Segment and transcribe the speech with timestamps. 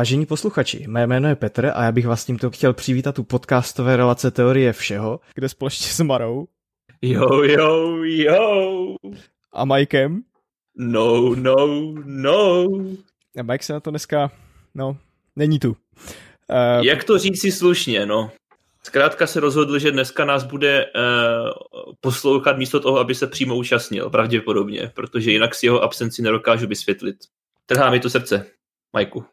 [0.00, 3.96] Vážení posluchači, mé jméno je Petr a já bych vás tímto chtěl přivítat u podcastové
[3.96, 6.48] relace Teorie všeho, kde společně s Marou.
[7.02, 8.94] Jo, jo, jo.
[9.52, 10.22] A Mikem.
[10.76, 11.56] No, no,
[12.04, 12.66] no.
[13.38, 14.32] A Mike se na to dneska,
[14.74, 14.96] no,
[15.36, 15.68] není tu.
[15.70, 18.30] Uh, Jak to říct si slušně, no.
[18.82, 21.50] Zkrátka se rozhodl, že dneska nás bude uh,
[22.00, 27.16] poslouchat místo toho, aby se přímo účastnil, pravděpodobně, protože jinak si jeho absenci nedokážu vysvětlit.
[27.66, 28.46] Trhá mi to srdce,
[28.92, 29.24] Majku.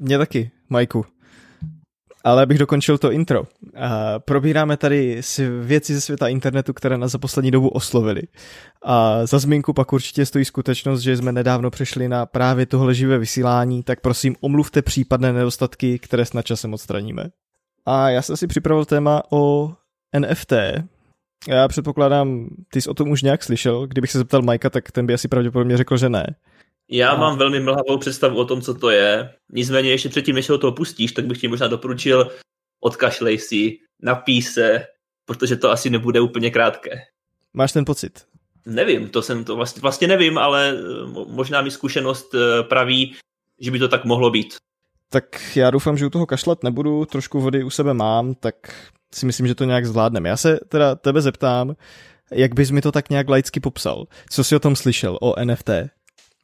[0.00, 1.04] Mě taky, Majku.
[2.24, 3.40] Ale abych dokončil to intro.
[3.40, 3.46] Uh,
[4.18, 5.20] probíráme tady
[5.60, 8.22] věci ze světa internetu, které nás za poslední dobu oslovily.
[8.84, 13.18] A za zmínku pak určitě stojí skutečnost, že jsme nedávno přešli na právě tohle živé
[13.18, 17.24] vysílání, tak prosím omluvte případné nedostatky, které snad časem odstraníme.
[17.86, 19.72] A já jsem si připravil téma o
[20.18, 20.52] NFT.
[21.48, 23.86] Já předpokládám, ty jsi o tom už nějak slyšel.
[23.86, 26.26] Kdybych se zeptal Majka, tak ten by asi pravděpodobně řekl, že ne.
[26.92, 27.20] Já a...
[27.20, 29.34] mám velmi mlhavou představu o tom, co to je.
[29.52, 32.30] Nicméně ještě předtím, než se o toho pustíš, tak bych ti možná doporučil
[32.80, 34.84] odkašlej si, napí se,
[35.24, 36.90] protože to asi nebude úplně krátké.
[37.54, 38.24] Máš ten pocit?
[38.66, 40.82] Nevím, to jsem to vlastně, vlastně nevím, ale eh,
[41.28, 43.16] možná mi zkušenost eh, praví,
[43.60, 44.54] že by to tak mohlo být.
[45.08, 48.54] Tak já doufám, že u toho kašlat nebudu, trošku vody u sebe mám, tak
[49.14, 50.28] si myslím, že to nějak zvládneme.
[50.28, 51.74] Já se teda tebe zeptám,
[52.30, 54.04] jak bys mi to tak nějak laicky popsal?
[54.30, 55.70] Co jsi o tom slyšel, o NFT?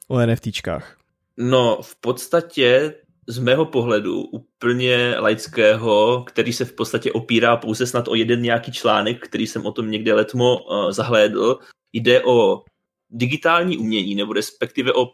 [0.09, 0.97] O NFTčkách?
[1.37, 2.95] No, v podstatě
[3.27, 8.73] z mého pohledu úplně laického, který se v podstatě opírá pouze snad o jeden nějaký
[8.73, 11.59] článek, který jsem o tom někde letmo uh, zahlédl,
[11.93, 12.63] jde o
[13.11, 15.11] digitální umění, nebo respektive o uh,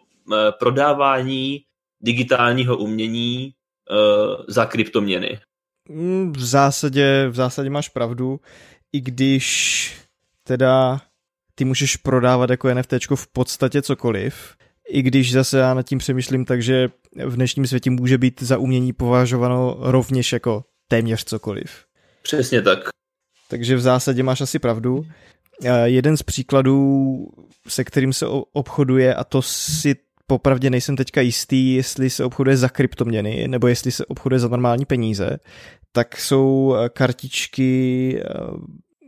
[0.58, 1.60] prodávání
[2.00, 3.52] digitálního umění
[3.90, 5.38] uh, za kryptoměny.
[5.88, 8.40] Mm, v zásadě, v zásadě máš pravdu,
[8.92, 9.96] i když
[10.42, 11.00] teda
[11.54, 14.56] ty můžeš prodávat jako NFT v podstatě cokoliv,
[14.88, 16.88] i když zase já nad tím přemýšlím, takže
[17.26, 21.84] v dnešním světě může být za umění považováno rovněž jako téměř cokoliv.
[22.22, 22.78] Přesně tak.
[23.48, 25.06] Takže v zásadě máš asi pravdu.
[25.84, 27.18] Jeden z příkladů,
[27.68, 29.96] se kterým se obchoduje, a to si
[30.26, 34.84] popravdě nejsem teďka jistý, jestli se obchoduje za kryptoměny, nebo jestli se obchoduje za normální
[34.84, 35.38] peníze,
[35.92, 38.24] tak jsou kartičky eh,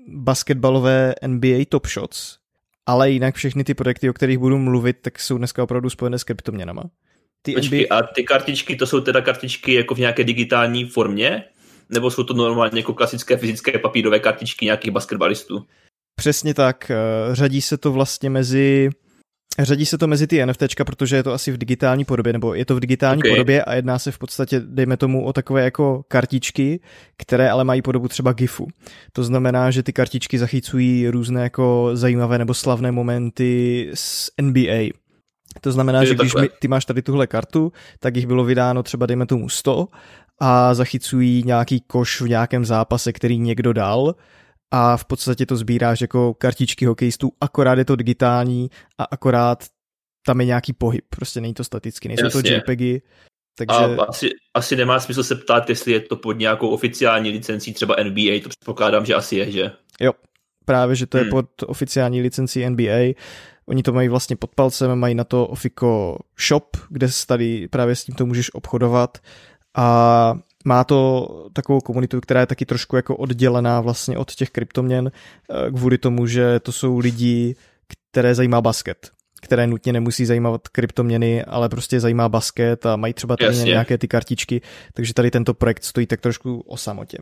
[0.09, 2.39] basketbalové NBA Top Shots,
[2.87, 6.25] ale jinak všechny ty projekty, o kterých budu mluvit, tak jsou dneska opravdu spojené s
[6.25, 6.83] kryptoměnama.
[7.43, 7.99] Ty Počkej, NBA...
[7.99, 11.45] a ty kartičky, to jsou teda kartičky jako v nějaké digitální formě?
[11.89, 15.67] Nebo jsou to normálně jako klasické fyzické papírové kartičky nějakých basketbalistů?
[16.17, 16.91] Přesně tak.
[16.91, 16.97] Eh,
[17.33, 18.91] řadí se to vlastně mezi
[19.59, 22.65] Řadí se to mezi ty NFTčka, protože je to asi v digitální podobě, nebo je
[22.65, 23.31] to v digitální okay.
[23.31, 26.81] podobě a jedná se v podstatě, dejme tomu, o takové jako kartičky,
[27.17, 28.69] které ale mají podobu třeba GIFu.
[29.13, 34.91] To znamená, že ty kartičky zachycují různé jako zajímavé nebo slavné momenty z NBA.
[35.61, 38.83] To znamená, je že když mi, ty máš tady tuhle kartu, tak jich bylo vydáno
[38.83, 39.89] třeba dejme tomu 100
[40.39, 44.15] a zachycují nějaký koš v nějakém zápase, který někdo dal
[44.71, 49.65] a v podstatě to sbíráš jako kartičky hokejistů, akorát je to digitální a akorát
[50.27, 52.43] tam je nějaký pohyb, prostě není to staticky, nejsou Jasně.
[52.43, 53.03] to JPEGy.
[53.59, 53.77] Takže...
[53.77, 57.97] A asi, asi nemá smysl se ptát, jestli je to pod nějakou oficiální licencí, třeba
[58.05, 59.71] NBA, to předpokládám, že asi je, že?
[60.01, 60.13] Jo,
[60.65, 61.27] právě, že to hmm.
[61.27, 63.15] je pod oficiální licencí NBA.
[63.67, 66.19] Oni to mají vlastně pod palcem, mají na to Ofico
[66.49, 69.19] Shop, kde tady právě s tím to můžeš obchodovat
[69.77, 75.11] a má to takovou komunitu, která je taky trošku jako oddělená vlastně od těch kryptoměn
[75.11, 77.57] eh, kvůli tomu, že to jsou lidi,
[78.11, 83.37] které zajímá basket které nutně nemusí zajímat kryptoměny, ale prostě zajímá basket a mají třeba
[83.37, 83.71] tady Jasně.
[83.71, 84.61] nějaké ty kartičky,
[84.95, 87.19] takže tady tento projekt stojí tak trošku o samotě.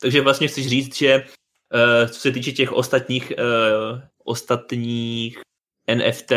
[0.00, 5.38] Takže vlastně chceš říct, že uh, co se týče těch ostatních, uh, ostatních
[5.94, 6.32] NFT,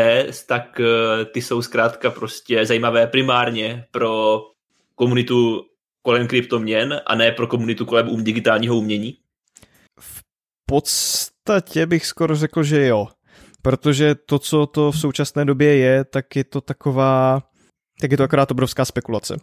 [0.48, 0.82] tak
[1.32, 4.42] ty jsou zkrátka prostě zajímavé primárně pro
[4.96, 5.66] komunitu
[6.06, 9.18] kolem kryptoměn a ne pro komunitu kolem um digitálního umění?
[10.00, 10.22] V
[10.70, 13.08] podstatě bych skoro řekl, že jo.
[13.62, 17.44] Protože to, co to v současné době je, tak je to taková,
[18.02, 19.38] tak je to akorát obrovská spekulace.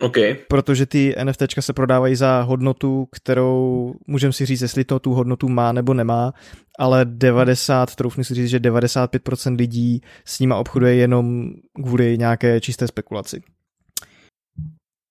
[0.00, 0.36] Okay.
[0.48, 5.48] Protože ty NFT se prodávají za hodnotu, kterou můžeme si říct, jestli to tu hodnotu
[5.48, 6.32] má nebo nemá,
[6.78, 11.50] ale 90, troufnu si říct, že 95% lidí s nima obchoduje jenom
[11.84, 13.40] kvůli nějaké čisté spekulaci.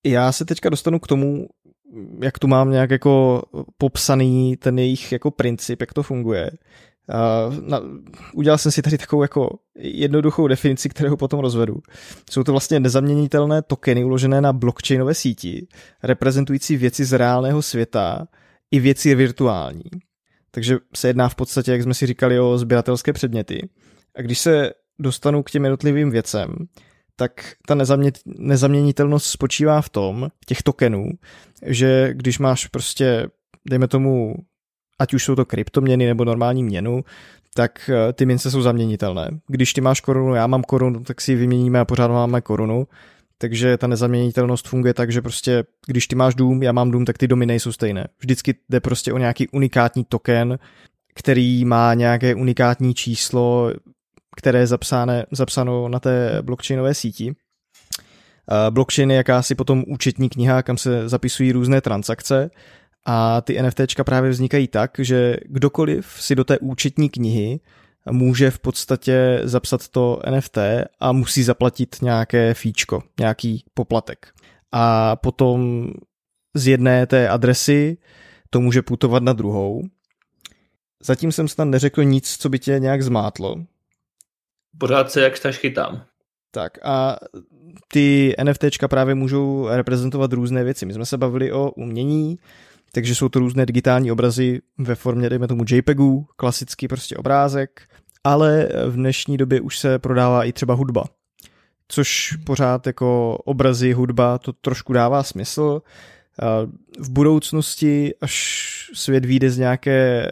[0.05, 1.47] Já se teďka dostanu k tomu,
[2.23, 3.43] jak tu mám nějak jako
[3.77, 6.51] popsaný ten jejich jako princip, jak to funguje.
[7.47, 7.81] Uh, na,
[8.33, 11.77] udělal jsem si tady takovou jako jednoduchou definici, kterou potom rozvedu.
[12.29, 15.67] Jsou to vlastně nezaměnitelné tokeny uložené na blockchainové síti,
[16.03, 18.27] reprezentující věci z reálného světa
[18.71, 19.83] i věci virtuální.
[20.51, 23.69] Takže se jedná v podstatě, jak jsme si říkali, o sběratelské předměty.
[24.15, 26.55] A když se dostanu k těm jednotlivým věcem,
[27.19, 27.31] tak
[27.67, 31.09] ta nezamě, nezaměnitelnost spočívá v tom, těch tokenů,
[31.65, 33.27] že když máš prostě,
[33.69, 34.35] dejme tomu,
[34.99, 37.03] ať už jsou to kryptoměny nebo normální měnu,
[37.53, 39.29] tak eh, ty mince jsou zaměnitelné.
[39.47, 42.87] Když ty máš korunu, já mám korunu, tak si ji vyměníme a pořád máme korunu.
[43.37, 47.17] Takže ta nezaměnitelnost funguje tak, že prostě, když ty máš dům, já mám dům, tak
[47.17, 48.07] ty domy nejsou stejné.
[48.19, 50.59] Vždycky jde prostě o nějaký unikátní token,
[51.15, 53.71] který má nějaké unikátní číslo,
[54.37, 57.35] které je zapsáno, zapsáno na té blockchainové síti.
[58.69, 62.49] Blockchain je jakási potom účetní kniha, kam se zapisují různé transakce
[63.05, 67.59] a ty NFTčka právě vznikají tak, že kdokoliv si do té účetní knihy
[68.11, 70.57] může v podstatě zapsat to NFT
[70.99, 74.27] a musí zaplatit nějaké fíčko, nějaký poplatek.
[74.71, 75.87] A potom
[76.55, 77.97] z jedné té adresy
[78.49, 79.83] to může putovat na druhou.
[81.03, 83.55] Zatím jsem snad neřekl nic, co by tě nějak zmátlo.
[84.79, 86.01] Pořád se jak taž chytám.
[86.51, 87.17] Tak a
[87.87, 90.85] ty NFTčka právě můžou reprezentovat různé věci.
[90.85, 92.39] My jsme se bavili o umění,
[92.91, 97.81] takže jsou to různé digitální obrazy ve formě, dejme tomu JPEGů, klasický prostě obrázek,
[98.23, 101.03] ale v dnešní době už se prodává i třeba hudba,
[101.87, 105.81] což pořád jako obrazy, hudba, to trošku dává smysl.
[106.99, 110.31] V budoucnosti, až svět vyjde z nějaké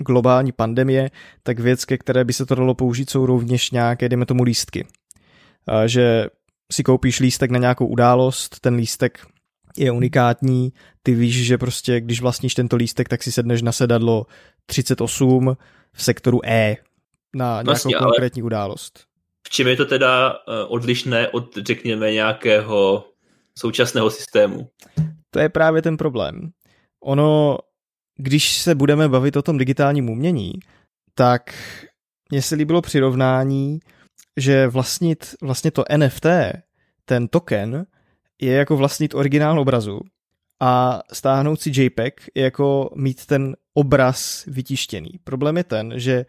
[0.00, 1.10] globální pandemie,
[1.42, 4.86] tak věc, ke které by se to dalo použít, jsou rovněž nějaké, dejme tomu, lístky.
[5.86, 6.26] Že
[6.72, 9.26] si koupíš lístek na nějakou událost, ten lístek
[9.76, 14.26] je unikátní, ty víš, že prostě když vlastníš tento lístek, tak si sedneš na sedadlo
[14.66, 15.56] 38
[15.92, 16.76] v sektoru E
[17.36, 19.04] na nějakou vlastně, konkrétní událost.
[19.46, 23.04] V čem je to teda eh, odlišné od, řekněme, nějakého
[23.58, 24.68] současného systému?
[25.30, 26.50] To je právě ten problém.
[27.04, 27.58] Ono,
[28.16, 30.52] když se budeme bavit o tom digitálním umění,
[31.14, 31.54] tak
[32.30, 33.80] mně se líbilo přirovnání,
[34.36, 36.26] že vlastnit vlastně to NFT,
[37.04, 37.86] ten token,
[38.40, 40.00] je jako vlastnit originál obrazu
[40.60, 45.10] a stáhnout si JPEG je jako mít ten obraz vytištěný.
[45.24, 46.26] Problém je ten, že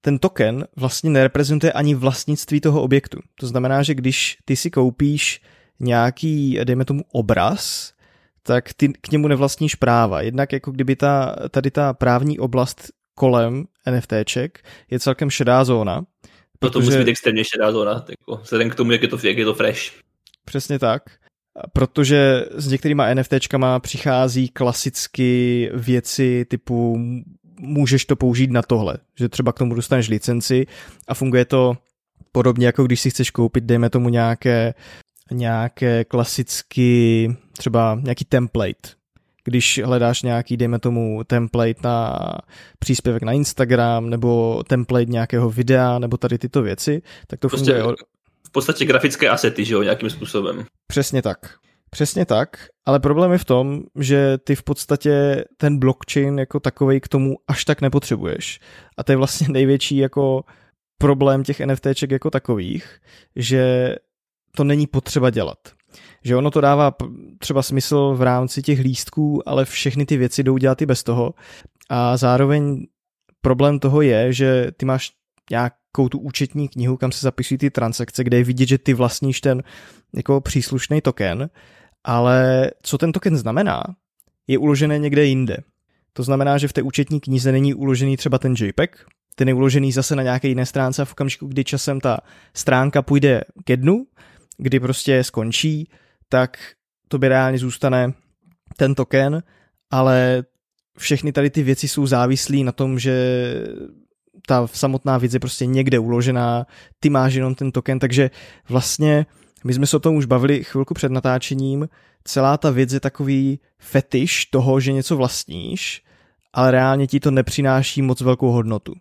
[0.00, 3.18] ten token vlastně nereprezentuje ani vlastnictví toho objektu.
[3.34, 5.40] To znamená, že když ty si koupíš
[5.80, 7.92] nějaký, dejme tomu, obraz,
[8.48, 10.22] tak ty k němu nevlastníš práva.
[10.22, 16.04] Jednak jako kdyby ta, tady ta právní oblast kolem NFTček je celkem šedá zóna.
[16.58, 16.72] Protože...
[16.72, 19.44] To musí být extrémně šedá zóna, jako, vzhledem k tomu, jak je to, jak je
[19.44, 19.80] to fresh.
[20.44, 21.02] Přesně tak.
[21.72, 26.98] Protože s některýma NFTčkama přichází klasicky věci typu
[27.60, 30.66] můžeš to použít na tohle, že třeba k tomu dostaneš licenci
[31.08, 31.76] a funguje to
[32.32, 34.74] podobně jako když si chceš koupit, dejme tomu nějaké,
[35.30, 38.88] nějaké klasicky, třeba nějaký template,
[39.44, 42.18] když hledáš nějaký, dejme tomu, template na
[42.78, 47.96] příspěvek na Instagram, nebo template nějakého videa, nebo tady tyto věci, tak to prostě funguje
[48.48, 50.64] v podstatě grafické asety, že jo, nějakým způsobem.
[50.86, 51.38] Přesně tak.
[51.90, 57.00] Přesně tak, ale problém je v tom, že ty v podstatě ten blockchain jako takový
[57.00, 58.60] k tomu až tak nepotřebuješ.
[58.96, 60.44] A to je vlastně největší jako
[60.98, 62.98] problém těch NFTček jako takových,
[63.36, 63.94] že
[64.56, 65.58] to není potřeba dělat.
[66.24, 66.94] Že ono to dává
[67.38, 71.34] třeba smysl v rámci těch lístků, ale všechny ty věci jdou dělat i bez toho.
[71.88, 72.86] A zároveň
[73.40, 75.10] problém toho je, že ty máš
[75.50, 79.40] nějakou tu účetní knihu, kam se zapisují ty transakce, kde je vidět, že ty vlastníš
[79.40, 79.62] ten
[80.16, 81.50] jako příslušný token,
[82.04, 83.82] ale co ten token znamená,
[84.46, 85.56] je uložené někde jinde.
[86.12, 89.92] To znamená, že v té účetní knize není uložený třeba ten JPEG, ten je uložený
[89.92, 92.18] zase na nějaké jiné stránce a v okamžiku, kdy časem ta
[92.54, 94.06] stránka půjde ke dnu,
[94.58, 95.88] kdy prostě skončí,
[96.28, 96.58] tak
[97.08, 98.12] to by reálně zůstane
[98.76, 99.42] ten token,
[99.90, 100.44] ale
[100.98, 103.14] všechny tady ty věci jsou závislí na tom, že
[104.46, 106.66] ta samotná věc je prostě někde uložená,
[107.00, 108.30] ty máš jenom ten token, takže
[108.68, 109.26] vlastně
[109.64, 111.88] my jsme se o tom už bavili chvilku před natáčením,
[112.24, 116.02] celá ta věc je takový fetiš toho, že něco vlastníš,
[116.52, 118.94] ale reálně ti to nepřináší moc velkou hodnotu.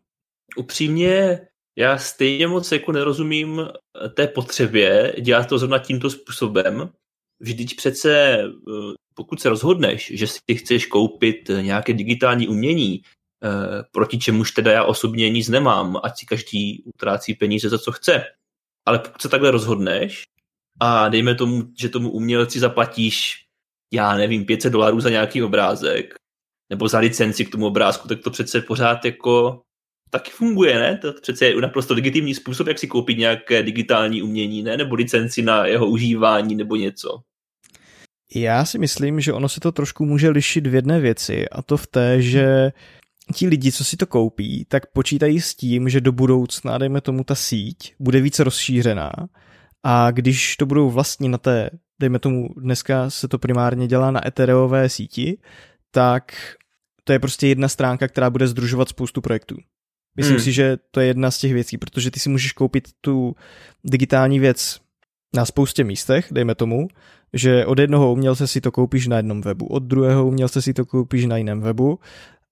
[0.57, 1.39] Upřímně,
[1.77, 3.67] já stejně moc jako nerozumím
[4.13, 6.89] té potřebě dělat to zrovna tímto způsobem.
[7.39, 13.01] Vždyť přece, eh, pokud se rozhodneš, že si chceš koupit nějaké digitální umění,
[13.43, 17.91] Eh, proti čemuž teda já osobně nic nemám, ať si každý utrácí peníze za co
[17.91, 18.23] chce.
[18.85, 20.23] Ale pokud se takhle rozhodneš
[20.79, 23.45] a dejme tomu, že tomu umělci zaplatíš,
[23.93, 26.15] já nevím, 500 dolarů za nějaký obrázek,
[26.69, 29.61] nebo za licenci k tomu obrázku, tak to přece pořád jako
[30.09, 30.97] taky funguje, ne?
[30.97, 34.77] To přece je naprosto legitimní způsob, jak si koupit nějaké digitální umění, ne?
[34.77, 37.19] Nebo licenci na jeho užívání nebo něco.
[38.35, 41.77] Já si myslím, že ono se to trošku může lišit v jedné věci a to
[41.77, 42.71] v té, že
[43.35, 47.23] ti lidi, co si to koupí, tak počítají s tím, že do budoucna, dejme tomu,
[47.23, 49.11] ta síť bude více rozšířená
[49.83, 54.27] A když to budou vlastní na té, dejme tomu, dneska se to primárně dělá na
[54.27, 55.37] Ethereové síti,
[55.91, 56.31] tak
[57.03, 59.55] to je prostě jedna stránka, která bude združovat spoustu projektů.
[60.17, 60.43] Myslím hmm.
[60.43, 63.35] si, že to je jedna z těch věcí, protože ty si můžeš koupit tu
[63.83, 64.79] digitální věc
[65.35, 66.87] na spoustě místech, dejme tomu,
[67.33, 70.85] že od jednoho umělce si to koupíš na jednom webu, od druhého umělce si to
[70.85, 71.99] koupíš na jiném webu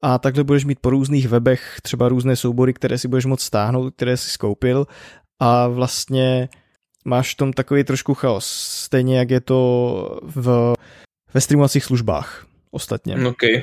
[0.02, 3.94] a takhle budeš mít po různých webech třeba různé soubory, které si budeš moct stáhnout,
[3.96, 4.88] které si skoupil
[5.40, 6.50] a vlastně
[7.06, 8.46] máš v tom takový trošku chaos,
[8.84, 10.74] stejně jak je to v,
[11.34, 13.28] ve streamovacích službách ostatně.
[13.28, 13.62] Okay.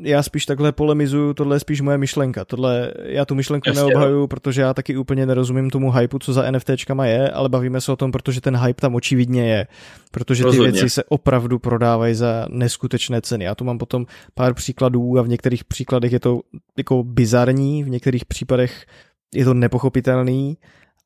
[0.00, 2.44] Já spíš takhle polemizuju, tohle je spíš moje myšlenka.
[2.44, 4.28] Tohle, já tu myšlenku Jasně, neobhajuju, no.
[4.28, 7.96] protože já taky úplně nerozumím tomu hypeu, co za NFTčkama je, ale bavíme se o
[7.96, 9.66] tom, protože ten hype tam očividně je.
[10.10, 10.72] Protože ty Rozhodně.
[10.72, 13.44] věci se opravdu prodávají za neskutečné ceny.
[13.44, 16.40] Já tu mám potom pár příkladů a v některých příkladech je to
[16.78, 18.86] jako bizarní, v některých případech
[19.34, 20.58] je to nepochopitelný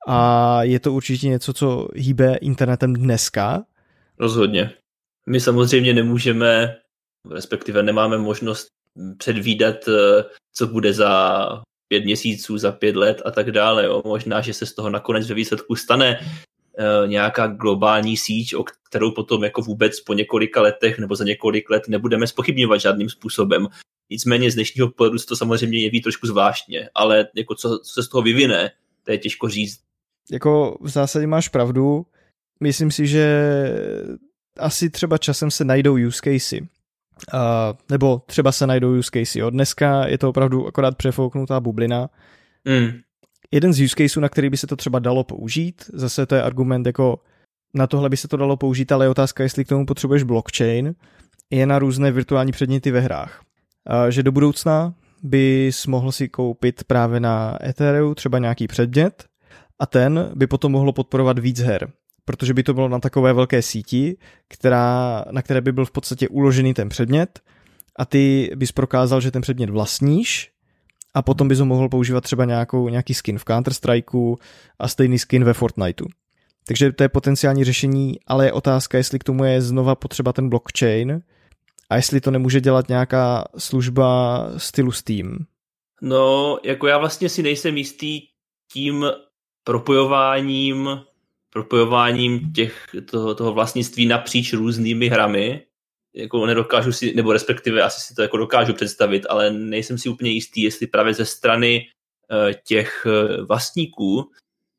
[0.09, 3.65] a je to určitě něco, co hýbe internetem dneska.
[4.19, 4.71] Rozhodně.
[5.27, 6.77] My samozřejmě nemůžeme,
[7.31, 8.69] respektive nemáme možnost
[9.19, 13.85] předvídat, eh, co bude za pět měsíců, za pět let a tak dále.
[13.85, 14.03] Jo.
[14.05, 19.11] Možná, že se z toho nakonec ve výsledku stane uh, nějaká globální síť, o kterou
[19.11, 23.69] potom jako vůbec po několika letech nebo za několik let nebudeme spochybňovat žádným způsobem.
[24.11, 28.03] Nicméně z dnešního pohledu se to samozřejmě jeví trošku zvláštně, ale jako co, co se
[28.03, 28.71] z toho vyvine,
[29.05, 29.81] to je těžko říct.
[30.33, 32.07] Jako v zásadě máš pravdu.
[32.61, 33.27] Myslím si, že
[34.59, 36.61] asi třeba časem se najdou use casey.
[37.35, 37.41] Uh,
[37.91, 39.43] nebo třeba se najdou use casey.
[39.43, 42.11] Od dneska je to opravdu akorát přefouknutá bublina.
[42.65, 42.91] Mm.
[43.51, 46.43] Jeden z use caseů, na který by se to třeba dalo použít, zase to je
[46.43, 47.19] argument jako
[47.75, 50.95] na tohle by se to dalo použít, ale je otázka, jestli k tomu potřebuješ blockchain,
[51.51, 53.43] je na různé virtuální předměty ve hrách.
[53.91, 59.25] Uh, že do budoucna bys mohl si koupit právě na Ethereum třeba nějaký předmět
[59.79, 61.91] a ten by potom mohlo podporovat víc her
[62.25, 64.17] protože by to bylo na takové velké síti,
[64.49, 67.41] která, na které by byl v podstatě uložený ten předmět
[67.97, 70.51] a ty bys prokázal, že ten předmět vlastníš
[71.15, 74.37] a potom bys ho mohl používat třeba nějakou, nějaký skin v Counter-Strikeu
[74.79, 76.07] a stejný skin ve Fortniteu.
[76.67, 80.49] Takže to je potenciální řešení, ale je otázka, jestli k tomu je znova potřeba ten
[80.49, 81.23] blockchain
[81.91, 85.47] a jestli to nemůže dělat nějaká služba stylu Steam.
[86.03, 88.21] No, jako já vlastně si nejsem jistý
[88.73, 89.07] tím
[89.65, 90.89] propojováním
[91.51, 95.67] propojováním těch, toho, toho vlastnictví napříč různými hrami,
[96.15, 100.31] jako nedokážu si, nebo respektive asi si to jako dokážu představit, ale nejsem si úplně
[100.31, 101.87] jistý, jestli právě ze strany
[102.31, 104.31] uh, těch uh, vlastníků,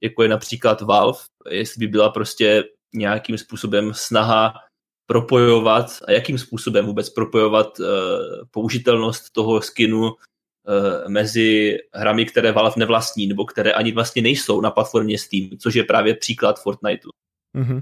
[0.01, 2.63] jako je například Valve, jestli by byla prostě
[2.93, 4.53] nějakým způsobem snaha
[5.05, 7.85] propojovat a jakým způsobem vůbec propojovat uh,
[8.51, 10.30] použitelnost toho skinu Eh,
[11.07, 15.83] mezi hrami, které Valve nevlastní, nebo které ani vlastně nejsou na platformě Steam, což je
[15.83, 17.09] právě příklad Fortniteu.
[17.55, 17.81] Mm-hmm.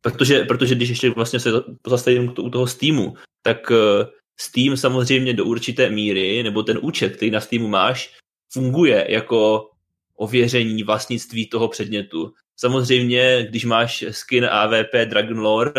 [0.00, 1.50] Protože, protože když ještě vlastně se
[1.82, 4.06] pozastavím u toho Steamu, tak eh,
[4.40, 8.16] Steam samozřejmě do určité míry, nebo ten účet, který na Steamu máš,
[8.52, 9.70] funguje jako
[10.16, 12.32] ověření vlastnictví toho předmětu.
[12.56, 15.72] Samozřejmě, když máš skin AVP Dragon Lore,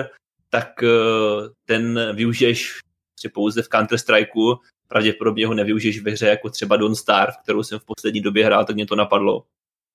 [0.50, 0.88] tak eh,
[1.66, 2.80] ten využiješ
[3.34, 4.58] pouze v Counter-Strikeu
[4.88, 8.66] pravděpodobně ho nevyužiješ ve hře jako třeba Don't Starve, kterou jsem v poslední době hrál,
[8.66, 9.44] tak mě to napadlo.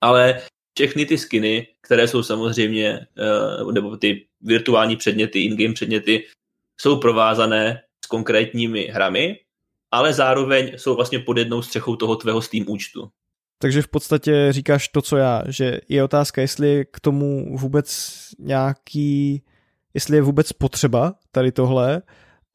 [0.01, 0.43] Ale
[0.79, 6.27] všechny ty skiny, které jsou samozřejmě, eh, nebo ty virtuální předměty, in-game předměty,
[6.81, 9.39] jsou provázané s konkrétními hrami,
[9.91, 13.11] ale zároveň jsou vlastně pod jednou střechou toho tvého Steam účtu.
[13.59, 19.43] Takže v podstatě říkáš to, co já, že je otázka, jestli k tomu vůbec nějaký,
[19.95, 22.03] jestli je vůbec potřeba tady tohle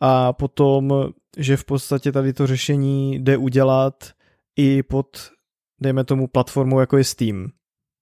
[0.01, 4.11] a potom že v podstatě tady to řešení jde udělat
[4.55, 5.07] i pod,
[5.81, 7.51] dejme tomu, platformu jako je Steam.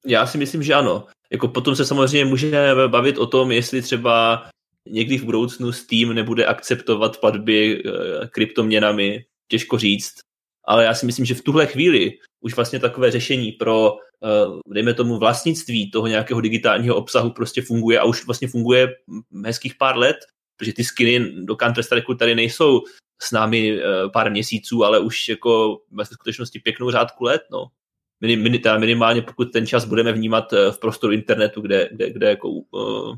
[0.05, 1.07] Já si myslím, že ano.
[1.31, 4.45] Jako potom se samozřejmě můžeme bavit o tom, jestli třeba
[4.89, 7.81] někdy v budoucnu Steam nebude akceptovat platby e,
[8.27, 10.13] kryptoměnami, těžko říct,
[10.67, 12.11] ale já si myslím, že v tuhle chvíli
[12.41, 17.99] už vlastně takové řešení pro, e, dejme tomu, vlastnictví toho nějakého digitálního obsahu prostě funguje
[17.99, 18.87] a už vlastně funguje
[19.45, 20.17] hezkých pár let,
[20.57, 22.81] protože ty skiny do Counter-Strike tady nejsou
[23.21, 27.67] s námi uh, pár měsíců, ale už jako ve skutečnosti pěknou řádku let, no.
[28.21, 32.09] Minim, min, teda minimálně pokud ten čas budeme vnímat uh, v prostoru internetu, kde, kde,
[32.09, 33.15] kde jako uh,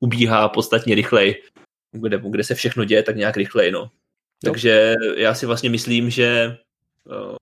[0.00, 1.42] ubíhá podstatně rychleji,
[1.92, 3.90] kde, kde se všechno děje tak nějak rychleji, no.
[4.44, 6.56] Takže já si vlastně myslím, že
[7.04, 7.36] uh,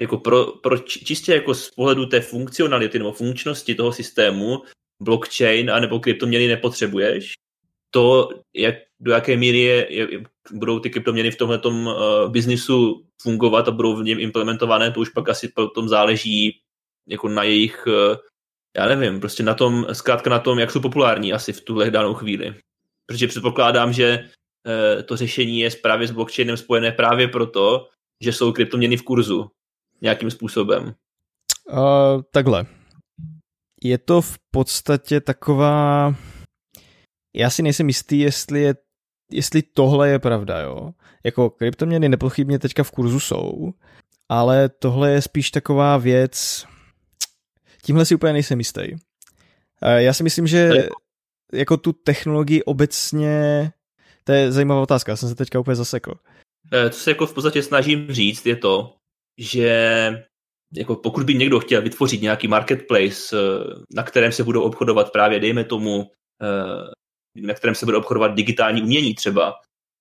[0.00, 4.62] jako pro, pro čistě jako z pohledu té funkcionality nebo funkčnosti toho systému
[5.02, 7.32] blockchain anebo kryptoměny nepotřebuješ,
[7.94, 10.08] to, jak, do jaké míry je, je,
[10.52, 11.84] budou ty kryptoměny v tomhle uh,
[12.30, 16.60] biznisu fungovat a budou v něm implementované, to už pak asi potom záleží
[17.08, 18.16] jako na jejich uh,
[18.76, 22.14] já nevím, prostě na tom, zkrátka na tom, jak jsou populární asi v tuhle danou
[22.14, 22.54] chvíli.
[23.06, 24.24] Protože předpokládám, že
[24.68, 27.88] e, to řešení je právě s blockchainem spojené právě proto,
[28.24, 29.50] že jsou kryptoměny v kurzu
[30.00, 30.94] nějakým způsobem.
[31.72, 32.66] Uh, takhle.
[33.82, 36.14] Je to v podstatě taková...
[37.34, 38.74] Já si nejsem jistý, jestli, je,
[39.32, 40.90] jestli tohle je pravda, jo.
[41.24, 43.72] Jako kryptoměny nepochybně teďka v kurzu jsou,
[44.28, 46.66] ale tohle je spíš taková věc,
[47.82, 48.82] tímhle si úplně nejsem jistý.
[49.96, 50.70] Já si myslím, že
[51.52, 53.72] jako tu technologii obecně,
[54.24, 56.14] to je zajímavá otázka, já jsem se teďka úplně zasekl.
[56.72, 58.94] Eh, co se jako v podstatě snažím říct, je to,
[59.38, 59.78] že
[60.74, 65.40] jako pokud by někdo chtěl vytvořit nějaký marketplace, eh, na kterém se budou obchodovat právě,
[65.40, 66.10] dejme tomu,
[66.42, 66.90] eh,
[67.34, 69.54] na kterém se bude obchodovat digitální umění třeba,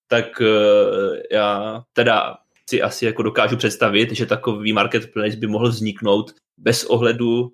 [0.08, 0.42] tak
[1.32, 2.38] já teda
[2.70, 7.52] si asi jako dokážu představit, že takový marketplace by mohl vzniknout bez ohledu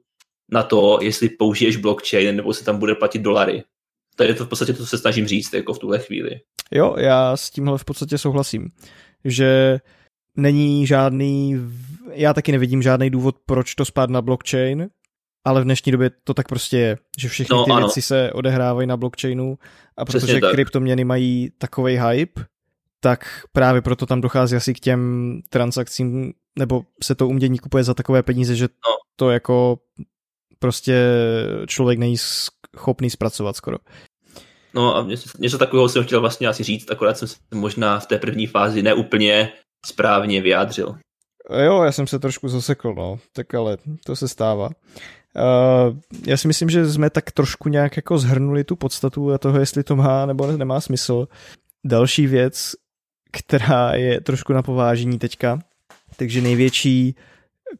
[0.51, 3.63] na to, jestli použiješ blockchain nebo se tam bude platit dolary.
[4.15, 6.39] To je to v podstatě to, co se snažím říct jako v tuhle chvíli.
[6.71, 8.69] Jo, já s tímhle v podstatě souhlasím,
[9.25, 9.79] že
[10.35, 11.55] není žádný,
[12.11, 14.87] já taky nevidím žádný důvod, proč to spát na blockchain,
[15.47, 17.79] ale v dnešní době to tak prostě je, že všechny no, ty ano.
[17.79, 19.57] věci se odehrávají na blockchainu
[19.97, 22.41] a protože kryptoměny mají takový hype,
[22.99, 27.93] tak právě proto tam dochází asi k těm transakcím, nebo se to umění kupuje za
[27.93, 28.95] takové peníze, že no.
[29.15, 29.79] to jako
[30.59, 31.09] prostě
[31.67, 33.77] člověk není schopný zpracovat skoro.
[34.73, 38.05] No a něco, něco takového jsem chtěl vlastně asi říct, akorát jsem se možná v
[38.05, 39.53] té první fázi neúplně
[39.85, 40.95] správně vyjádřil.
[41.65, 44.69] Jo, já jsem se trošku zasekl, no, tak ale to se stává.
[45.35, 49.59] Uh, já si myslím, že jsme tak trošku nějak jako zhrnuli tu podstatu a toho,
[49.59, 51.27] jestli to má nebo nemá smysl.
[51.85, 52.75] Další věc,
[53.31, 55.59] která je trošku na povážení teďka,
[56.15, 57.15] takže největší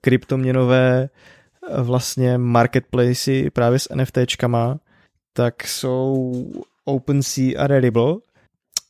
[0.02, 1.10] kryptoměnové
[1.78, 4.80] vlastně marketplacy právě s NFTčkama,
[5.34, 6.34] tak jsou
[6.86, 8.16] OpenSea a Rarible.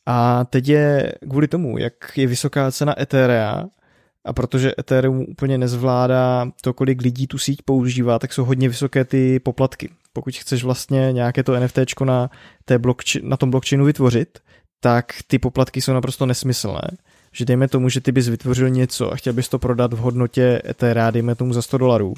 [0.06, 3.64] A teď je kvůli tomu, jak je vysoká cena Etherea,
[4.24, 9.04] a protože Ethereum úplně nezvládá to, kolik lidí tu síť používá, tak jsou hodně vysoké
[9.04, 9.90] ty poplatky.
[10.12, 12.30] Pokud chceš vlastně nějaké to NFT na,
[12.64, 14.38] té blockchain, na tom blockchainu vytvořit,
[14.80, 16.88] tak ty poplatky jsou naprosto nesmyslné.
[17.32, 20.62] Že dejme tomu, že ty bys vytvořil něco a chtěl bys to prodat v hodnotě
[20.68, 22.14] Etherea, dejme tomu za 100 dolarů,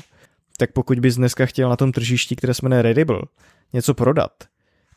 [0.56, 3.20] tak pokud bys dneska chtěl na tom tržišti, které se jmenuje Redible,
[3.72, 4.32] něco prodat,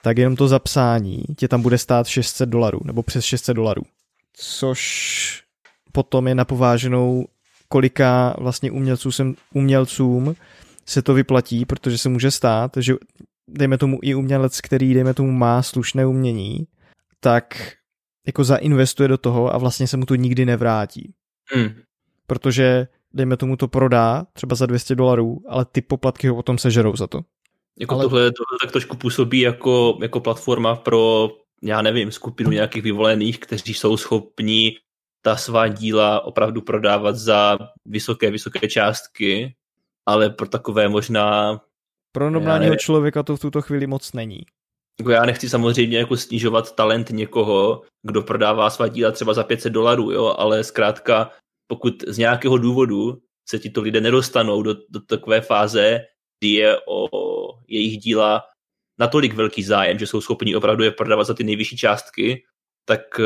[0.01, 3.81] tak jenom to zapsání tě tam bude stát 600 dolarů, nebo přes 600 dolarů.
[4.33, 5.42] Což
[5.93, 7.25] potom je napováženou,
[7.67, 10.35] kolika vlastně umělců sem, umělcům
[10.85, 12.93] se to vyplatí, protože se může stát, že
[13.47, 16.67] dejme tomu i umělec, který dejme tomu má slušné umění,
[17.19, 17.73] tak
[18.27, 21.13] jako zainvestuje do toho a vlastně se mu to nikdy nevrátí.
[21.53, 21.69] Hmm.
[22.27, 26.95] Protože dejme tomu to prodá třeba za 200 dolarů, ale ty poplatky ho potom sežerou
[26.95, 27.21] za to.
[27.79, 28.03] Jako ale...
[28.03, 31.29] tohle, tohle tak trošku působí jako, jako platforma pro,
[31.63, 34.77] já nevím, skupinu nějakých vyvolených, kteří jsou schopní
[35.25, 39.55] ta svá díla opravdu prodávat za vysoké, vysoké částky,
[40.05, 41.59] ale pro takové možná...
[42.11, 44.41] Pro normálního člověka to v tuto chvíli moc není.
[44.99, 49.73] Jako já nechci samozřejmě jako snižovat talent někoho, kdo prodává svá díla třeba za 500
[49.73, 51.31] dolarů, jo, ale zkrátka
[51.67, 56.05] pokud z nějakého důvodu se tito lidé nedostanou do, do takové fáze,
[56.39, 57.07] kdy je o
[57.67, 58.43] jejich díla
[58.99, 62.43] natolik velký zájem, že jsou schopni opravdu je prodávat za ty nejvyšší částky,
[62.85, 63.23] tak eh,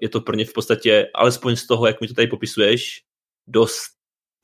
[0.00, 3.02] je to pro ně v podstatě, alespoň z toho, jak mi to tady popisuješ,
[3.48, 3.84] dost,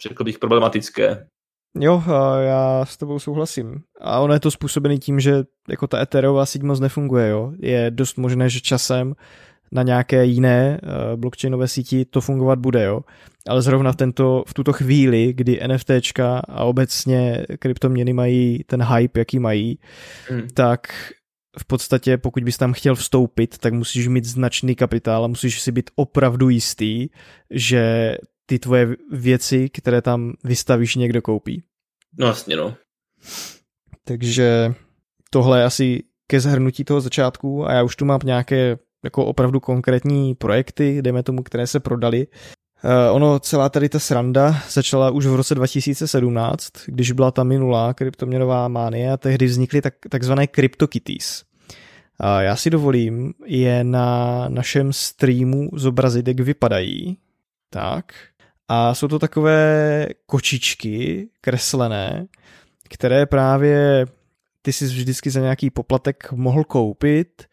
[0.03, 1.27] řekl bych, problematické.
[1.81, 2.03] Jo,
[2.41, 3.83] já s tebou souhlasím.
[4.01, 7.53] A ono je to způsobený tím, že jako ta Ethereová síť moc nefunguje, jo.
[7.59, 9.15] Je dost možné, že časem
[9.73, 13.01] na nějaké jiné uh, blockchainové síti to fungovat bude, jo.
[13.49, 19.21] Ale zrovna v, tento, v tuto chvíli, kdy NFTčka a obecně kryptoměny mají ten hype,
[19.21, 19.79] jaký mají,
[20.29, 20.49] hmm.
[20.55, 20.81] tak
[21.59, 25.73] v podstatě, pokud bys tam chtěl vstoupit, tak musíš mít značný kapitál a musíš si
[25.73, 27.09] být opravdu jistý,
[27.51, 28.15] že
[28.47, 31.63] ty tvoje věci, které tam vystavíš, někdo koupí.
[32.19, 32.77] No jasně, no.
[34.05, 34.75] Takže
[35.31, 39.61] tohle je asi ke zhrnutí toho začátku a já už tu mám nějaké jako opravdu
[39.61, 42.27] konkrétní projekty, dejme tomu, které se prodali.
[42.85, 47.95] Uh, ono, celá tady ta sranda začala už v roce 2017, když byla ta minulá
[47.95, 51.45] kryptoměnová mánie a tehdy vznikly tak, takzvané CryptoKitties.
[52.23, 57.19] Uh, já si dovolím je na našem streamu zobrazit, jak vypadají.
[57.71, 58.13] Tak.
[58.69, 62.27] A jsou to takové kočičky kreslené,
[62.89, 64.07] které právě
[64.63, 67.45] ty si vždycky za nějaký poplatek mohl koupit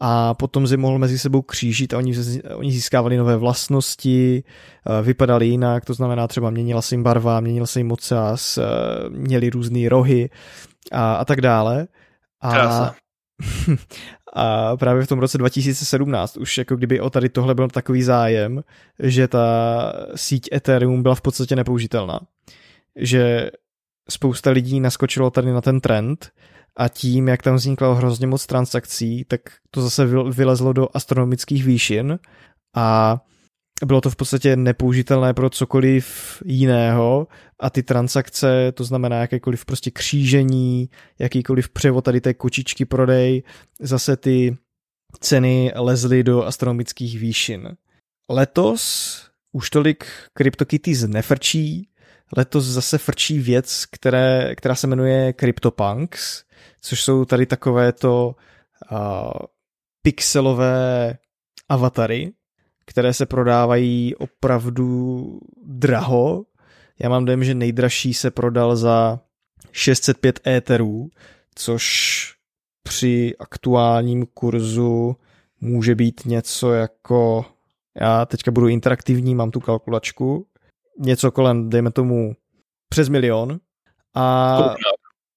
[0.00, 2.14] a potom si mohl mezi sebou křížit a oni,
[2.54, 7.66] oni získávali nové vlastnosti, eh, vypadali jinak, to znamená třeba měnila se jim barva, měnil
[7.66, 8.64] se jim ocas, eh,
[9.08, 10.30] měli různé rohy
[10.92, 11.86] a, a tak dále.
[12.40, 12.94] A, Krása.
[14.34, 18.62] a právě v tom roce 2017 už jako kdyby o tady tohle byl takový zájem,
[18.98, 22.20] že ta síť Ethereum byla v podstatě nepoužitelná.
[22.96, 23.50] Že
[24.10, 26.30] spousta lidí naskočilo tady na ten trend
[26.78, 32.18] a tím, jak tam vzniklo hrozně moc transakcí, tak to zase vylezlo do astronomických výšin.
[32.76, 33.18] A
[33.86, 36.06] bylo to v podstatě nepoužitelné pro cokoliv
[36.44, 37.26] jiného.
[37.60, 43.42] A ty transakce, to znamená jakékoliv prostě křížení, jakýkoliv převod tady té kočičky prodej,
[43.80, 44.56] zase ty
[45.20, 47.76] ceny lezly do astronomických výšin.
[48.30, 50.06] Letos už tolik
[50.38, 51.87] CryptoKitties nefrčí,
[52.36, 56.44] letos zase frčí věc, které, která se jmenuje CryptoPunks,
[56.80, 58.36] což jsou tady takovéto
[58.92, 58.98] uh,
[60.02, 61.18] pixelové
[61.68, 62.32] avatary,
[62.86, 66.44] které se prodávají opravdu draho.
[66.98, 69.20] Já mám dojem, že nejdražší se prodal za
[69.72, 71.08] 605 éterů,
[71.54, 72.34] což
[72.82, 75.16] při aktuálním kurzu
[75.60, 77.44] může být něco jako,
[78.00, 80.46] já teďka budu interaktivní, mám tu kalkulačku,
[80.98, 82.32] něco kolem, dejme tomu,
[82.88, 83.58] přes milion.
[84.14, 84.58] A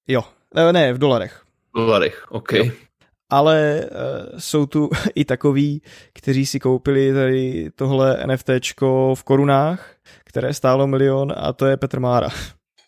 [0.08, 1.42] jo, ne, ne, v dolarech.
[1.74, 2.52] V dolarech, OK.
[2.52, 2.64] Jo
[3.32, 5.82] ale uh, jsou tu i takový,
[6.14, 9.94] kteří si koupili tady tohle NFTčko v korunách,
[10.24, 12.28] které stálo milion a to je Petr Mára,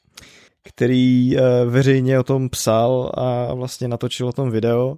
[0.68, 4.96] který uh, veřejně o tom psal a vlastně natočil o tom video,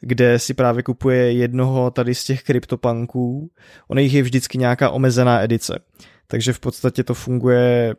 [0.00, 3.50] kde si právě kupuje jednoho tady z těch kryptopanků.
[3.88, 5.78] Ono jich je vždycky nějaká omezená edice.
[6.26, 7.94] Takže v podstatě to funguje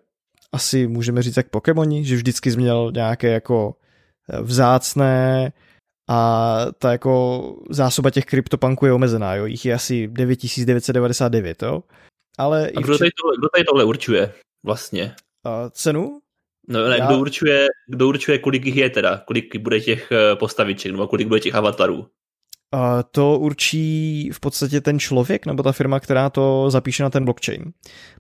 [0.52, 3.76] asi můžeme říct jak Pokémoni, že vždycky změl nějaké jako
[4.30, 5.54] eh, vzácné
[6.10, 11.84] a ta jako zásoba těch kryptopanků je omezená, jo, jich je asi 9999, jo.
[12.38, 14.34] Ale a kdo tady, tohle, kdo tady tohle určuje
[14.66, 15.16] vlastně?
[15.44, 16.22] A cenu?
[16.68, 17.06] No ne, Já...
[17.06, 21.28] kdo, určuje, kdo určuje, kolik jich je teda, kolik bude těch eh, postaviček, nebo kolik
[21.28, 22.08] bude těch avatarů?
[23.12, 27.64] To určí v podstatě ten člověk nebo ta firma, která to zapíše na ten blockchain.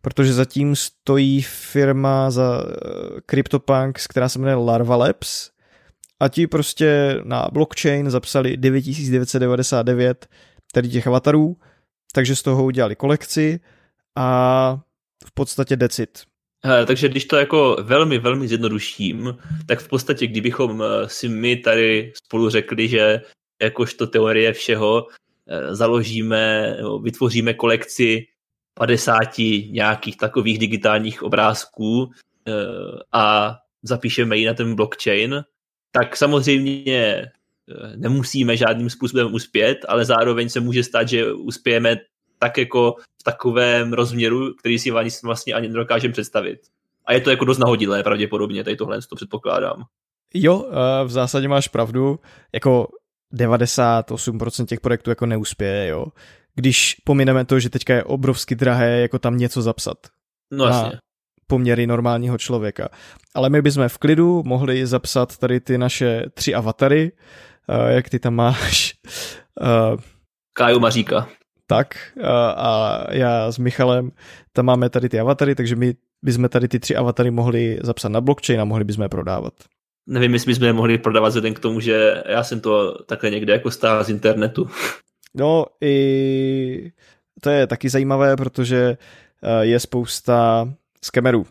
[0.01, 5.49] Protože zatím stojí firma za eh, CryptoPunks, která se jmenuje Larva Labs,
[6.19, 10.27] a ti prostě na blockchain zapsali 9999
[10.73, 11.57] tady těch avatarů,
[12.13, 13.59] takže z toho udělali kolekci
[14.15, 14.79] a
[15.25, 16.23] v podstatě decit.
[16.85, 22.11] Takže když to jako velmi, velmi zjednoduším, tak v podstatě, kdybychom eh, si my tady
[22.15, 23.21] spolu řekli, že
[23.61, 25.07] jakožto teorie všeho
[25.47, 28.25] eh, založíme, vytvoříme kolekci
[28.73, 29.37] 50
[29.69, 32.11] nějakých takových digitálních obrázků
[32.47, 32.53] eh,
[33.11, 35.43] a zapíšeme ji na ten blockchain,
[35.91, 37.31] tak samozřejmě eh,
[37.95, 41.95] nemusíme žádným způsobem uspět, ale zároveň se může stát, že uspějeme
[42.39, 44.91] tak jako v takovém rozměru, který si
[45.23, 46.59] vlastně ani nedokážeme představit.
[47.05, 49.83] A je to jako dost nahodilé pravděpodobně, tady tohle to předpokládám.
[50.33, 50.65] Jo,
[51.05, 52.19] v zásadě máš pravdu,
[52.53, 52.87] jako
[53.35, 56.05] 98% těch projektů jako neuspěje, jo.
[56.55, 59.97] Když pomineme to, že teďka je obrovsky drahé jako tam něco zapsat.
[60.51, 60.99] No jasně
[61.47, 62.89] poměry normálního člověka.
[63.33, 67.11] Ale my bychom v klidu mohli zapsat tady ty naše tři avatary,
[67.69, 68.93] uh, jak ty tam máš.
[69.61, 69.99] Uh,
[70.53, 71.29] Káju Maříka.
[71.67, 74.11] Tak uh, a já s Michalem
[74.53, 78.21] tam máme tady ty avatary, takže my bychom tady ty tři avatary mohli zapsat na
[78.21, 79.53] blockchain a mohli bychom je prodávat.
[80.07, 83.53] Nevím, jestli bychom je mohli prodávat vzhledem k tomu, že já jsem to takhle někde
[83.53, 84.69] jako stál z internetu.
[85.35, 86.91] No i
[87.41, 88.97] to je taky zajímavé, protože
[89.61, 90.69] je spousta
[91.03, 91.45] z kamerů.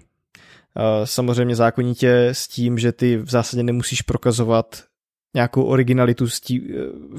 [1.05, 4.85] Samozřejmě zákonitě s tím, že ty v zásadě nemusíš prokazovat
[5.35, 6.27] nějakou originalitu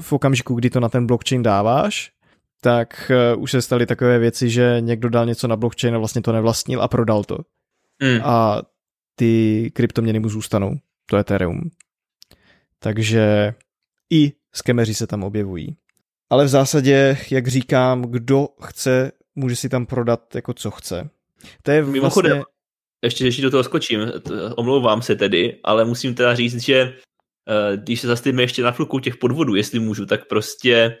[0.00, 2.12] v okamžiku, kdy to na ten blockchain dáváš,
[2.60, 6.32] tak už se staly takové věci, že někdo dal něco na blockchain a vlastně to
[6.32, 7.38] nevlastnil a prodal to.
[8.02, 8.20] Mm.
[8.24, 8.62] A
[9.14, 10.76] ty kryptoměny mu zůstanou.
[11.06, 11.70] To je Ethereum.
[12.78, 13.54] Takže
[14.10, 15.76] i skemeři se tam objevují.
[16.30, 21.10] Ale v zásadě, jak říkám, kdo chce, může si tam prodat jako co chce.
[21.62, 22.52] To je Mimochodem, vlastně...
[23.04, 24.00] ještě, ještě do toho skočím,
[24.56, 28.98] omlouvám se tedy, ale musím teda říct, že eh, když se zastavíme ještě na chvilku
[28.98, 30.98] těch podvodů, jestli můžu, tak prostě,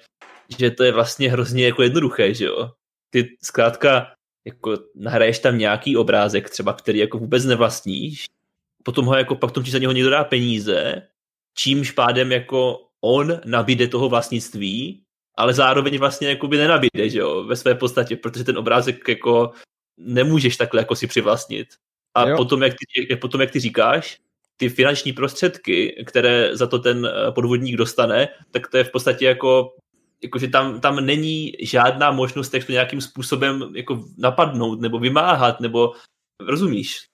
[0.58, 2.70] že to je vlastně hrozně jako jednoduché, že jo.
[3.10, 4.12] Ty zkrátka
[4.46, 8.26] jako nahraješ tam nějaký obrázek třeba, který jako vůbec nevlastníš,
[8.86, 11.02] potom ho jako pak tom za něho někdo dá peníze,
[11.58, 15.02] čímž pádem jako on nabíde toho vlastnictví,
[15.36, 19.52] ale zároveň vlastně jako by nenabíde, že jo, ve své podstatě, protože ten obrázek jako
[19.98, 21.68] nemůžeš takhle jako si přivlastnit.
[22.14, 24.18] A potom jak, ty, potom, jak ty říkáš,
[24.56, 29.26] ty finanční prostředky, které za to ten eh, podvodník dostane, tak to je v podstatě
[29.26, 29.74] jako,
[30.22, 35.60] jako že tam, tam není žádná možnost, jak to nějakým způsobem jako napadnout nebo vymáhat,
[35.60, 35.92] nebo
[36.40, 37.08] rozumíš?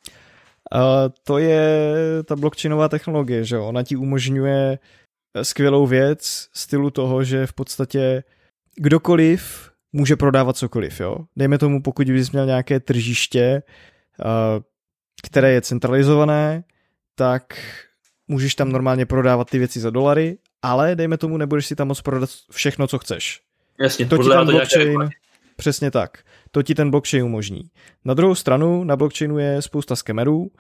[1.25, 3.69] To je ta blockchainová technologie, že jo?
[3.69, 4.79] Ona ti umožňuje
[5.43, 8.25] skvělou věc stylu toho, že v podstatě
[8.77, 11.17] kdokoliv může prodávat cokoliv, jo.
[11.37, 13.63] Dejme tomu, pokud bys měl nějaké tržiště,
[15.23, 16.65] které je centralizované,
[17.15, 17.59] tak
[18.29, 22.01] můžeš tam normálně prodávat ty věci za dolary, ale dejme tomu, nebudeš si tam moc
[22.01, 23.41] prodat všechno, co chceš.
[23.81, 25.22] Jasně, to ti ten blockchain, nějaké...
[25.63, 26.19] přesně tak,
[26.51, 27.63] to ti ten blockchain umožní.
[28.05, 30.51] Na druhou stranu, na blockchainu je spousta skemerů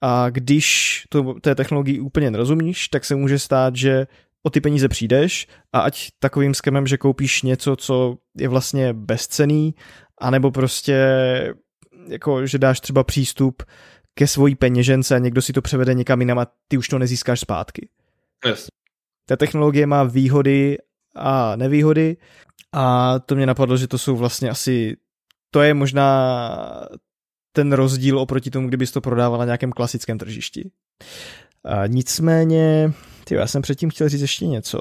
[0.00, 4.06] a když to, té technologii úplně nerozumíš, tak se může stát, že
[4.42, 9.74] o ty peníze přijdeš a ať takovým skemem, že koupíš něco, co je vlastně bezcený,
[10.20, 10.94] anebo prostě
[12.08, 13.62] jako, že dáš třeba přístup
[14.14, 17.40] ke svojí peněžence a někdo si to převede někam jinam a ty už to nezískáš
[17.40, 17.88] zpátky.
[18.46, 18.66] Yes.
[19.28, 20.78] Ta technologie má výhody
[21.16, 22.16] a nevýhody
[22.74, 24.96] a to mě napadlo, že to jsou vlastně asi,
[25.50, 26.88] to je možná
[27.52, 30.70] ten rozdíl oproti tomu, kdybys to prodával na nějakém klasickém tržišti.
[31.64, 32.92] A nicméně,
[33.24, 34.78] tyjo, já jsem předtím chtěl říct ještě něco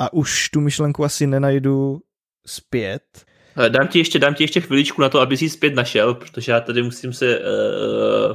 [0.00, 1.98] a už tu myšlenku asi nenajdu
[2.46, 3.02] zpět.
[3.68, 6.60] Dám ti ještě, dám ti ještě chviličku na to, aby si zpět našel, protože já
[6.60, 7.44] tady musím se uh,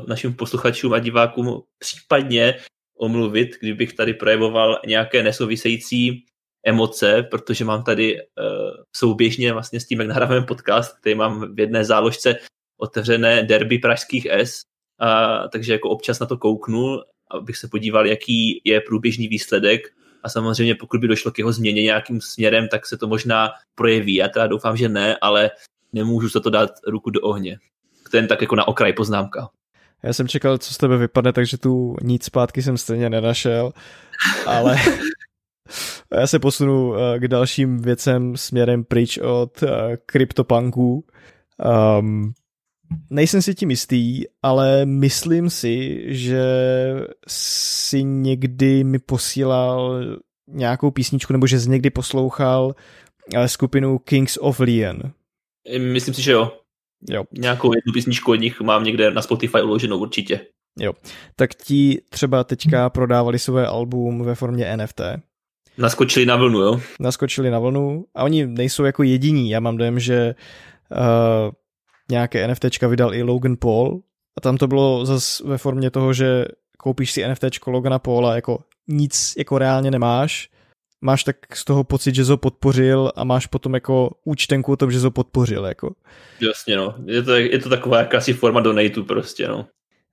[0.08, 2.56] našim posluchačům a divákům případně
[2.98, 6.26] omluvit, kdybych tady projevoval nějaké nesouvisející
[6.64, 8.24] emoce, protože mám tady uh,
[8.96, 12.36] souběžně vlastně s tím, jak nahráváme podcast, který mám v jedné záložce
[12.78, 14.62] otevřené derby pražských S,
[15.00, 17.00] a, takže jako občas na to kouknu,
[17.32, 19.82] abych se podíval, jaký je průběžný výsledek
[20.24, 24.16] a samozřejmě pokud by došlo k jeho změně nějakým směrem, tak se to možná projeví.
[24.16, 25.52] Já teda doufám, že ne, ale
[25.94, 27.58] nemůžu za to dát ruku do ohně.
[28.12, 29.50] To jen tak jako na okraj poznámka.
[30.04, 33.72] Já jsem čekal, co z tebe vypadne, takže tu nic zpátky jsem stejně nenašel,
[34.46, 34.78] ale
[36.20, 39.64] já se posunu eh, k dalším věcem směrem pryč od
[40.06, 41.06] kryptopunků.
[41.66, 42.34] Eh, um,
[43.10, 46.46] nejsem si tím jistý, ale myslím si, že
[47.28, 50.02] si někdy mi posílal
[50.48, 52.76] nějakou písničku, nebo že jsi někdy poslouchal
[53.36, 55.02] eh, skupinu Kings of Leon.
[55.80, 56.52] Myslím si, že jo.
[57.10, 57.24] Jo.
[57.32, 60.40] Nějakou jednu písničku od nich mám někde na Spotify uloženou určitě.
[60.80, 60.94] Jo.
[61.36, 65.02] Tak ti třeba teďka prodávali své album ve formě NFT.
[65.78, 66.82] Naskočili na vlnu, jo?
[67.00, 69.50] Naskočili na vlnu a oni nejsou jako jediní.
[69.50, 70.36] Já mám dojem, že
[70.92, 71.52] uh,
[72.12, 74.02] nějaké NFTčka vydal i Logan Paul
[74.38, 76.46] a tam to bylo zase ve formě toho, že
[76.78, 80.50] koupíš si NFTčko Logana Paula, jako nic jako reálně nemáš,
[81.02, 84.92] máš tak z toho pocit, že ho podpořil a máš potom jako účtenku o tom,
[84.92, 85.96] že ho podpořil, jako.
[86.42, 86.96] Jasně, no.
[87.06, 89.68] Je to, je to taková jakási forma donatu prostě, no.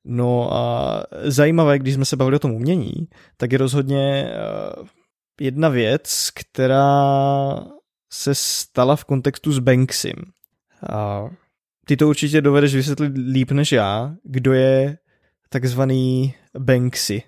[0.04, 2.92] No a zajímavé, když jsme se bavili o tom umění,
[3.36, 4.32] tak je rozhodně
[4.78, 4.86] uh,
[5.40, 7.00] jedna věc, která
[8.12, 10.14] se stala v kontextu s Banksym.
[10.92, 11.31] Uh,
[11.87, 14.98] ty to určitě dovedeš vysvětlit líp než já, kdo je
[15.48, 17.22] takzvaný Banksy.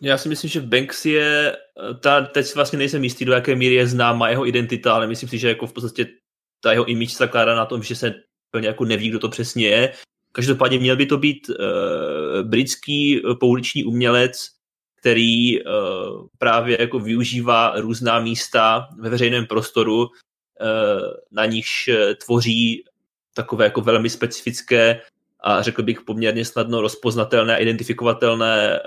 [0.00, 1.56] Já si myslím, že Banksy je,
[2.00, 5.38] ta, teď vlastně nejsem jistý, do jaké míry je známa jeho identita, ale myslím si,
[5.38, 6.06] že jako v podstatě
[6.60, 8.14] ta jeho image se zakládá na tom, že se
[8.50, 9.92] plně jako neví, kdo to přesně je.
[10.32, 14.46] Každopádně měl by to být uh, britský pouliční umělec,
[15.04, 20.08] který uh, právě jako využívá různá místa ve veřejném prostoru, uh,
[21.32, 21.90] na nichž
[22.24, 22.84] tvoří
[23.34, 25.00] takové jako velmi specifické
[25.44, 28.80] a řekl bych poměrně snadno rozpoznatelné a identifikovatelné eh,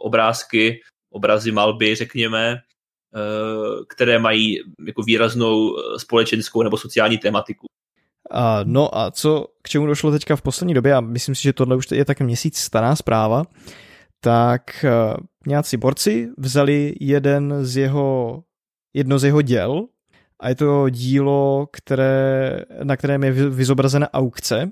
[0.00, 7.66] obrázky, obrazy malby, řekněme, eh, které mají jako výraznou eh, společenskou nebo sociální tematiku.
[8.30, 11.52] A, no a co k čemu došlo teďka v poslední době, a myslím si, že
[11.52, 13.44] tohle už je tak měsíc stará zpráva,
[14.24, 14.84] tak
[15.46, 18.42] nějací borci vzali jeden z jeho,
[18.94, 19.86] jedno z jeho děl
[20.40, 24.70] a je to dílo, které, na kterém je vyzobrazená aukce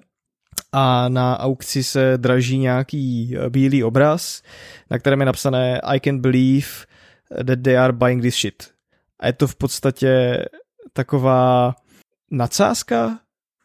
[0.73, 4.43] a na aukci se draží nějaký eh, bílý obraz,
[4.91, 6.69] na kterém je napsané I can believe
[7.47, 8.71] that they are buying this shit.
[9.21, 10.45] A je to v podstatě
[10.93, 11.75] taková
[12.31, 13.19] nadsázka?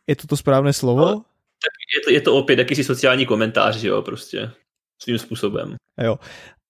[0.08, 1.06] Je to to správné slovo?
[1.06, 4.52] No, tak je to, je to opět jakýsi sociální komentář, jo, prostě
[5.00, 5.76] svým způsobem.
[5.98, 6.20] Jo.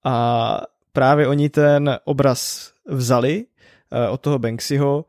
[0.03, 0.61] A
[0.93, 5.05] právě oni ten obraz vzali uh, od toho Banksyho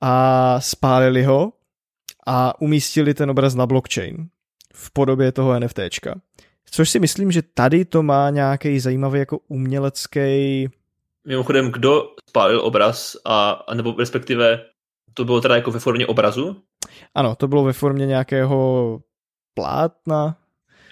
[0.00, 1.52] a spálili ho
[2.26, 4.28] a umístili ten obraz na blockchain
[4.74, 6.20] v podobě toho NFTčka.
[6.70, 10.68] Což si myslím, že tady to má nějaký zajímavý jako umělecký...
[11.26, 14.60] Mimochodem, kdo spálil obraz a, nebo respektive
[15.14, 16.62] to bylo teda jako ve formě obrazu?
[17.14, 19.00] Ano, to bylo ve formě nějakého
[19.54, 20.36] plátna.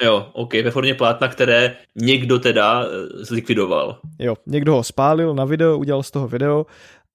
[0.03, 4.01] Jo, ok, ve formě plátna, které někdo teda eh, zlikvidoval.
[4.19, 6.67] Jo, někdo ho spálil na video, udělal z toho video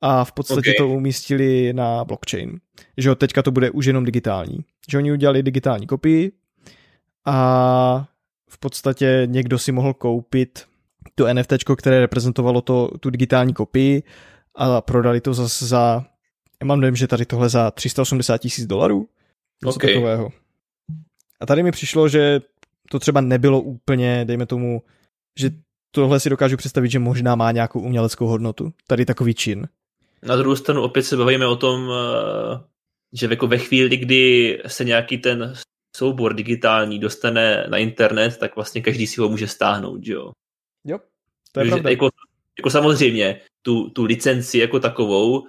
[0.01, 0.73] a v podstatě okay.
[0.77, 2.59] to umístili na blockchain.
[2.97, 4.59] Že jo, teďka to bude už jenom digitální.
[4.91, 6.31] Že oni udělali digitální kopii
[7.25, 8.07] a
[8.49, 10.65] v podstatě někdo si mohl koupit
[11.15, 14.03] to NFT, které reprezentovalo to, tu digitální kopii
[14.55, 16.05] a prodali to zase za,
[16.61, 19.07] já mám dojem, že tady tohle za 380 tisíc dolarů.
[19.65, 19.93] Okay.
[19.93, 20.29] takového.
[21.39, 22.41] A tady mi přišlo, že
[22.91, 24.83] to třeba nebylo úplně, dejme tomu,
[25.39, 25.49] že
[25.91, 28.73] tohle si dokážu představit, že možná má nějakou uměleckou hodnotu.
[28.87, 29.67] Tady takový čin.
[30.23, 32.59] Na druhou stranu opět se bavíme o tom, eh,
[33.13, 35.53] že jako ve chvíli, kdy se nějaký ten
[35.97, 40.31] soubor digitální dostane na internet, tak vlastně každý si ho může stáhnout, že jo?
[40.87, 40.99] Jo,
[41.51, 41.89] to je pravda.
[41.89, 42.09] Jako,
[42.57, 45.47] jako samozřejmě, tu, tu licenci jako takovou uh,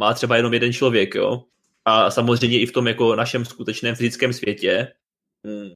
[0.00, 1.44] má třeba jenom jeden člověk, jo?
[1.84, 4.92] A samozřejmě i v tom jako našem skutečném fyzickém světě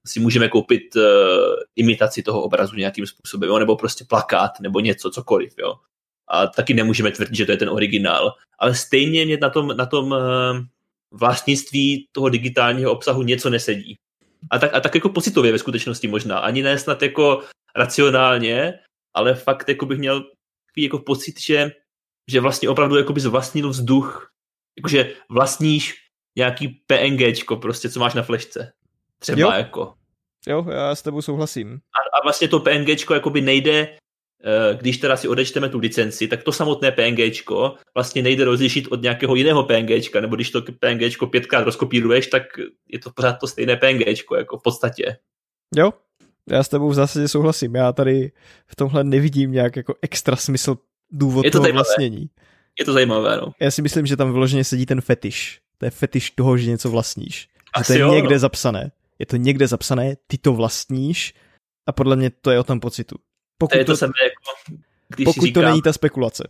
[0.07, 1.03] si můžeme koupit uh,
[1.77, 3.59] imitaci toho obrazu nějakým způsobem, jo?
[3.59, 5.75] nebo prostě plakát, nebo něco, cokoliv, jo.
[6.29, 8.35] A taky nemůžeme tvrdit, že to je ten originál.
[8.59, 10.19] Ale stejně mě na tom, na tom uh,
[11.11, 13.97] vlastnictví toho digitálního obsahu něco nesedí.
[14.51, 16.39] A tak, a tak jako pocitově ve skutečnosti možná.
[16.39, 17.43] Ani ne snad jako
[17.77, 18.79] racionálně,
[19.15, 20.25] ale fakt jako bych měl
[20.77, 21.73] jako pocit, že,
[22.31, 24.31] že vlastně opravdu jako bys vlastnil vzduch.
[24.79, 25.95] Jakože vlastníš
[26.37, 28.73] nějaký PNGčko prostě, co máš na flešce.
[29.19, 29.51] Třeba jo.
[29.59, 29.95] jako.
[30.47, 31.75] Jo, já s tebou souhlasím.
[31.75, 33.97] A, a vlastně to PNGčko jakoby nejde
[34.45, 39.03] Eh, když teda si odečteme tu licenci, tak to samotné PNGčko vlastně nejde rozlišit od
[39.03, 42.43] nějakého jiného PNGčka, nebo když to PNGčko pětkrát rozkopíruješ, tak
[42.89, 45.17] je to pořád to stejné PNGčko, jako v podstatě.
[45.77, 45.93] Jo,
[46.51, 47.75] já s tebou v zásadě souhlasím.
[47.75, 48.33] Já tady
[48.67, 50.77] v tomhle nevidím nějak jako extra smysl
[51.11, 51.85] důvod je to toho zajímavé.
[51.85, 52.31] vlastnění.
[52.79, 53.53] Je to zajímavé, no.
[53.61, 55.61] Já si myslím, že tam vyloženě sedí ten fetiš.
[55.79, 57.49] To je fetiš toho, že něco vlastníš.
[57.75, 58.39] Asi to je jo, někde no.
[58.39, 58.91] zapsané.
[59.19, 61.35] Je to někde zapsané, ty to vlastníš
[61.87, 63.17] a podle mě to je o tom pocitu.
[63.59, 66.49] Pokud to je to, to samé, jako, když pokud říkám, to není ta spekulace.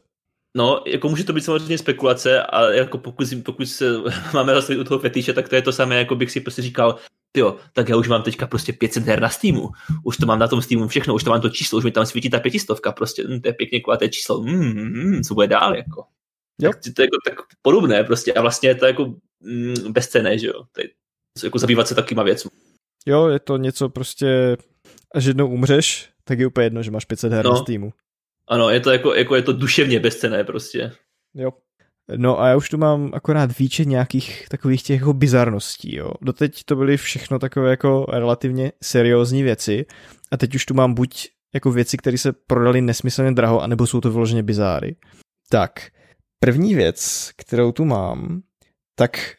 [0.57, 3.85] No, jako může to být samozřejmě spekulace, ale jako pokud, pokud se
[4.35, 6.99] máme zastavit u toho fetiše, tak to je to samé, jako bych si prostě říkal,
[7.37, 9.71] jo, tak já už mám teďka prostě 500 her na Steamu,
[10.05, 12.07] už to mám na tom Steamu všechno, už to mám to číslo, už mi tam
[12.07, 15.77] svítí ta pětistovka, prostě, hm, to je pěkně kulaté číslo, hm, hm, co bude dál,
[15.77, 16.05] jako.
[16.61, 16.71] Jo.
[16.73, 20.47] Tak, to je jako tak podobné prostě a vlastně je to jako mm, bezcené, že
[20.47, 20.89] jo, to je,
[21.45, 22.51] jako zabývat se takýma věcmi.
[23.07, 24.57] Jo, je to něco prostě,
[25.15, 27.51] až jednou umřeš, tak je úplně jedno, že máš 500 her no.
[27.51, 27.93] na Steamu.
[28.49, 30.93] Ano, je to jako, jako je to duševně bezcené prostě.
[31.35, 31.51] Jo.
[32.17, 36.11] No a já už tu mám akorát výčet nějakých takových těch jako bizarností, jo.
[36.23, 39.87] Doteď to byly všechno takové jako relativně seriózní věci
[40.33, 44.01] a teď už tu mám buď jako věci, které se prodaly nesmyslně draho, anebo jsou
[44.01, 44.97] to vyloženě bizáry.
[45.49, 45.91] Tak,
[46.41, 48.43] první věc, kterou tu mám,
[48.95, 49.35] tak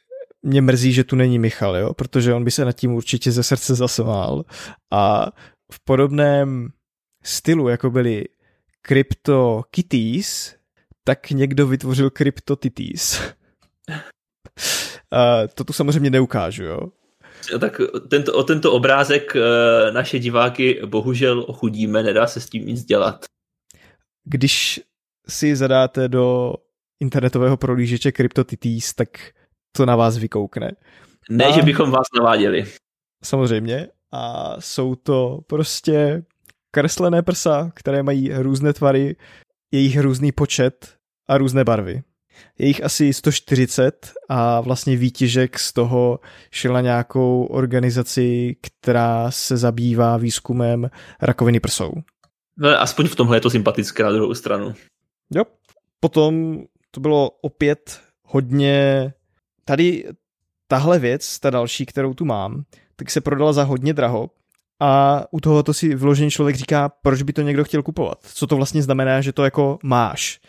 [0.48, 3.44] mě mrzí, že tu není Michal, jo, protože on by se nad tím určitě ze
[3.44, 4.44] srdce zasmál
[4.92, 5.32] a
[5.72, 6.70] v podobném
[7.24, 8.26] stylu, jako byly
[8.88, 10.56] Crypto Kitties,
[11.04, 13.22] tak někdo vytvořil Crypto Titties.
[15.54, 16.80] to tu samozřejmě neukážu, jo.
[17.60, 22.86] Tak tento, o tento obrázek eh, naše diváky bohužel ochudíme, nedá se s tím nic
[22.86, 23.26] dělat.
[24.26, 24.82] Když
[25.28, 26.54] si zadáte do
[27.00, 29.10] internetového prolížeče CryptoTitties, tak
[29.72, 30.72] to na vás vykoukne.
[31.30, 31.52] Ne, A...
[31.52, 32.66] že bychom vás naváděli.
[33.24, 33.88] Samozřejmě.
[34.12, 36.24] A jsou to prostě
[36.72, 39.16] kreslené prsa, které mají různé tvary,
[39.72, 40.96] jejich různý počet
[41.30, 42.04] a různé barvy.
[42.60, 46.20] Je jich asi 140 a vlastně výtěžek z toho
[46.52, 50.90] šel na nějakou organizaci, která se zabývá výzkumem
[51.22, 51.94] rakoviny prsou.
[52.58, 54.74] No, aspoň v tomhle je to sympatické na druhou stranu.
[55.36, 55.44] Jo.
[56.00, 59.14] Potom to bylo opět hodně...
[59.68, 60.06] Tady
[60.68, 62.64] tahle věc, ta další, kterou tu mám,
[62.96, 64.30] tak se prodala za hodně draho,
[64.80, 68.20] a u toho to si vložený člověk říká, proč by to někdo chtěl kupovat.
[68.22, 70.40] Co to vlastně znamená, že to jako máš.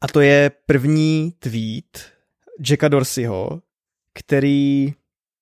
[0.00, 2.12] A to je první tweet
[2.68, 3.62] Jacka Dorseyho,
[4.14, 4.94] který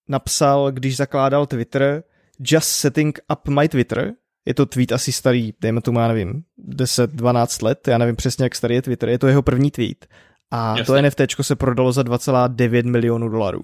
[0.09, 2.03] napsal, když zakládal Twitter,
[2.41, 4.13] just setting up my Twitter.
[4.45, 8.55] Je to tweet asi starý, dejme tomu, já nevím, 10-12 let, já nevím přesně, jak
[8.55, 10.07] starý je Twitter, je to jeho první tweet.
[10.51, 10.85] A Jasně.
[10.85, 13.63] to NFT se prodalo za 2,9 milionů dolarů.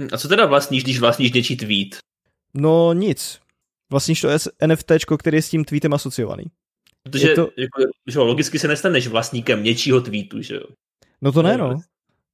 [0.00, 1.98] Hm, a co teda vlastníš, když vlastníš něčí tweet?
[2.54, 3.40] No nic
[3.90, 4.28] vlastníš to
[4.66, 6.44] NFT, který je s tím tweetem asociovaný.
[7.02, 7.50] Protože to...
[7.56, 10.62] jako, že logicky se nestaneš vlastníkem něčího tweetu, že jo?
[11.22, 11.80] No to ne, no.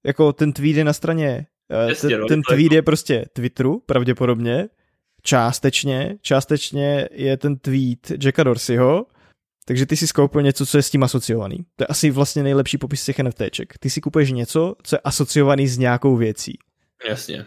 [0.07, 3.25] Jako ten tweet je na straně, eh, Jasně, ten, no, ten tweet je, je prostě
[3.33, 4.69] Twitteru, pravděpodobně,
[5.23, 9.07] částečně, částečně je ten tweet Jacka Dorseyho,
[9.65, 11.57] takže ty si skoupil něco, co je s tím asociovaný.
[11.77, 13.79] To je asi vlastně nejlepší popis těch NFTček.
[13.79, 16.59] Ty si kupuješ něco, co je asociovaný s nějakou věcí.
[17.09, 17.47] Jasně.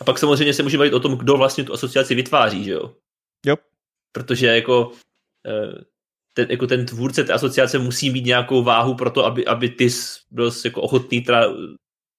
[0.00, 2.94] A pak samozřejmě se může bavit o tom, kdo vlastně tu asociaci vytváří, že jo?
[3.46, 3.56] Jo.
[4.12, 4.92] Protože jako
[5.46, 5.84] eh,
[6.34, 9.88] ten, jako ten tvůrce té asociace musí mít nějakou váhu pro to, aby, aby ty
[10.30, 11.46] byl jako ochotný teda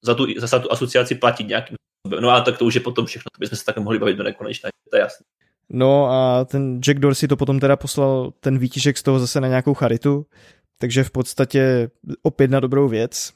[0.03, 1.75] za tu, za tu asociaci platit nějakým.
[2.19, 4.23] No a tak to už je potom všechno, to bychom se tak mohli bavit do
[4.23, 5.25] nekonečna, to je jasné.
[5.69, 9.47] No a ten Jack Dorsey to potom teda poslal ten výtižek z toho zase na
[9.47, 10.25] nějakou charitu,
[10.79, 11.89] takže v podstatě
[12.23, 13.31] opět na dobrou věc.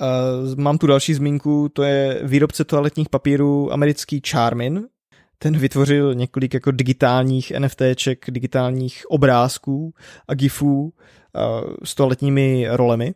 [0.00, 4.86] Uh, mám tu další zmínku, to je výrobce toaletních papírů americký Charmin.
[5.38, 9.94] Ten vytvořil několik jako digitálních NFTček, digitálních obrázků
[10.28, 10.90] a gifů uh,
[11.84, 13.14] s toaletními rolemi,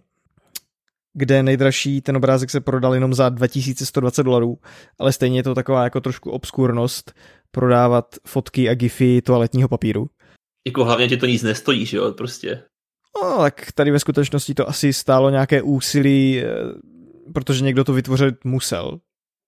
[1.14, 4.58] kde nejdražší ten obrázek se prodal jenom za 2120 dolarů,
[4.98, 7.12] ale stejně je to taková jako trošku obskurnost
[7.52, 10.06] prodávat fotky a gify toaletního papíru.
[10.66, 12.62] Jako hlavně ti to nic nestojí, že jo, prostě.
[13.22, 16.48] No, tak tady ve skutečnosti to asi stálo nějaké úsilí, eh,
[17.34, 19.00] protože někdo to vytvořit musel.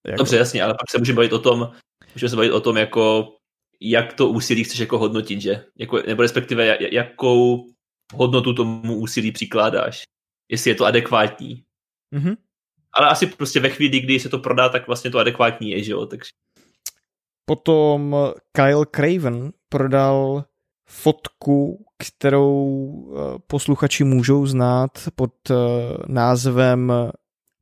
[0.07, 0.19] Jako...
[0.19, 1.71] Dobře, jasně, ale pak se můžeme bavit o tom,
[2.15, 3.35] můžeme se bavit o tom, jako
[3.81, 5.65] jak to úsilí chceš jako hodnotit, že?
[5.79, 7.67] Jako, nebo respektive jakou
[8.15, 10.03] hodnotu tomu úsilí přikládáš.
[10.49, 11.65] Jestli je to adekvátní.
[12.15, 12.37] Mm-hmm.
[12.93, 15.93] Ale asi prostě ve chvíli, kdy se to prodá, tak vlastně to adekvátní je, že
[15.93, 16.07] jo?
[16.07, 16.31] Takže...
[17.45, 18.17] Potom
[18.53, 20.45] Kyle Craven prodal
[20.89, 25.55] fotku, kterou eh, posluchači můžou znát pod eh,
[26.07, 26.93] názvem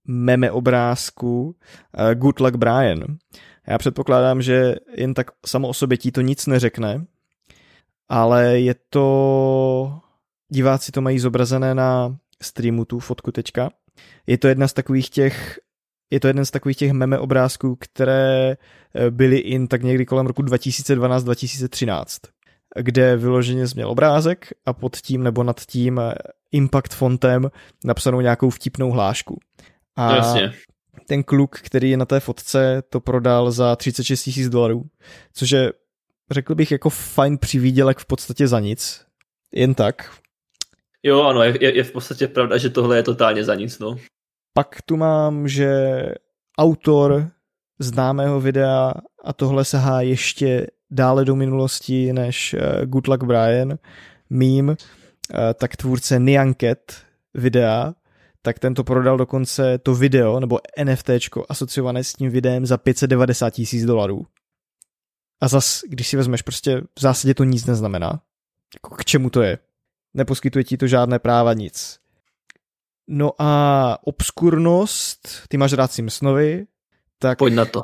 [0.08, 1.56] meme obrázku
[1.94, 3.16] eh, Good Luck Brian.
[3.66, 7.04] Já předpokládám, že jen tak samo o sobě ti to nic neřekne,
[8.08, 9.98] ale je to...
[10.48, 13.70] Diváci to mají zobrazené na streamu tu fotku teďka.
[14.26, 15.58] Je to jedna z takových těch
[16.12, 18.56] je to jeden z takových těch meme obrázků, které
[19.10, 22.04] byly in tak někdy kolem roku 2012-2013
[22.76, 26.14] kde vyloženě změl obrázek a pod tím nebo nad tím eh,
[26.52, 27.50] impact fontem
[27.84, 29.40] napsanou nějakou vtipnou hlášku.
[29.96, 30.52] A Jasně.
[31.06, 34.84] ten kluk, který je na té fotce, to prodal za 36 tisíc dolarů,
[35.32, 35.72] což je,
[36.30, 39.04] řekl bych, jako fajn přivídělek v podstatě za nic.
[39.54, 40.12] Jen tak.
[41.02, 43.96] Jo, ano, je, je v podstatě pravda, že tohle je totálně za nic, no.
[44.55, 46.03] Pak tu mám, že
[46.59, 47.30] autor
[47.78, 48.94] známého videa
[49.24, 53.78] a tohle sahá ještě dále do minulosti než eh, Good Luck Brian,
[54.30, 57.03] meme, eh, tak tvůrce Nyanket
[57.34, 57.94] videa,
[58.42, 63.84] tak tento prodal dokonce to video, nebo NFTčko asociované s tím videem za 590 tisíc
[63.84, 64.26] dolarů.
[65.40, 68.22] A zas, když si vezmeš, prostě v zásadě to nic neznamená.
[68.74, 69.59] Jako k čemu to je?
[70.14, 72.01] Neposkytuje ti to žádné práva, nic.
[73.09, 76.66] No a obskurnost, ty máš rád Simpsonovi,
[77.18, 77.38] tak...
[77.38, 77.80] Pojď na to.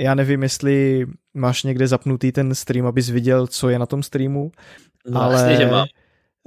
[0.00, 4.52] Já nevím, jestli máš někde zapnutý ten stream, abys viděl, co je na tom streamu,
[5.06, 5.34] no, ale...
[5.34, 5.86] Jasně, že mám.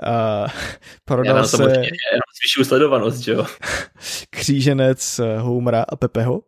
[0.08, 0.48] Uh,
[1.06, 1.58] prodal Já se...
[1.58, 3.46] Zvýšil sledovanost, že jo?
[4.30, 6.42] kříženec eh, Homera a Pepeho,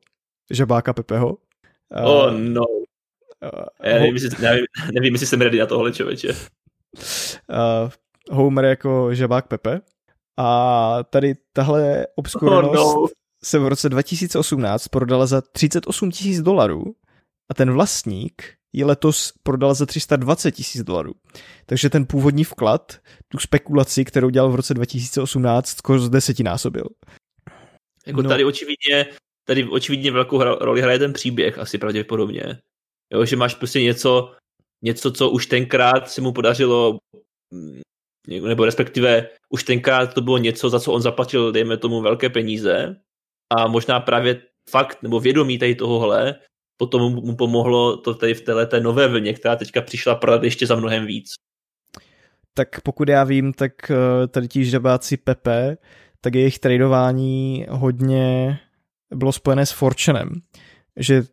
[0.52, 1.30] žabáka Pepeho.
[1.30, 2.62] Uh, oh no.
[2.62, 6.34] Uh, Já nevím, jestli, nevím, nevím, jestli jsem ready na tohle, člověče.
[7.50, 7.90] Uh,
[8.32, 9.82] Homer jako žabák Pepe.
[10.38, 13.08] A tady tahle obskurnost oh, no.
[13.44, 16.84] se v roce 2018 prodala za 38 tisíc dolarů
[17.52, 21.14] a ten vlastník ji letos prodal za 320 tisíc dolarů.
[21.66, 26.86] Takže ten původní vklad, tu spekulaci, kterou dělal v roce 2018, skoro z desetinásobil.
[28.08, 28.30] Jako no.
[28.30, 29.06] tady očividně,
[29.48, 32.60] tady očividně velkou roli hraje ten příběh, asi pravděpodobně.
[33.14, 34.36] Jo, že máš prostě něco,
[34.84, 37.00] něco, co už tenkrát se mu podařilo,
[37.54, 37.82] mm,
[38.28, 42.96] nebo respektive už tenkrát to bylo něco, za co on zaplatil, dejme tomu, velké peníze
[43.58, 46.36] a možná právě fakt nebo vědomí tady tohohle
[46.78, 50.76] potom mu pomohlo to tady v této nové vlně, která teďka přišla prodat ještě za
[50.76, 51.34] mnohem víc.
[52.54, 55.78] Tak pokud já vím, tak eh, tady ti žabáci Pepe,
[56.22, 58.60] tak jejich tradování hodně
[59.16, 60.30] bylo spojené s Fortunem,
[60.98, 61.24] že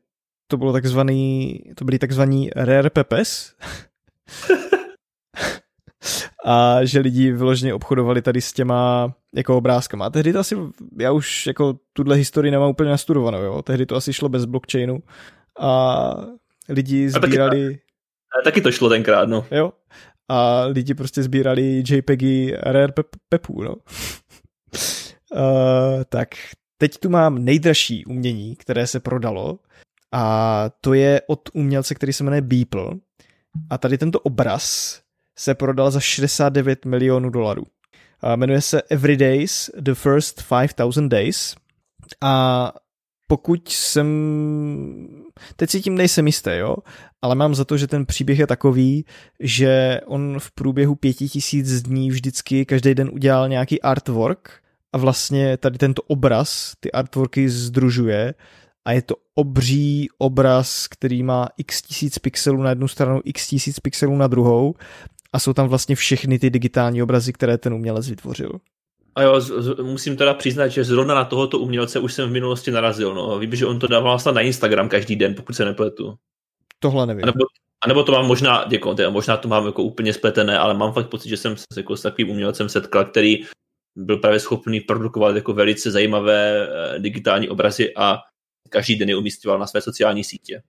[0.47, 3.55] to bylo takzvaný, to byly takzvaný rare pepes,
[6.44, 10.07] a že lidi vyloženě obchodovali tady s těma jako obrázkama.
[10.07, 10.57] A tehdy to asi,
[10.98, 13.62] já už jako tuhle historii nemám úplně nastudovanou, jo.
[13.62, 15.03] Tehdy to asi šlo bez blockchainu
[15.61, 16.14] a
[16.68, 17.66] lidi sbírali...
[17.66, 17.80] A taky,
[18.40, 19.46] a taky to šlo tenkrát, no.
[19.50, 19.72] Jo.
[20.28, 23.74] A lidi prostě sbírali JPEGy rare pep, pepů, no.
[25.34, 26.28] uh, tak,
[26.78, 29.59] teď tu mám nejdražší umění, které se prodalo
[30.12, 32.86] a to je od umělce, který se jmenuje Beeple.
[33.70, 35.00] A tady tento obraz
[35.39, 37.62] se prodal za 69 milionů dolarů.
[38.37, 41.57] Jmenuje se Everydays, The First 5000 Days
[42.20, 42.72] a
[43.28, 44.07] pokud jsem,
[45.57, 46.76] teď si tím nejsem jistý, jo,
[47.22, 49.05] ale mám za to, že ten příběh je takový,
[49.41, 54.51] že on v průběhu pěti tisíc dní vždycky každý den udělal nějaký artwork
[54.93, 58.35] a vlastně tady tento obraz ty artworky združuje
[58.85, 63.80] a je to obří obraz, který má x tisíc pixelů na jednu stranu, x tisíc
[63.80, 64.74] pixelů na druhou
[65.33, 68.51] a jsou tam vlastně všechny ty digitální obrazy, které ten umělec vytvořil.
[69.14, 72.33] A jo, z, z, musím teda přiznat, že zrovna na tohoto umělce už jsem v
[72.33, 73.14] minulosti narazil.
[73.14, 73.39] No.
[73.39, 76.14] Vím, že on to dával snad na Instagram každý den, pokud se nepletu.
[76.78, 77.24] Tohle nevím.
[77.24, 77.45] A nebo,
[77.85, 80.93] A nebo to mám možná, děkuji, teda, možná to mám jako úplně spletené, ale mám
[80.93, 83.45] fakt pocit, že jsem se jako s takovým umělcem setkal, který
[83.97, 88.18] byl právě schopný produkovat jako velice zajímavé eh, digitální obrazy a
[88.68, 90.62] každý den je umístěval na své sociální sítě.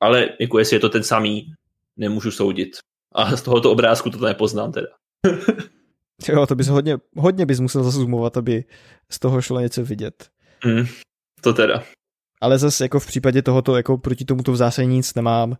[0.00, 1.52] Ale jako jestli je to ten samý,
[1.96, 2.68] nemůžu soudit.
[3.14, 4.86] A z tohoto obrázku to nepoznám teda.
[6.28, 8.64] jo, to bys hodně, hodně bys musel zasumovat, aby
[9.10, 10.28] z toho šlo něco vidět.
[10.64, 10.86] Mm,
[11.40, 11.82] to teda.
[12.40, 15.56] Ale zase jako v případě tohoto, jako proti tomu to v zásadě nic nemám,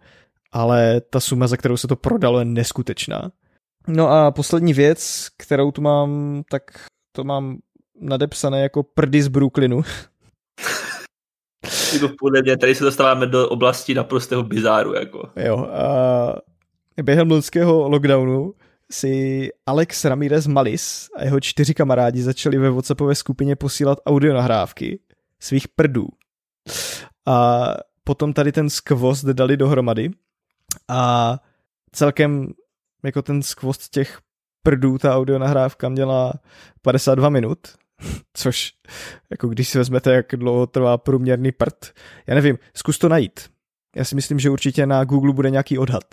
[0.52, 3.30] ale ta suma, za kterou se to prodalo, je neskutečná.
[3.88, 6.62] No a poslední věc, kterou tu mám, tak
[7.12, 7.58] to mám
[8.00, 9.82] nadepsané jako prdy z Brooklynu.
[12.18, 14.94] podle mě, tady se dostáváme do oblasti naprostého bizáru.
[14.94, 15.30] Jako.
[15.36, 16.34] Jo, a
[17.02, 18.54] během loňského lockdownu
[18.90, 25.00] si Alex Ramirez Malis a jeho čtyři kamarádi začali ve WhatsAppové skupině posílat audio nahrávky
[25.40, 26.06] svých prdů.
[27.26, 27.66] A
[28.04, 30.10] potom tady ten skvost dali dohromady
[30.88, 31.34] a
[31.92, 32.52] celkem
[33.04, 34.18] jako ten skvost těch
[34.62, 36.32] prdů ta audio nahrávka měla
[36.82, 37.58] 52 minut,
[38.32, 38.72] což
[39.30, 41.92] jako když si vezmete, jak dlouho trvá průměrný prd,
[42.26, 43.40] já nevím, zkus to najít.
[43.96, 46.04] Já si myslím, že určitě na Google bude nějaký odhad.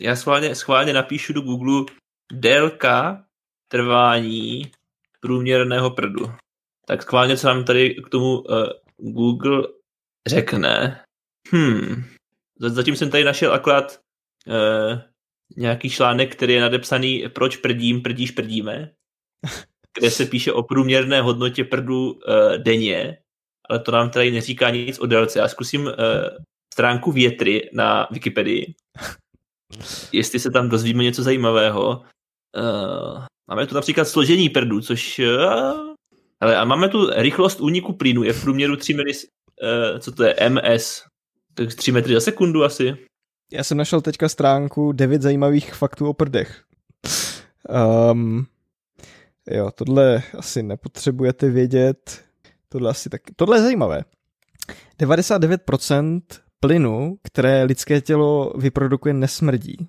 [0.00, 1.84] Já schválně, schválně napíšu do Google
[2.32, 3.24] délka
[3.68, 4.72] trvání
[5.20, 6.32] průměrného prdu.
[6.86, 9.68] Tak schválně, co nám tady k tomu uh, Google
[10.28, 11.04] řekne.
[11.52, 12.04] Hmm.
[12.58, 14.00] Zatím jsem tady našel akorát
[14.46, 15.00] uh,
[15.56, 18.92] nějaký článek, který je nadepsaný Proč prdím, prdíš, prdíme,
[19.98, 22.18] kde se píše o průměrné hodnotě prdu uh,
[22.56, 23.18] denně,
[23.68, 25.38] ale to nám tady neříká nic o délce.
[25.38, 25.92] Já zkusím uh,
[26.74, 28.74] stránku větry na Wikipedii,
[30.12, 32.02] jestli se tam dozvíme něco zajímavého.
[32.56, 35.18] Uh, máme tu například složení prdu, což...
[35.18, 35.88] Uh,
[36.40, 39.26] ale a máme tu rychlost úniku plynu, je v průměru 3 milis...
[39.62, 40.36] Uh, co to je?
[40.48, 41.02] MS.
[41.54, 42.96] Tak 3 metry za sekundu asi.
[43.52, 46.62] Já jsem našel teďka stránku 9 zajímavých faktů o prdech.
[48.12, 48.46] Um,
[49.50, 52.24] jo, tohle asi nepotřebujete vědět.
[52.68, 53.22] Tohle asi tak...
[53.36, 54.04] Tohle je zajímavé.
[55.00, 56.20] 99%
[56.60, 59.88] plynu, které lidské tělo vyprodukuje, nesmrdí.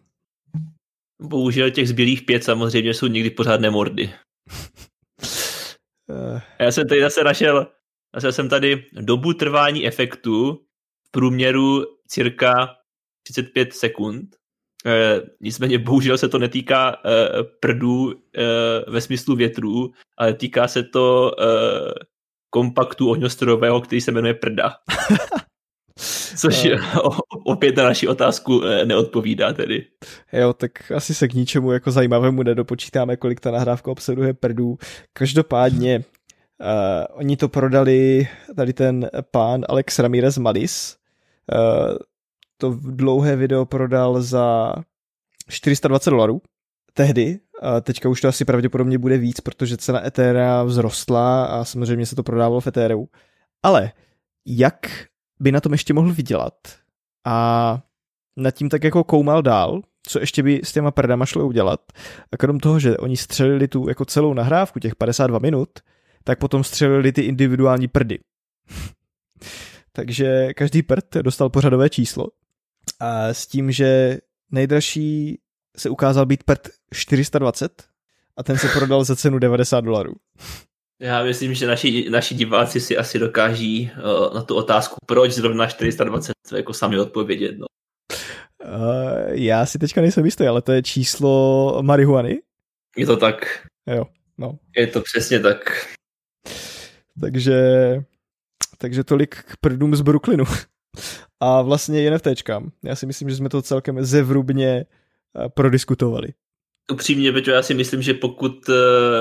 [1.21, 4.13] Bohužel těch zbylých pět samozřejmě jsou někdy pořádné mordy.
[6.11, 6.41] Eh.
[6.59, 7.67] Já jsem tady zase našel,
[8.15, 10.53] zase jsem tady dobu trvání efektu
[11.07, 12.75] v průměru cirka
[13.23, 14.35] 35 sekund.
[14.85, 18.15] E, nicméně bohužel se to netýká e, prdů e,
[18.91, 21.45] ve smyslu větrů, ale týká se to e,
[22.49, 24.75] kompaktu ohňostrojového, který se jmenuje prda.
[26.37, 26.67] Což
[27.45, 29.85] opět na naši otázku neodpovídá tedy.
[30.33, 34.77] Jo, tak asi se k ničemu jako zajímavému nedopočítáme, kolik ta nahrávka obsahuje prdů.
[35.13, 40.97] Každopádně uh, oni to prodali, tady ten pán Alex Ramirez Malis,
[41.53, 41.97] uh,
[42.57, 44.73] to dlouhé video prodal za
[45.49, 46.41] 420 dolarů
[46.93, 52.05] tehdy, a teďka už to asi pravděpodobně bude víc, protože cena Etherea vzrostla a samozřejmě
[52.05, 53.07] se to prodávalo v Ethereum.
[53.63, 53.91] Ale
[54.45, 54.87] jak
[55.39, 56.53] by na tom ještě mohl vydělat
[57.25, 57.79] a
[58.37, 61.79] nad tím tak jako koumal dál, co ještě by s těma prdama šlo udělat.
[62.31, 65.69] A krom toho, že oni střelili tu jako celou nahrávku, těch 52 minut,
[66.23, 68.19] tak potom střelili ty individuální prdy.
[69.91, 72.27] Takže každý prd dostal pořadové číslo
[72.99, 74.17] a s tím, že
[74.51, 75.39] nejdražší
[75.77, 77.83] se ukázal být PET 420
[78.37, 80.13] a ten se prodal za cenu 90 dolarů.
[81.01, 85.67] Já myslím, že naši, naši diváci si asi dokáží uh, na tu otázku, proč zrovna
[85.67, 87.55] 420, jako sami odpovědět.
[87.57, 87.65] No.
[88.65, 92.41] Uh, já si teďka nejsem jistý, ale to je číslo marihuany?
[92.97, 93.67] Je to tak.
[93.87, 94.05] Jo,
[94.37, 94.57] no.
[94.77, 95.87] Je to přesně tak.
[97.21, 97.57] Takže,
[98.77, 100.43] takže tolik k prdům z Brooklynu
[101.39, 102.71] a vlastně NFTčkám.
[102.83, 104.85] Já si myslím, že jsme to celkem zevrubně
[105.45, 106.27] eh, prodiskutovali.
[106.91, 108.73] Upřímně, Peťo, já si myslím, že pokud eh,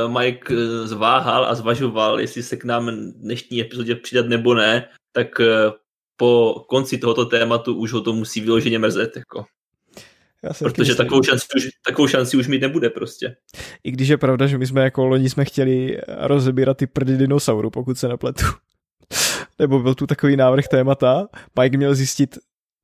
[0.09, 5.29] Mike eh, zváhal a zvažoval, jestli se k nám dnešní epizodě přidat nebo ne, tak
[6.16, 9.16] po konci tohoto tématu už ho to musí vyloženě mrzet.
[9.16, 9.45] Jako.
[10.43, 13.37] Já Protože takovou šanci, už, takovou šanci už mít nebude prostě.
[13.85, 17.71] I když je pravda, že my jsme jako loni jsme chtěli rozebírat ty prdy dinosauru,
[17.71, 18.45] pokud se nepletu
[19.59, 21.29] nebo byl tu takový návrh témata,
[21.61, 22.39] Mike měl zjistit,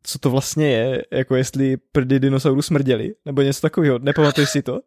[0.07, 3.99] co to vlastně je, jako jestli prdy dinosaurů smrděli, nebo něco takového.
[3.99, 4.81] Nepamatuješ si to?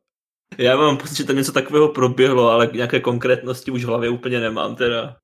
[0.58, 4.40] Já mám pocit, že to něco takového proběhlo, ale nějaké konkrétnosti už v hlavě úplně
[4.40, 5.18] nemám teda.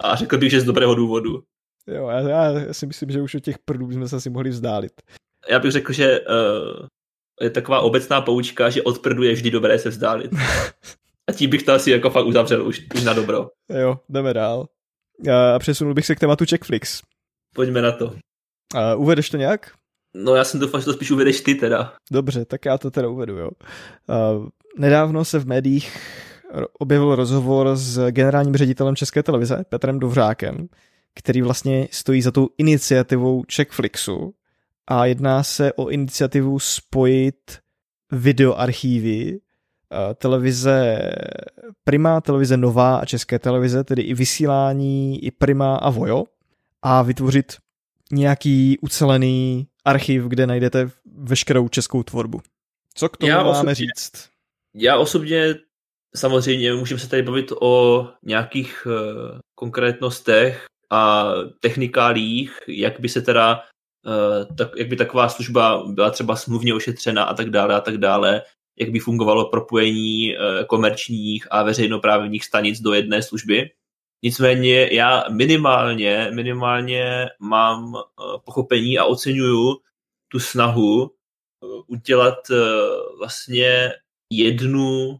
[0.00, 1.42] A řekl bych, že z dobrého důvodu.
[1.86, 4.92] Jo, já, já si myslím, že už od těch prdů bychom se asi mohli vzdálit.
[5.48, 6.86] Já bych řekl, že uh,
[7.40, 10.30] je taková obecná poučka, že od prdu je vždy dobré se vzdálit.
[11.28, 13.50] A tím bych to asi jako fakt uzavřel už, už na dobro.
[13.68, 14.66] Jo, jdeme dál
[15.30, 17.02] a přesunul bych se k tématu Checkflix.
[17.54, 18.14] Pojďme na to.
[18.74, 19.70] A uvedeš to nějak?
[20.14, 21.92] No já jsem doufal, že to spíš uvedeš ty teda.
[22.10, 23.50] Dobře, tak já to teda uvedu, jo.
[24.08, 24.48] Uh,
[24.78, 25.98] nedávno se v médiích
[26.78, 30.68] objevil rozhovor s generálním ředitelem České televize Petrem Dovřákem,
[31.14, 34.34] který vlastně stojí za tou iniciativou Checkflixu
[34.86, 37.58] a jedná se o iniciativu spojit
[38.12, 40.98] videoarchívy eh, televize
[41.84, 46.24] Prima, televize Nová a České televize, tedy i vysílání, i Prima a Vojo
[46.82, 47.52] a vytvořit
[48.12, 52.40] nějaký ucelený archiv, kde najdete veškerou českou tvorbu.
[52.94, 54.28] Co k tomu já máme osobně, říct?
[54.74, 55.54] Já osobně
[56.16, 63.62] samozřejmě můžeme se tady bavit o nějakých uh, konkrétnostech a technikálích, jak by se teda
[64.06, 67.96] uh, tak, jak by taková služba byla třeba smluvně ošetřena a tak dále a tak
[67.96, 68.42] dále,
[68.78, 73.70] jak by fungovalo propojení uh, komerčních a veřejnoprávních stanic do jedné služby.
[74.22, 77.94] Nicméně já minimálně, minimálně mám
[78.44, 79.80] pochopení a oceňuju
[80.28, 81.10] tu snahu
[81.88, 82.38] udělat
[83.18, 83.92] vlastně
[84.30, 85.18] jednu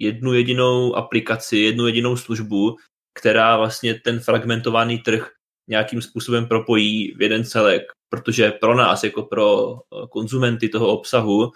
[0.00, 2.76] jednu jedinou aplikaci, jednu jedinou službu,
[3.18, 5.30] která vlastně ten fragmentovaný trh
[5.68, 11.52] nějakým způsobem propojí v jeden celek, protože pro nás, jako pro eh, konzumenty toho obsahu,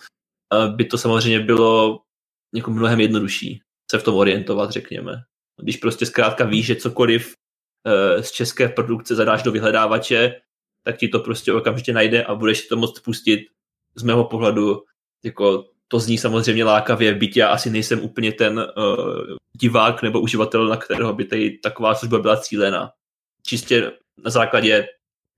[0.54, 2.00] eh, by to samozřejmě bylo
[2.54, 5.22] jako mnohem jednodušší se v tom orientovat, řekněme.
[5.62, 7.34] Když prostě zkrátka víš, že cokoliv
[7.86, 10.34] eh, z české produkce zadáš do vyhledávače,
[10.84, 13.40] tak ti to prostě okamžitě najde a budeš to moct pustit
[13.94, 14.82] z mého pohledu
[15.24, 20.68] jako to zní samozřejmě lákavě, byť já asi nejsem úplně ten uh, divák nebo uživatel,
[20.68, 22.90] na kterého by tady taková služba byla cílena.
[23.42, 23.92] Čistě
[24.24, 24.86] na základě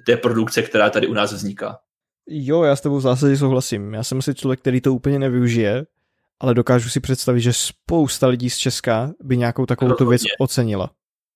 [0.07, 1.79] té produkce, která tady u nás vzniká.
[2.29, 3.95] Jo, já s tebou v zásadě souhlasím.
[3.95, 5.87] Já jsem asi člověk, který to úplně nevyužije,
[6.41, 10.91] ale dokážu si představit, že spousta lidí z Česka by nějakou takovou tu věc ocenila.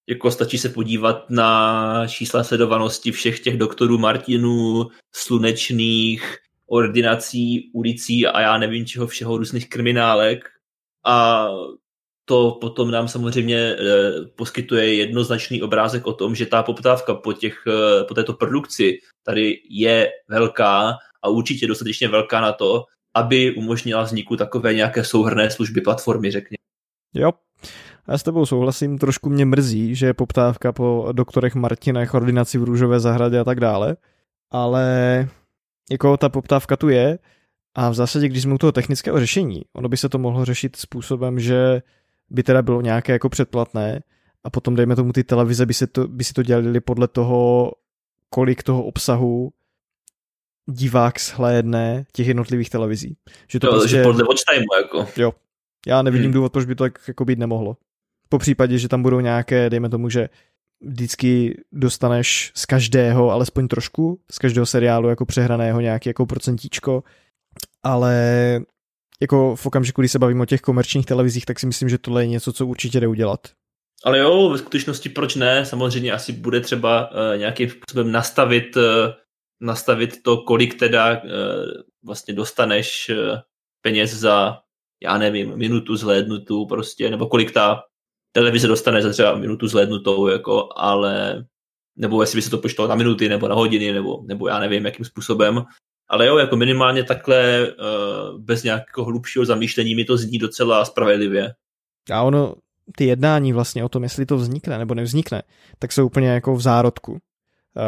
[0.09, 6.37] Jako stačí se podívat na čísla sledovanosti všech těch doktorů Martinů, slunečných,
[6.67, 10.45] ordinací, ulicí a já nevím čeho všeho, různých kriminálek
[11.07, 11.49] a
[12.25, 13.77] to potom nám samozřejmě e,
[14.37, 19.61] poskytuje jednoznačný obrázek o tom, že ta poptávka po, těch, e, po této produkci tady
[19.71, 22.85] je velká a určitě dostatečně velká na to,
[23.15, 26.57] aby umožnila vzniku takové nějaké souhrné služby platformy, řekněme.
[27.15, 27.31] Jo,
[28.09, 32.65] já s tebou souhlasím, trošku mě mrzí, že je poptávka po doktorech Martinech, ordinaci v
[32.65, 33.97] Růžové zahradě a tak dále,
[34.51, 34.85] ale
[35.91, 37.19] jako ta poptávka tu je.
[37.77, 40.77] A v zásadě, když jsme u toho technického řešení, ono by se to mohlo řešit
[40.77, 41.83] způsobem, že
[42.31, 44.01] by teda bylo nějaké jako předplatné
[44.45, 47.73] a potom dejme tomu ty televize by, se to, by si to dělali podle toho,
[48.31, 49.51] kolik toho obsahu
[50.71, 53.17] divák shlédne těch jednotlivých televizí.
[53.49, 55.09] Že to jo, prostě, že podle watch time, jako.
[55.17, 55.33] Jo.
[55.87, 56.35] Já nevidím hmm.
[56.35, 57.77] důvod, proč by to tak jako být nemohlo.
[58.29, 60.29] Po případě, že tam budou nějaké, dejme tomu, že
[60.81, 67.03] vždycky dostaneš z každého alespoň trošku, z každého seriálu jako přehraného nějaký jako procentíčko,
[67.83, 68.15] ale
[69.21, 72.23] jako v okamžiku, kdy se bavím o těch komerčních televizích, tak si myslím, že tohle
[72.23, 73.41] je něco, co určitě jde udělat.
[74.05, 75.67] Ale jo, ve skutečnosti proč ne?
[75.67, 78.83] Samozřejmě asi bude třeba uh, nějakým způsobem nastavit, uh,
[79.61, 81.29] nastavit to, kolik teda uh,
[82.05, 83.39] vlastně dostaneš uh,
[83.83, 84.59] peněz za,
[85.03, 87.83] já nevím, minutu zhlédnutou prostě, nebo kolik ta
[88.33, 91.45] televize dostane za třeba minutu zhlédnutou, jako, ale
[91.97, 94.85] nebo jestli by se to počítalo na minuty nebo na hodiny, nebo, nebo já nevím,
[94.85, 95.65] jakým způsobem.
[96.09, 101.55] Ale jo, jako minimálně takhle uh, bez nějakého hlubšího zamýšlení mi to zní docela spravedlivě.
[102.13, 102.55] A ono,
[102.97, 105.43] ty jednání vlastně o tom, jestli to vznikne nebo nevznikne,
[105.79, 107.19] tak jsou úplně jako v zárodku.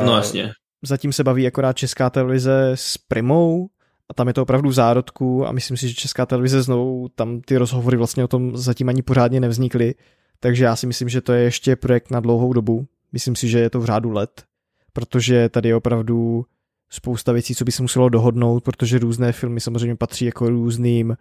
[0.04, 0.52] No jasně.
[0.82, 3.68] Zatím se baví akorát Česká televize s Primou
[4.08, 7.40] a tam je to opravdu v zárodku a myslím si, že Česká televize znovu, tam
[7.40, 9.94] ty rozhovory vlastně o tom zatím ani pořádně nevznikly
[10.40, 12.86] takže já si myslím, že to je ještě projekt na dlouhou dobu.
[13.12, 14.44] Myslím si, že je to v řádu let,
[14.92, 16.46] protože tady je opravdu
[16.90, 21.16] spousta věcí, co by se muselo dohodnout, protože různé filmy samozřejmě patří jako různým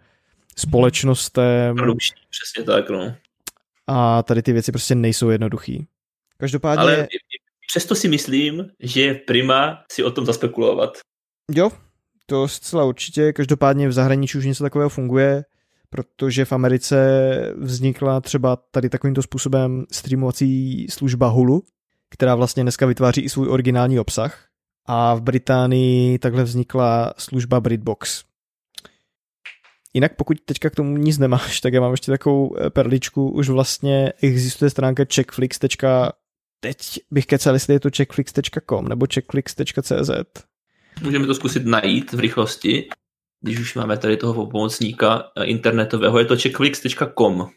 [0.58, 1.76] společnostem.
[1.76, 3.14] Produkční, přesně tak, no.
[3.86, 5.86] A tady ty věci prostě nejsou jednoduchý.
[6.38, 6.82] Každopádně...
[6.82, 7.08] Ale
[7.68, 10.98] přesto si myslím, že je prima si o tom zaspekulovat.
[11.52, 11.70] Jo,
[12.26, 13.32] to zcela určitě.
[13.32, 15.44] Každopádně v zahraničí už něco takového funguje
[15.90, 21.62] protože v Americe vznikla třeba tady takovýmto způsobem streamovací služba Hulu,
[22.10, 24.46] která vlastně dneska vytváří i svůj originální obsah.
[24.86, 28.24] A v Británii takhle vznikla služba BritBox.
[29.94, 33.30] Jinak pokud teďka k tomu nic nemáš, tak já mám ještě takovou eh, perličku.
[33.30, 35.58] Už vlastně existuje stránka checkflix.
[36.66, 40.10] Teď bych kecal, jestli je to checkflix.com nebo checkflix.cz.
[41.02, 42.88] Můžeme to zkusit najít v rychlosti
[43.40, 47.48] když už máme tady toho pomocníka eh, internetového, je to checkflix.com.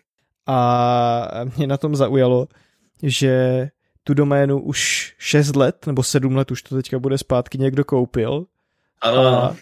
[0.48, 2.48] A mě na tom zaujalo,
[3.04, 3.68] že
[4.04, 8.46] tu doménu už 6 let nebo 7 let už to teďka bude zpátky někdo koupil
[9.02, 9.44] Ano.
[9.44, 9.56] A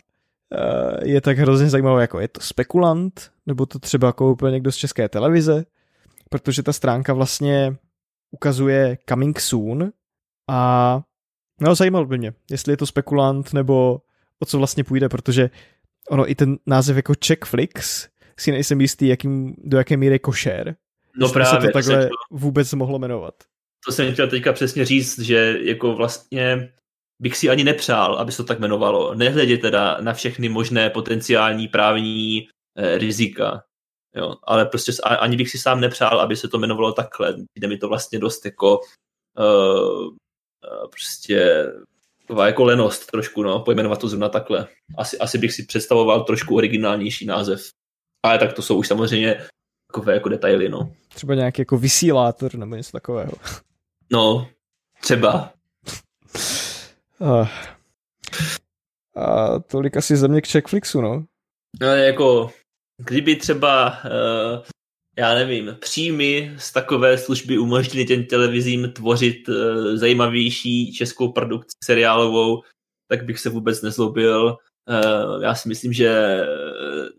[1.04, 5.10] je tak hrozně zajímavé, jako je to spekulant, nebo to třeba koupil někdo z české
[5.10, 5.66] televize,
[6.30, 7.76] protože ta stránka vlastně
[8.32, 9.92] ukazuje coming soon
[10.50, 11.02] a
[11.62, 14.02] no zajímalo by mě, jestli je to spekulant nebo
[14.40, 15.50] o co vlastně půjde, protože
[16.10, 18.08] ono i ten název jako Checkflix
[18.40, 20.76] si nejsem jistý, jakým, do jaké míry košer.
[21.16, 21.62] No právě.
[21.62, 23.34] se to takhle to vůbec mohlo jmenovat.
[23.86, 26.74] To jsem chtěl teďka přesně říct, že jako vlastně
[27.22, 29.16] bych si ani nepřál, aby se to tak jmenovalo.
[29.16, 32.48] Nehledě teda na všechny možné potenciální právní
[32.78, 33.64] eh, rizika.
[34.16, 37.36] Jo, ale prostě ani bych si sám nepřál, aby se to jmenovalo takhle.
[37.56, 38.80] Jde mi to vlastně dost jako
[39.40, 40.16] uh,
[40.90, 41.66] prostě
[42.22, 44.68] taková jako lenost trošku, no, pojmenovat to zrovna takhle.
[44.98, 47.70] Asi, asi bych si představoval trošku originálnější název.
[48.24, 49.46] Ale tak to jsou už samozřejmě
[49.92, 50.94] takové jako detaily, no.
[51.08, 53.32] Třeba nějaký jako vysílátor nebo něco takového.
[54.12, 54.50] No,
[55.02, 55.54] třeba.
[57.20, 57.48] Uh,
[59.16, 61.26] a tolik asi ze mě k Checkflixu, no.
[61.82, 62.52] No, jako,
[62.98, 64.64] kdyby třeba, uh,
[65.18, 69.56] já nevím, příjmy z takové služby umožnili těm televizím tvořit uh,
[69.96, 72.64] zajímavější českou produkci seriálovou,
[73.08, 74.58] tak bych se vůbec nezlobil.
[74.90, 76.42] Uh, já si myslím, že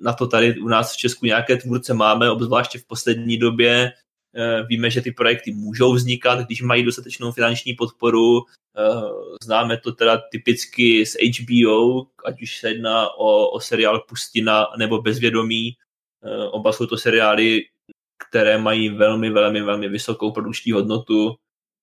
[0.01, 3.93] na to tady u nás v Česku nějaké tvůrce máme, obzvláště v poslední době.
[4.35, 8.41] Eh, víme, že ty projekty můžou vznikat, když mají dostatečnou finanční podporu.
[8.79, 8.83] Eh,
[9.45, 15.03] známe to teda typicky z HBO, ať už se jedná o, o seriál Pustina nebo
[15.03, 15.73] Bezvědomí.
[16.25, 17.61] Eh, oba jsou to seriály,
[18.29, 21.35] které mají velmi, velmi, velmi vysokou produkční hodnotu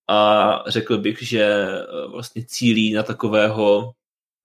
[0.09, 1.67] a řekl bych, že
[2.07, 3.91] vlastně cílí na takového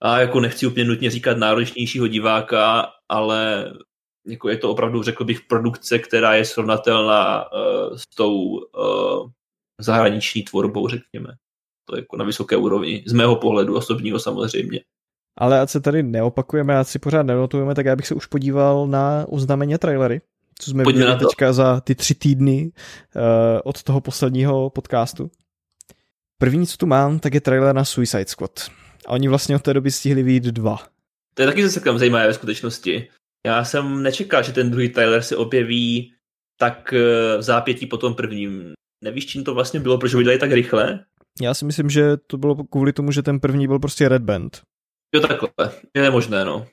[0.02, 3.72] a jako nechci úplně nutně říkat náročnějšího diváka, ale
[4.26, 9.30] jako je to opravdu, řekl bych, produkce, která je srovnatelná uh, s tou uh,
[9.80, 11.28] zahraniční tvorbou, řekněme.
[11.84, 14.80] To je jako na vysoké úrovni, z mého pohledu osobního samozřejmě.
[15.38, 18.86] Ale ať se tady neopakujeme, ať si pořád nenotujeme, tak já bych se už podíval
[18.86, 20.20] na oznámení trailery,
[20.58, 22.72] co jsme Pojďme viděli teďka za ty tři týdny
[23.16, 23.22] uh,
[23.64, 25.30] od toho posledního podcastu.
[26.38, 28.60] První, co tu mám, tak je trailer na Suicide Squad.
[29.06, 30.78] A oni vlastně od té doby stihli vyjít dva.
[31.34, 33.08] To je taky zase zajímavé ve skutečnosti.
[33.46, 36.12] Já jsem nečekal, že ten druhý Tyler se objeví
[36.56, 38.72] tak eh, v zápětí po tom prvním.
[39.04, 41.04] Nevíš, čím to vlastně bylo, proč ho vydali tak rychle?
[41.42, 44.60] Já si myslím, že to bylo kvůli tomu, že ten první byl prostě Red Band.
[45.14, 45.72] Jo, takhle.
[45.94, 46.66] Je možné, no.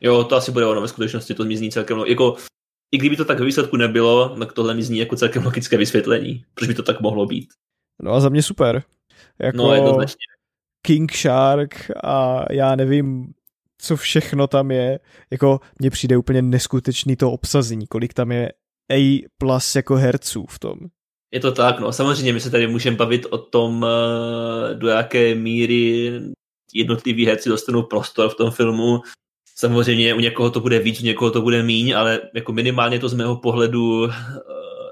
[0.00, 2.36] Jo, to asi bude ono ve skutečnosti, to mi zní celkem, jako,
[2.92, 6.44] i kdyby to tak ve výsledku nebylo, tak tohle mi zní jako celkem logické vysvětlení,
[6.54, 7.48] proč by to tak mohlo být.
[8.02, 8.82] No a za mě super.
[9.42, 10.24] Jako no, jednoznačně.
[10.86, 13.32] King Shark a já nevím,
[13.82, 14.98] co všechno tam je.
[15.30, 18.52] Jako mně přijde úplně neskutečný to obsazení, kolik tam je
[18.90, 20.78] A plus jako herců v tom.
[21.34, 21.92] Je to tak, no.
[21.92, 26.12] Samozřejmě my se tady můžeme bavit o tom, eh, do jaké míry
[26.74, 29.00] jednotliví herci dostanou prostor v tom filmu.
[29.54, 33.08] Samozřejmě u někoho to bude víc, u někoho to bude míň, ale jako minimálně to
[33.08, 34.14] z mého pohledu eh,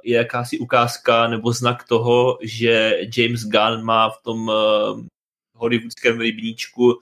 [0.04, 5.08] je jakási ukázka nebo znak toho, že James Gunn má v tom eh,
[5.54, 7.00] hollywoodském rybníčku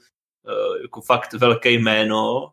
[0.83, 2.51] jako fakt velké jméno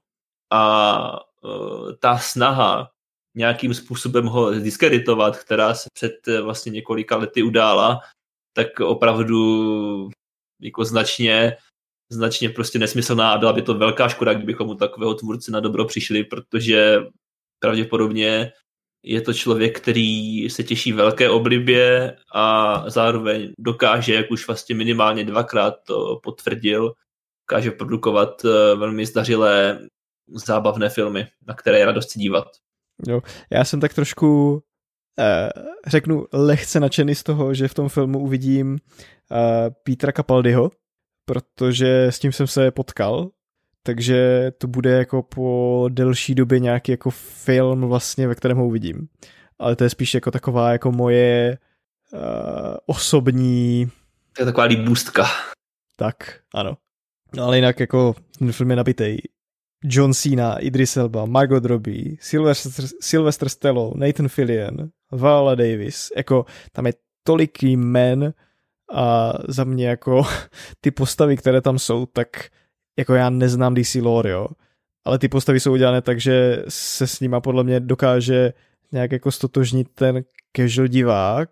[0.52, 2.92] a eh, ta snaha
[3.36, 8.00] nějakým způsobem ho diskreditovat, která se před eh, vlastně několika lety udála,
[8.54, 10.10] tak opravdu
[10.62, 11.58] jako značně
[12.10, 15.86] značně prostě nesmyslná a byla by to velká škoda, kdybychom u takového tvůrce na dobro
[15.86, 17.00] přišli, protože
[17.60, 18.52] pravděpodobně
[19.04, 25.24] je to člověk, který se těší velké oblibě a zároveň dokáže, jak už vlastně minimálně
[25.24, 26.94] dvakrát to potvrdil,
[27.50, 29.80] dokáže produkovat eh, velmi zdařilé
[30.28, 32.48] zábavné filmy, na které je radost dívat.
[33.08, 33.22] Jo,
[33.52, 34.62] já jsem tak trošku
[35.20, 35.50] eh,
[35.88, 38.78] řeknu lehce nadšený z toho, že v tom filmu uvidím
[39.32, 40.72] eh, Petra Capaldiho,
[41.26, 43.30] protože s tím jsem se potkal,
[43.84, 49.08] takže to bude jako po delší době nějaký jako film vlastně, ve kterém ho uvidím.
[49.60, 51.58] Ale to je spíš jako taková jako moje
[52.14, 52.20] uh,
[52.86, 53.92] osobní...
[54.34, 55.26] To je taková líbůstka.
[55.96, 56.78] Tak, ano.
[57.36, 59.22] No ale jinak jako ten film je nabitej.
[59.84, 66.86] John Cena, Idris Elba, Margot Robbie, Sylvester, Sylvester Stallone, Nathan Fillion, Viola Davis, jako tam
[66.88, 68.34] je tolik jmen
[68.94, 70.24] a za mě jako
[70.82, 72.28] ty postavy, které tam jsou, tak
[73.00, 74.48] jako já neznám DC lore, jo,
[75.06, 78.54] ale ty postavy jsou udělané tak, že se s nima podle mě dokáže
[78.92, 80.24] nějak jako stotožnit ten
[80.58, 81.50] casual divák,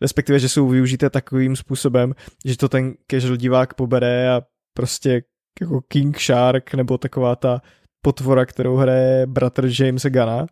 [0.00, 4.42] respektive, že jsou využité takovým způsobem, že to ten casual divák pobere a
[4.72, 5.22] prostě
[5.60, 7.62] jako King Shark nebo taková ta
[8.04, 10.46] potvora, kterou hraje bratr Jamesa Gana.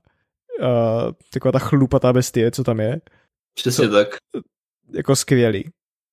[0.61, 3.01] Uh, taková ta chlupatá bestie, co tam je.
[3.55, 4.09] Přesně co, tak.
[4.93, 5.71] Jako skvělý.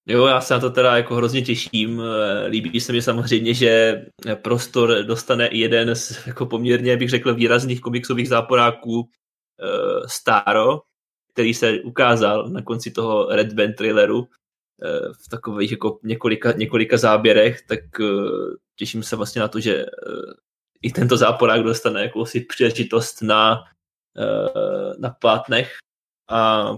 [0.08, 2.02] Jo, já se na to teda jako hrozně těším.
[2.48, 4.06] Líbí se mi samozřejmě, že
[4.42, 9.08] prostor dostane i jeden z jako poměrně, bych řekl, výrazných komiksových záporáků uh,
[10.08, 10.82] Staro,
[11.34, 14.28] který se ukázal na konci toho Red Band traileru
[15.26, 20.34] v takových jako několika, několika záběrech, tak uh, těším se vlastně na to, že uh,
[20.82, 23.64] i tento záporák dostane jako si příležitost na,
[25.00, 25.78] na plátnech
[26.30, 26.72] a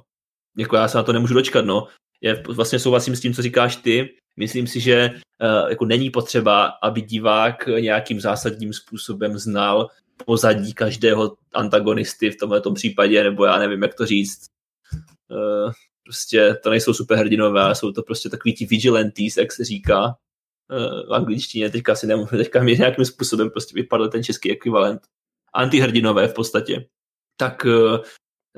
[0.58, 1.88] jako já se na to nemůžu dočkat, no.
[2.22, 4.16] Je, vlastně souhlasím s tím, co říkáš ty.
[4.38, 5.12] Myslím si, že
[5.70, 9.90] jako není potřeba, aby divák nějakým zásadním způsobem znal
[10.26, 14.46] pozadí každého antagonisty v tomto případě, nebo já nevím, jak to říct.
[16.10, 21.14] Prostě to nejsou superhrdinové, jsou to prostě takový ti vigilantes, jak se říká uh, v
[21.14, 25.02] angličtině, teďka si nemůžu, teďka mi nějakým způsobem prostě vypadl ten český ekvivalent.
[25.54, 26.86] Antihrdinové v podstatě.
[27.38, 27.98] Tak uh,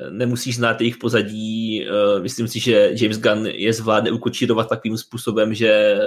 [0.10, 1.86] nemusíš znát jejich pozadí.
[2.22, 6.00] Myslím si, že James Gunn je zvládne ukočírovat takovým způsobem, že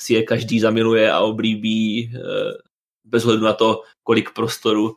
[0.00, 2.12] si je každý zamiluje a oblíbí
[3.04, 4.96] bez ohledu na to, kolik prostoru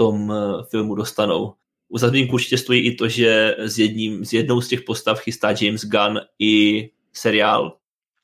[0.00, 1.54] tom eh, filmu dostanou.
[1.92, 5.54] U zmínku určitě stojí i to, že s, jedním, s jednou z těch postav chystá
[5.60, 7.76] James Gunn i seriál.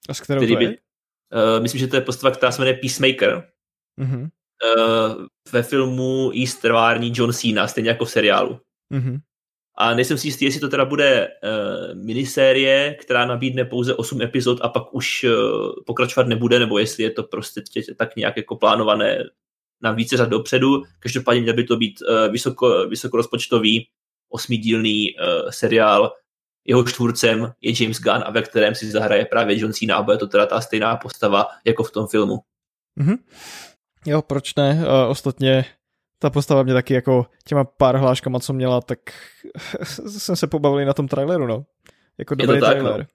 [0.09, 3.49] A s kterou který by, uh, myslím, že to je postava, která se jmenuje Peacemaker.
[4.01, 4.29] Mm-hmm.
[4.77, 8.61] Uh, ve filmu jí strvární John Cena, stejně jako v seriálu.
[8.95, 9.21] Mm-hmm.
[9.79, 14.59] A nejsem si jistý, jestli to teda bude uh, minisérie, která nabídne pouze 8 epizod
[14.63, 15.33] a pak už uh,
[15.87, 17.63] pokračovat nebude, nebo jestli je to prostě
[17.97, 19.25] tak nějak jako plánované
[19.83, 20.83] na více řad dopředu.
[20.99, 23.89] Každopádně měl by to být uh, vysoko, vysokorozpočtový
[24.29, 26.13] osmidílný uh, seriál.
[26.65, 30.17] Jeho tvůrcem je James Gunn a ve kterém si zahraje právě John Cena a bude
[30.17, 32.39] to teda ta stejná postava jako v tom filmu.
[33.01, 33.19] Mm-hmm.
[34.07, 34.85] Jo, proč ne?
[34.87, 35.65] Uh, ostatně
[36.19, 38.99] ta postava mě taky jako těma pár hláškama, co měla, tak
[40.09, 41.65] jsem se pobavil na tom traileru, no.
[42.19, 43.01] Jako dobrý je to tak, trailer.
[43.01, 43.07] No.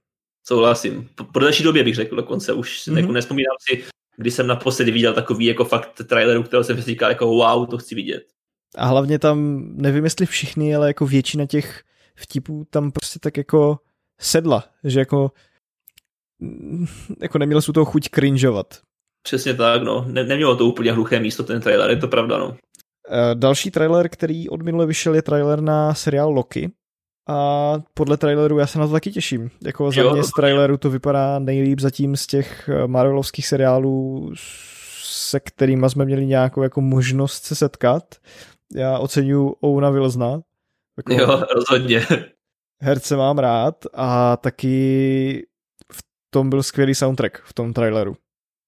[0.47, 1.09] Souhlasím.
[1.15, 2.97] Po, po další době bych řekl dokonce, už mm-hmm.
[2.97, 3.83] jako nespomínám si,
[4.17, 7.95] kdy jsem naposledy viděl takový jako fakt traileru, kterého jsem říkal jako wow, to chci
[7.95, 8.23] vidět.
[8.75, 11.83] A hlavně tam, nevím jestli všichni, ale jako většina těch
[12.15, 13.79] vtipů tam prostě tak jako
[14.19, 15.31] sedla, že jako
[17.21, 18.81] jako neměl jsem toho chuť cringeovat.
[19.23, 20.05] Přesně tak, no.
[20.07, 22.57] Ne, nemělo to úplně hluché místo ten trailer, je to pravda, no.
[23.09, 26.71] Eh, další trailer, který od minule vyšel, je trailer na seriál Loki.
[27.27, 29.51] A podle traileru já se na to taky těším.
[29.63, 34.31] Jako za jo, mě z traileru to vypadá nejlíp zatím z těch eh, Marvelovských seriálů,
[35.03, 38.15] se kterými jsme měli nějakou jako možnost se setkat.
[38.75, 40.41] Já oceňuji Ouna Wilsona.
[40.97, 42.05] Jako jo, rozhodně.
[42.81, 45.47] Herce mám rád a taky
[45.93, 48.15] v tom byl skvělý soundtrack v tom traileru.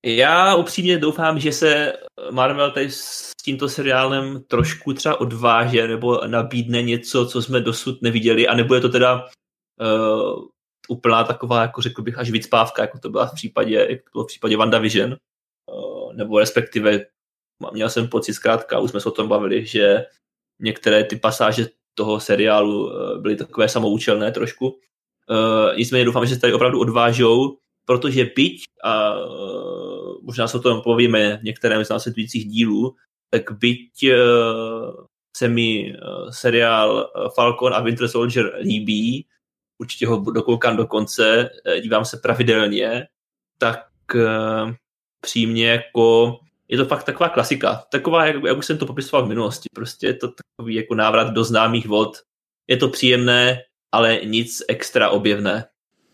[0.06, 1.94] Já upřímně doufám, že se
[2.32, 8.48] Marvel tady s tímto seriálem trošku třeba odváže nebo nabídne něco, co jsme dosud neviděli
[8.48, 9.26] a nebude to teda
[9.82, 10.46] uh,
[10.88, 14.24] úplná taková, jako řekl bych, až vycpávka, jako to byla v případě, jak to bylo
[14.24, 15.16] v případě WandaVision,
[15.74, 17.06] uh, nebo respektive
[17.72, 20.06] měl jsem pocit zkrátka, už jsme se o tom bavili, že
[20.62, 24.68] některé ty pasáže toho seriálu uh, byly takové samoučelné trošku.
[25.30, 29.14] Uh, nicméně doufám, že se tady opravdu odvážou protože byť, a
[30.22, 32.96] možná se o tom povíme v některém z následujících dílů,
[33.30, 34.18] tak byť e,
[35.38, 35.96] se mi e,
[36.30, 39.28] seriál Falcon a Winter Soldier líbí,
[39.82, 43.08] určitě ho dokoukám do konce, e, dívám se pravidelně,
[43.58, 43.88] tak
[45.22, 47.84] přímě jako je to fakt taková klasika.
[47.92, 49.70] Taková, jak, jak už jsem to popisoval v minulosti.
[49.76, 52.18] Prostě je to takový jako návrat do známých vod.
[52.68, 53.62] Je to příjemné,
[53.92, 55.66] ale nic extra objevné.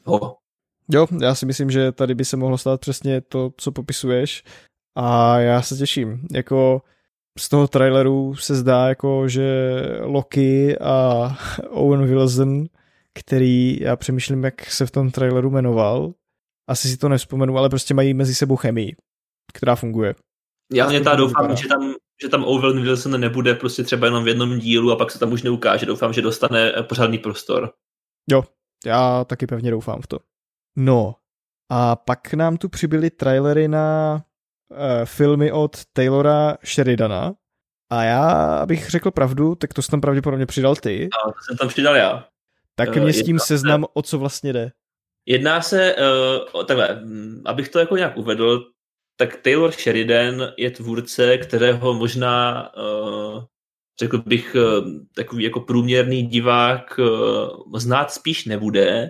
[0.03, 0.37] Ho.
[0.91, 4.43] Jo, já si myslím, že tady by se mohlo stát přesně to, co popisuješ
[4.97, 6.27] a já se těším.
[6.31, 6.81] Jako
[7.39, 9.71] z toho traileru se zdá jako, že
[10.01, 11.27] Loki a
[11.69, 12.65] Owen Wilson,
[13.19, 16.13] který já přemýšlím, jak se v tom traileru jmenoval,
[16.69, 18.95] asi si to nevzpomenu, ale prostě mají mezi sebou chemii,
[19.53, 20.15] která funguje.
[20.73, 24.27] Já mě ta doufám, že tam, že tam Owen Wilson nebude prostě třeba jenom v
[24.27, 25.85] jednom dílu a pak se tam už neukáže.
[25.85, 27.73] Doufám, že dostane pořádný prostor.
[28.29, 28.43] Jo,
[28.85, 30.19] já taky pevně doufám v to.
[30.75, 31.15] No,
[31.69, 34.15] a pak nám tu přibyly trailery na
[34.69, 37.33] uh, filmy od Taylora Sheridana.
[37.91, 41.09] A já, abych řekl pravdu, tak to jsem tam pravděpodobně přidal ty.
[41.25, 42.27] A to jsem tam přidal já.
[42.75, 44.71] Tak uh, mě s tím seznam, o co vlastně jde.
[45.25, 45.95] Jedná se,
[46.53, 47.01] uh, takhle,
[47.45, 48.65] abych to jako nějak uvedl,
[49.17, 53.43] tak Taylor Sheridan je tvůrce, kterého možná, uh,
[53.99, 59.09] řekl bych, uh, takový jako průměrný divák uh, znát spíš nebude,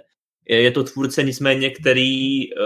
[0.55, 2.57] je to tvůrce nicméně, který eh,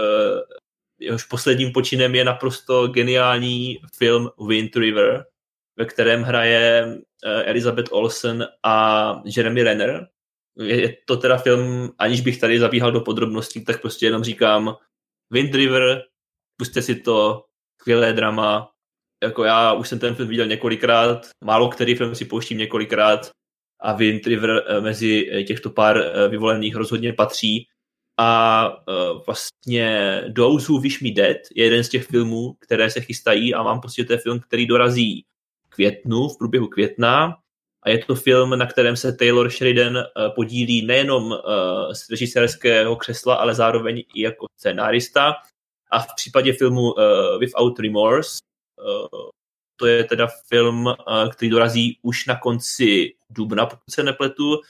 [0.98, 5.24] jehož posledním počinem je naprosto geniální film Wind River,
[5.76, 10.08] ve kterém hraje eh, Elizabeth Olsen a Jeremy Renner.
[10.56, 14.76] je to teda film, aniž bych tady zabíhal do podrobností, tak prostě jenom říkám
[15.30, 16.02] Wind River,
[16.56, 17.44] puste si to,
[17.80, 18.70] skvělé drama,
[19.22, 23.30] jako já už jsem ten film viděl několikrát, málo který film si pouštím několikrát
[23.80, 27.66] a Wind River eh, mezi těchto pár vyvolených rozhodně patří.
[28.16, 33.00] A uh, vlastně Those Who Wish Me Dead je jeden z těch filmů, které se
[33.00, 35.24] chystají a mám pocit, že to je film, který dorazí
[35.68, 37.38] květnu, v průběhu května.
[37.82, 40.02] A je to film, na kterém se Taylor Sheridan uh,
[40.34, 41.38] podílí nejenom uh,
[41.92, 45.34] z režisérského křesla, ale zároveň i jako scénárista.
[45.90, 48.38] A v případě filmu uh, Without Remorse
[48.78, 49.28] uh,
[49.76, 50.94] to je teda film,
[51.32, 54.60] který dorazí už na konci dubna, pokud se nepletu,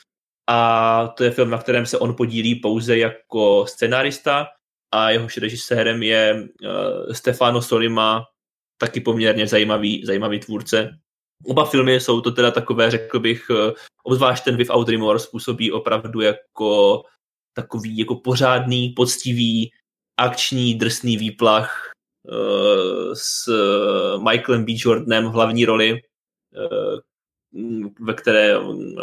[0.47, 4.47] a to je film, na kterém se on podílí pouze jako scenárista
[4.95, 8.25] a jehož režisérem je uh, Stefano Solima,
[8.79, 10.91] taky poměrně zajímavý, zajímavý tvůrce.
[11.47, 13.57] Oba filmy jsou to teda takové, řekl bych, uh,
[14.05, 17.03] obzvlášť ten Without Remorse působí opravdu jako
[17.55, 19.71] takový jako pořádný, poctivý,
[20.17, 21.93] akční, drsný výplach
[22.29, 23.49] uh, s
[24.31, 24.73] Michaelem B.
[24.77, 26.01] Jordanem v hlavní roli,
[28.01, 28.55] ve které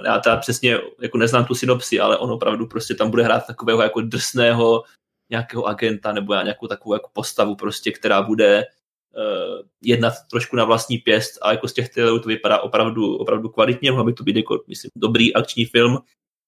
[0.05, 3.81] já teda přesně jako neznám tu synopsi, ale on opravdu prostě tam bude hrát takového
[3.81, 4.83] jako drsného
[5.29, 8.65] nějakého agenta nebo nějakou takovou jako postavu prostě, která bude
[9.15, 13.49] uh, jednat trošku na vlastní pěst a jako z těch trailerů to vypadá opravdu, opravdu
[13.49, 15.99] kvalitně, mohlo by to být jako, myslím, dobrý akční film.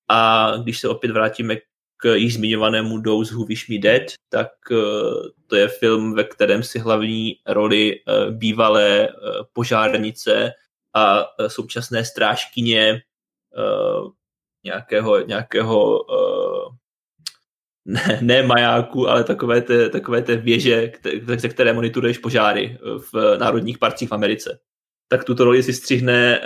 [0.09, 1.55] A když se opět vrátíme
[1.97, 4.77] k již zmiňovanému Those Who Wish Me Dead, tak uh,
[5.47, 10.51] to je film, ve kterém si hlavní roli uh, bývalé uh, požárnice
[10.93, 13.01] a e, současné strážkyně
[13.57, 14.11] uh,
[14.65, 16.75] nějakého, nějakého uh,
[17.85, 20.91] ne, ne majáku, ale takové té, takové té věže,
[21.37, 22.77] ze které monitoruješ požáry
[23.13, 24.59] v národních parcích v Americe.
[25.07, 26.45] Tak tuto roli si střihne uh,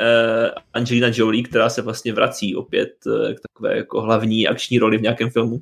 [0.74, 5.02] Angelina Jolie, která se vlastně vrací opět uh, k takové jako hlavní akční roli v
[5.02, 5.60] nějakém filmu.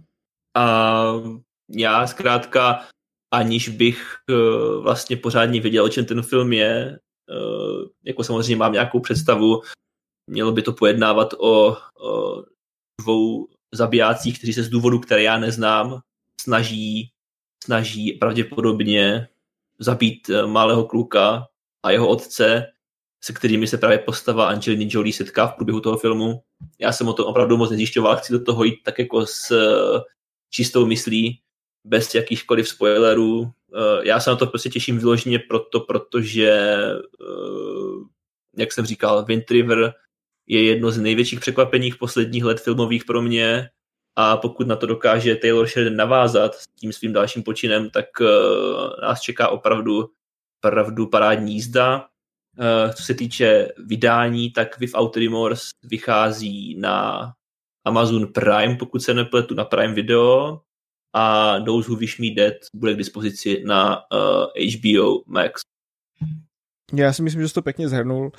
[0.55, 1.03] A
[1.69, 2.85] já zkrátka,
[3.33, 6.99] aniž bych uh, vlastně pořádně věděl, o čem ten film je,
[8.03, 9.61] jako samozřejmě mám nějakou představu,
[10.29, 12.43] mělo by to pojednávat o, o
[13.01, 15.99] dvou zabijácích, kteří se z důvodu, které já neznám,
[16.41, 17.11] snaží,
[17.63, 19.27] snaží pravděpodobně
[19.79, 21.47] zabít eh, malého kluka
[21.85, 22.71] a jeho otce,
[23.23, 26.41] se kterými se právě postava Angeliny Jolie setká v průběhu toho filmu.
[26.79, 30.01] Já jsem o to opravdu moc nezjišťoval, chci do toho jít tak jako s eh,
[30.49, 31.41] čistou myslí,
[31.85, 33.64] bez jakýchkoliv spoilerů, Eh,
[34.03, 36.51] já se na to prostě těším vyloženě proto, protože,
[37.21, 38.03] eh,
[38.57, 39.93] jak jsem říkal, Wind River
[40.47, 43.69] je jedno z největších překvapení posledních let filmových pro mě
[44.15, 48.25] a pokud na to dokáže Taylor Sheridan navázat s tím svým dalším počinem, tak eh,
[49.01, 50.09] nás čeká opravdu
[50.59, 52.07] pravdu parádní jízda.
[52.95, 57.31] Co se týče vydání, tak Without Remorse vychází na
[57.85, 60.61] Amazon Prime, pokud se nepletu, na Prime Video
[61.15, 65.61] a Those Who Wish Me Dead bude k dispozici na uh, eh, HBO Max.
[66.93, 68.31] Já si myslím, že jsi to pěkně zhrnul.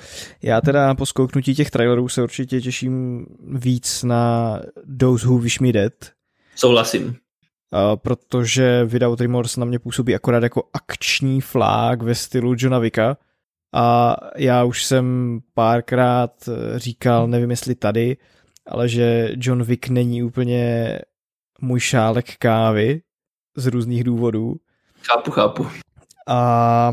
[0.43, 4.61] Já teda po skouknutí těch trailerů se určitě těším víc na
[4.99, 5.93] Those Who Wish Me Dead.
[6.57, 7.07] Souhlasím.
[7.07, 13.17] Uh, protože Without Remorse na mě působí akorát jako akční flák ve stylu Johna Vicka.
[13.75, 18.17] A já už jsem párkrát říkal, nevím jestli tady,
[18.67, 20.99] ale že John Wick není úplně
[21.61, 23.01] můj šálek kávy
[23.57, 24.57] z různých důvodů.
[25.03, 25.67] Chápu, chápu.
[26.29, 26.93] A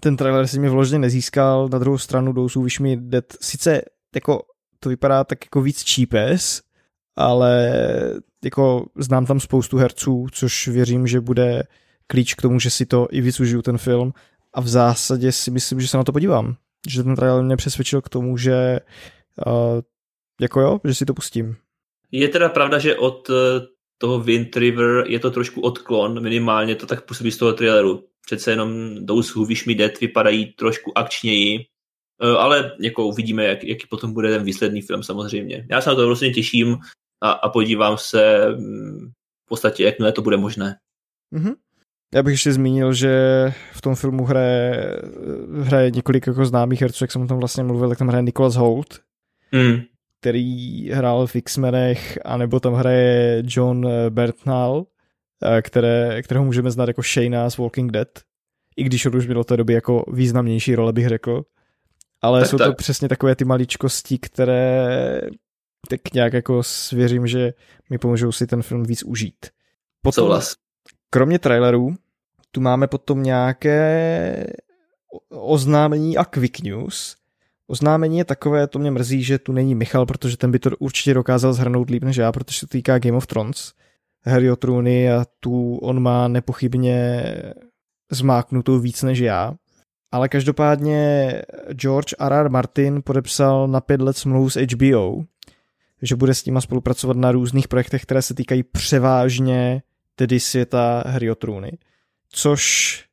[0.00, 3.82] ten trailer si mi vložně nezískal, na druhou stranu Dousů Wish Me Dead, sice
[4.14, 4.42] jako
[4.80, 6.62] to vypadá tak jako víc cheapes,
[7.16, 7.72] ale
[8.44, 11.62] jako znám tam spoustu herců, což věřím, že bude
[12.06, 14.12] klíč k tomu, že si to i víc užiju ten film
[14.54, 16.56] a v zásadě si myslím, že se na to podívám.
[16.88, 18.80] Že ten trailer mě přesvědčil k tomu, že
[19.46, 19.80] uh,
[20.40, 21.56] jako jo, že si to pustím.
[22.12, 23.30] Je teda pravda, že od
[24.02, 28.04] toho Wind River je to trošku odklon, minimálně to tak působí z toho traileru.
[28.26, 28.70] Přece jenom
[29.06, 31.58] Those Who Wish Me Dead vypadají trošku akčněji,
[32.22, 35.66] e, ale jako uvidíme, jak, jaký potom bude ten výsledný film samozřejmě.
[35.70, 36.76] Já se na to vlastně těším
[37.20, 39.10] a, a podívám se mm,
[39.44, 40.76] v podstatě, jakmile to bude možné.
[41.34, 41.54] Mm-hmm.
[42.14, 43.12] Já bych ještě zmínil, že
[43.72, 45.00] v tom filmu hraje,
[45.60, 48.56] hraje několik jako známých herců, jak jsem o tom vlastně mluvil, tak tam hraje Nicholas
[48.56, 49.00] Holt,
[49.52, 49.91] mm
[50.22, 54.86] který hrál v X-menech, anebo tam hraje John Bertnall,
[55.44, 58.08] eh, které, kterého můžeme znát jako Shayna z Walking Dead,
[58.76, 61.42] i když on už byl v té době jako významnější role, bych řekl.
[62.20, 62.66] Ale tak, jsou tak.
[62.66, 65.20] to přesně takové ty maličkosti, které
[65.88, 67.52] tak nějak jako svěřím, že
[67.90, 69.46] mi pomůžou si ten film víc užít.
[70.02, 70.54] Potom, Souhlas.
[71.10, 71.94] Kromě trailerů,
[72.50, 74.46] tu máme potom nějaké
[75.28, 77.16] oznámení a quick news,
[77.72, 81.14] Oznámení je takové, to mě mrzí, že tu není Michal, protože ten by to určitě
[81.14, 83.72] dokázal zhrnout líp než já, protože se týká Game of Thrones,
[84.24, 87.24] Harry o trůny a tu on má nepochybně
[88.10, 89.54] zmáknutou víc než já.
[90.12, 91.32] Ale každopádně
[91.70, 92.50] George R.R.
[92.50, 95.24] Martin podepsal na pět let smlouvu s HBO,
[96.02, 99.82] že bude s nima spolupracovat na různých projektech, které se týkají převážně
[100.14, 101.78] tedy světa hry o trůny.
[102.28, 103.04] Což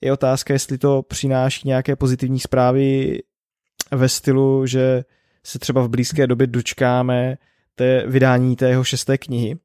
[0.00, 3.18] je otázka, jestli to přináší nějaké pozitivní zprávy
[3.90, 5.04] ve stylu, že
[5.44, 7.36] se třeba v blízké době dočkáme
[7.74, 9.56] té vydání té jeho šesté knihy.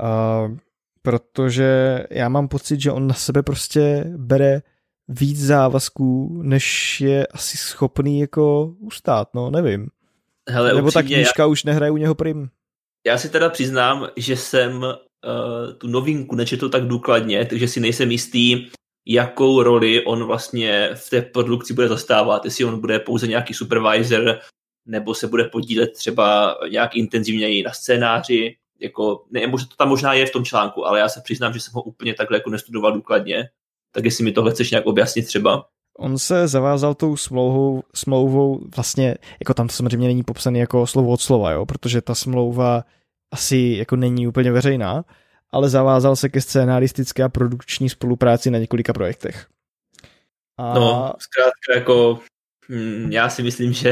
[0.00, 0.56] Uh,
[1.02, 4.62] protože já mám pocit, že on na sebe prostě bere
[5.08, 9.88] víc závazků, než je asi schopný jako ustát, no nevím.
[10.48, 12.48] Hele, Nebo ta knížka já, už nehraje u něho prim.
[13.06, 14.92] Já si teda přiznám, že jsem uh,
[15.78, 18.66] tu novinku nečetl tak důkladně, takže si nejsem jistý,
[19.06, 24.38] jakou roli on vlastně v té produkci bude zastávat, jestli on bude pouze nějaký supervisor,
[24.86, 30.26] nebo se bude podílet třeba nějak intenzivněji na scénáři, jako, ne, to tam možná je
[30.26, 33.48] v tom článku, ale já se přiznám, že jsem ho úplně takhle jako nestudoval důkladně,
[33.92, 35.66] tak jestli mi tohle chceš nějak objasnit třeba.
[35.98, 41.12] On se zavázal tou smlouvou, smlouvou vlastně, jako tam to samozřejmě není popsaný jako slovo
[41.12, 42.84] od slova, jo, protože ta smlouva
[43.32, 45.04] asi jako není úplně veřejná,
[45.54, 49.46] ale zavázal se ke scénaristické a produkční spolupráci na několika projektech.
[50.58, 50.74] A...
[50.74, 52.20] No, zkrátka jako
[52.68, 53.90] hm, já si myslím, že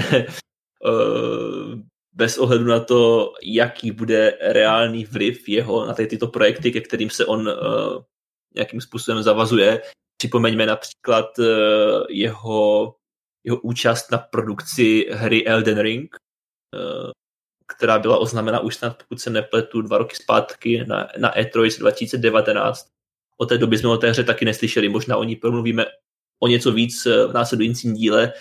[0.84, 1.80] uh,
[2.12, 7.10] bez ohledu na to, jaký bude reálný vliv jeho na ty, tyto projekty, ke kterým
[7.10, 8.02] se on uh,
[8.54, 9.82] nějakým způsobem zavazuje.
[10.16, 11.46] Připomeňme například uh,
[12.10, 12.94] jeho,
[13.44, 16.16] jeho účast na produkci hry Elden Ring,
[17.76, 22.88] která byla oznámena už snad, pokud se nepletu, dva roky zpátky na, na E3 2019.
[23.38, 25.84] Od té doby jsme o té hře taky neslyšeli, možná o ní promluvíme
[26.40, 28.32] o něco víc v následujícím díle,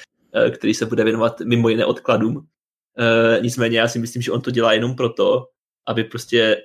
[0.51, 2.35] který se bude věnovat mimo jiné odkladům.
[2.35, 5.47] Uh, nicméně já si myslím, že on to dělá jenom proto,
[5.87, 6.57] aby prostě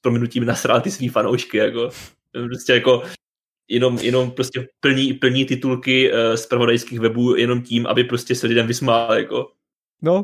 [0.00, 1.90] prominutím nasrál ty svý fanoušky, jako
[2.32, 3.02] prostě jako
[3.68, 8.66] jenom, jenom prostě plní, plní titulky z pravodajských webů jenom tím, aby prostě se lidem
[8.66, 9.52] vysmál, jako.
[10.02, 10.22] No,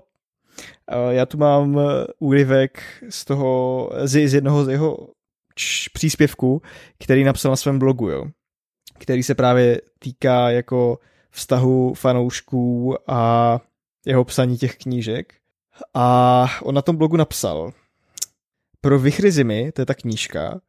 [1.11, 1.80] já tu mám
[2.18, 5.09] úryvek z toho, z, z jednoho z jeho
[5.55, 6.62] č, příspěvků,
[6.99, 8.26] který napsal na svém blogu, jo.
[8.99, 10.99] Který se právě týká jako
[11.30, 13.61] vztahu fanoušků a
[14.07, 15.34] jeho psaní těch knížek.
[15.95, 17.72] A on na tom blogu napsal,
[18.80, 20.61] pro Vychry zimy, to je ta knížka,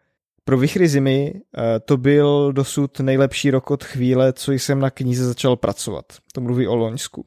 [0.43, 5.25] pro Vychry zimy eh, to byl dosud nejlepší rok od chvíle, co jsem na knize
[5.25, 6.05] začal pracovat.
[6.33, 7.25] To mluví o Loňsku.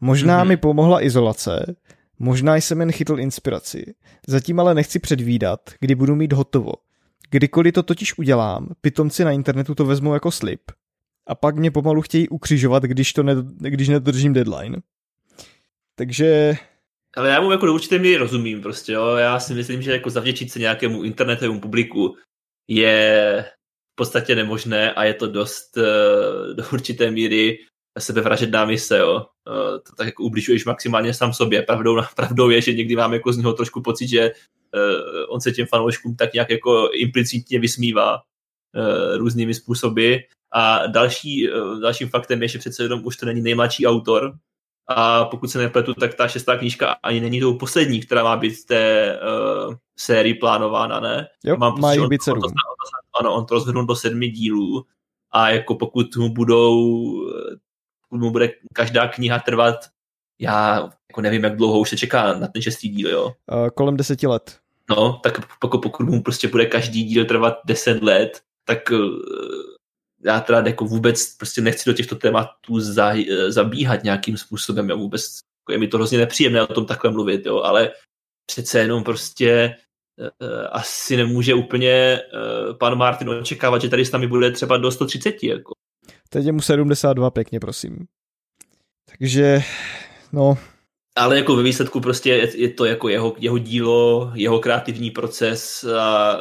[0.00, 0.48] Možná mm-hmm.
[0.48, 1.76] mi pomohla izolace,
[2.18, 3.94] možná jsem jen chytl inspiraci.
[4.26, 6.72] Zatím ale nechci předvídat, kdy budu mít hotovo.
[7.30, 10.60] Kdykoliv to totiž udělám, pitomci na internetu to vezmou jako slib.
[11.26, 14.80] A pak mě pomalu chtějí ukřižovat, když, to ne, když nedržím deadline.
[15.94, 16.54] Takže...
[17.16, 19.16] Ale já mu jako do určité míry rozumím prostě, jo.
[19.16, 22.16] Já si myslím, že jako zavděčit se nějakému internetovému publiku
[22.68, 23.44] je
[23.92, 25.84] v podstatě nemožné a je to dost uh,
[26.56, 27.58] do určité míry
[27.98, 29.26] sebevražedná mise, jo.
[29.48, 31.62] Uh, to tak jako ubližuješ maximálně sám sobě.
[31.62, 35.52] Pravdou, pravdou je, že někdy mám jako z něho trošku pocit, že uh, on se
[35.52, 40.16] těm fanouškům tak nějak jako implicitně vysmívá uh, různými způsoby.
[40.52, 41.48] A další,
[41.82, 44.34] dalším faktem je, že přece jenom už to není nejmladší autor,
[44.88, 48.50] a pokud se nepletu, tak ta šestá knížka ani není tou poslední, která má být
[48.50, 51.28] v té uh, sérii plánována, ne?
[51.44, 52.42] Jo, Mám má jich být sedm.
[53.20, 54.84] Ano, on to rozhodnul do sedmi dílů
[55.30, 57.12] a jako pokud mu budou,
[58.08, 59.76] pokud mu bude každá kniha trvat,
[60.40, 63.24] já jako nevím, jak dlouho už se čeká na ten šestý díl, jo?
[63.24, 64.58] Uh, kolem deseti let.
[64.90, 68.98] No, tak pokud, pokud mu prostě bude každý díl trvat deset let, tak uh,
[70.24, 73.12] já teda jako vůbec prostě nechci do těchto tématů za,
[73.48, 75.22] zabíhat nějakým způsobem, já vůbec,
[75.62, 77.92] jako je mi to hrozně nepříjemné o tom takhle mluvit, jo, ale
[78.46, 79.76] přece jenom prostě
[80.70, 81.62] asi nemůže uh,
[82.78, 85.72] pan Martin očekávat, že tady s námi bude třeba do 130, jako.
[86.28, 88.06] Teď je mu 72, pěkně, prosím.
[89.18, 89.62] Takže,
[90.32, 90.58] no...
[91.16, 95.84] Ale jako ve výsledku prostě je, je to jako jeho, jeho dílo, jeho kreativní proces
[95.84, 96.36] a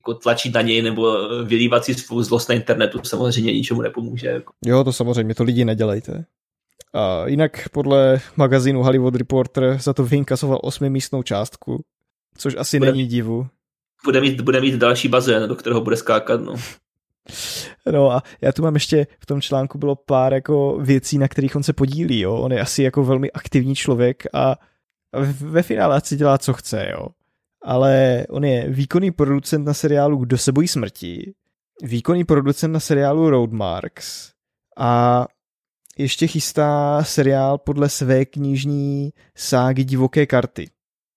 [0.00, 4.26] jako tlačit na něj nebo vylívat si svou zlost na internetu samozřejmě ničemu nepomůže.
[4.26, 4.52] Jako.
[4.66, 6.24] Jo, to samozřejmě, to lidi nedělejte.
[6.94, 11.84] A jinak podle magazínu Hollywood Reporter za to vyinkasoval osmimístnou částku,
[12.38, 13.46] což asi bude, není divu.
[14.04, 16.54] Bude mít, bude mít další bazén, do kterého bude skákat, no.
[17.92, 21.56] No a já tu mám ještě, v tom článku bylo pár jako věcí, na kterých
[21.56, 22.36] on se podílí, jo.
[22.36, 24.56] On je asi jako velmi aktivní člověk a
[25.40, 27.08] ve finále si dělá, co chce, jo
[27.62, 31.34] ale on je výkonný producent na seriálu Kdo se bojí smrti,
[31.82, 34.32] výkonný producent na seriálu Roadmarks
[34.78, 35.26] a
[35.98, 40.70] ještě chystá seriál podle své knižní ságy Divoké karty.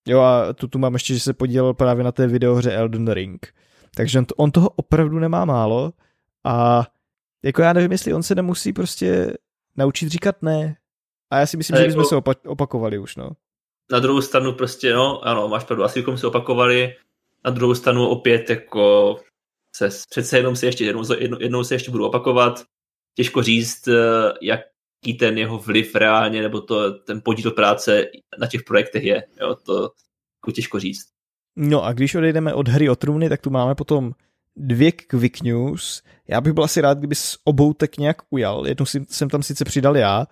[0.08, 3.54] Jo a tu, tu mám ještě, že se podílel právě na té videohře Elden Ring.
[3.96, 5.94] Takže on, to, on toho opravdu nemá málo
[6.44, 6.86] a
[7.44, 9.38] jako já nevím, jestli on se nemusí prostě
[9.78, 10.78] naučit říkat ne.
[11.30, 11.88] A já si myslím, že jako...
[11.88, 13.32] bychom se opa- opakovali už, no.
[13.92, 16.96] Na druhou stranu prostě, no, ano, máš pravdu, asi bychom se opakovali.
[17.46, 19.16] Na druhou stranu opět jako
[19.76, 22.64] se přece jenom se ještě jednou, jednou, jednou se ještě budu opakovat.
[23.16, 28.06] Těžko říct, eh, jaký ten jeho vliv reálně, nebo to, ten podíl práce
[28.40, 29.24] na těch projektech je.
[29.42, 29.74] Jo, to
[30.42, 31.10] jako těžko říct.
[31.64, 34.12] No a když odejdeme od hry o trůny, tak tu máme potom
[34.56, 36.04] dvě quick news.
[36.28, 38.68] Já bych byl asi rád, kdyby s obou tak nějak ujal.
[38.68, 40.28] Jednu jsem tam sice přidal já,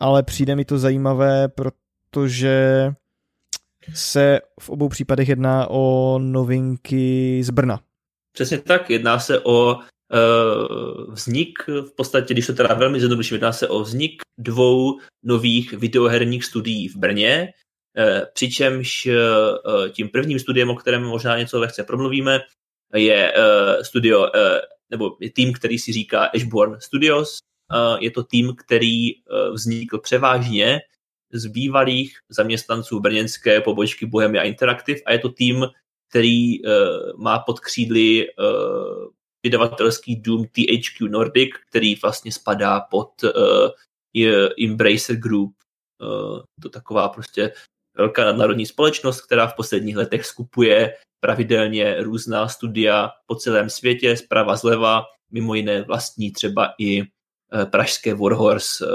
[0.00, 2.90] ale přijde mi to zajímavé, protože
[3.94, 7.80] se v obou případech jedná o novinky z Brna.
[8.32, 13.52] Přesně tak, jedná se o uh, vznik, v podstatě, když to teda velmi zjednoduším, jedná
[13.52, 17.52] se o vznik dvou nových videoherních studií v Brně,
[18.32, 22.40] přičemž uh, tím prvním studiem, o kterém možná něco lehce promluvíme,
[22.94, 23.32] je
[23.82, 24.30] studio,
[24.90, 27.38] nebo je tým, který si říká Ashborn Studios.
[27.98, 29.10] Je to tým, který
[29.52, 30.80] vznikl převážně
[31.32, 35.66] z bývalých zaměstnanců brněnské pobočky Bohemia Interactive a je to tým,
[36.10, 36.58] který
[37.16, 38.26] má pod křídly
[39.42, 43.10] vydavatelský dům THQ Nordic, který vlastně spadá pod
[44.64, 45.54] Embracer Group.
[46.62, 47.52] To taková prostě
[47.98, 54.56] velká nadnárodní společnost, která v posledních letech skupuje pravidelně různá studia po celém světě, zprava
[54.56, 57.02] zleva, mimo jiné vlastní třeba i
[57.70, 58.86] pražské Warhorse.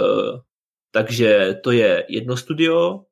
[0.91, 3.03] Takže to je jedno studio,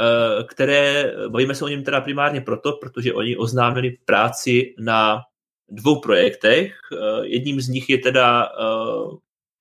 [0.00, 5.20] Eh, které, bavíme se o něm teda primárně proto, protože oni oznámili práci na
[5.68, 6.78] dvou projektech.
[7.22, 8.48] Jedním z nich je teda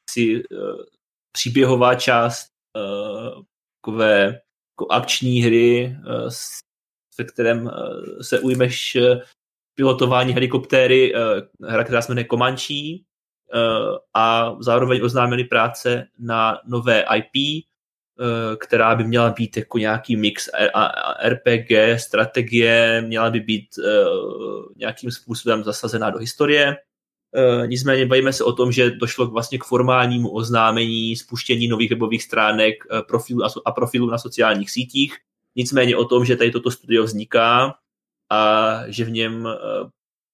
[0.10, 0.44] si
[1.32, 2.48] příběhová část
[3.82, 4.40] takové
[4.76, 5.98] jako akční hry,
[7.18, 7.72] ve kterém
[8.22, 8.98] se ujmeš
[9.76, 11.14] pilotování helikoptéry,
[11.64, 12.74] hra, která se jmenuje Comanche,
[14.14, 17.66] a zároveň oznámili práce na nové IP,
[18.20, 20.50] Eh, která by měla být jako nějaký mix
[21.24, 24.06] RPG, strategie, měla by být eh,
[24.76, 26.76] nějakým způsobem zasazená do historie.
[27.36, 32.24] Eh, nicméně bavíme se o tom, že došlo vlastně k formálnímu oznámení spuštění nových webových
[32.24, 32.74] stránek
[33.08, 35.18] profilů a profilů na sociálních sítích.
[35.56, 37.76] Nicméně o tom, že tady toto studio vzniká
[38.32, 39.48] a že v něm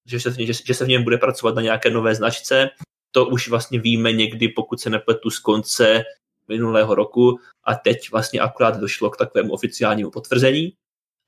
[0.06, 2.70] že se, že, že se v něm bude pracovat na nějaké nové značce,
[3.10, 6.02] to už vlastně víme někdy, pokud se nepletu z konce
[6.48, 10.72] minulého roku a teď vlastně akorát došlo k takovému oficiálnímu potvrzení.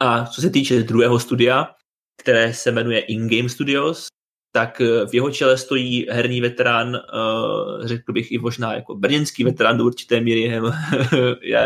[0.00, 1.74] A co se týče druhého studia,
[2.20, 4.06] které se jmenuje In-Game Studios,
[4.54, 9.44] tak eh, v jeho čele stojí herní veterán, eh, řekl bych i možná jako brněnský
[9.44, 10.52] veterán do určité míry,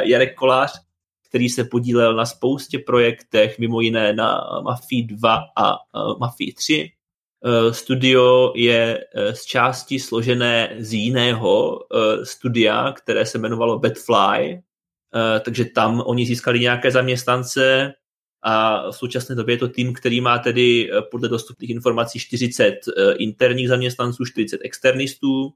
[0.02, 0.81] Jarek Kolář,
[1.28, 5.77] který se podílel na spoustě projektech, mimo jiné na Mafii 2 a
[6.19, 6.93] Mafii 3.
[7.44, 14.62] Eh, studio je eh, z části složené z jiného eh, studia, které se jmenovalo Batfly,
[15.44, 17.93] takže tam oni získali nějaké zaměstnance
[18.43, 22.74] a v současné době je to tým, který má tedy podle dostupných informací 40
[23.19, 25.52] interních zaměstnanců, 40 externistů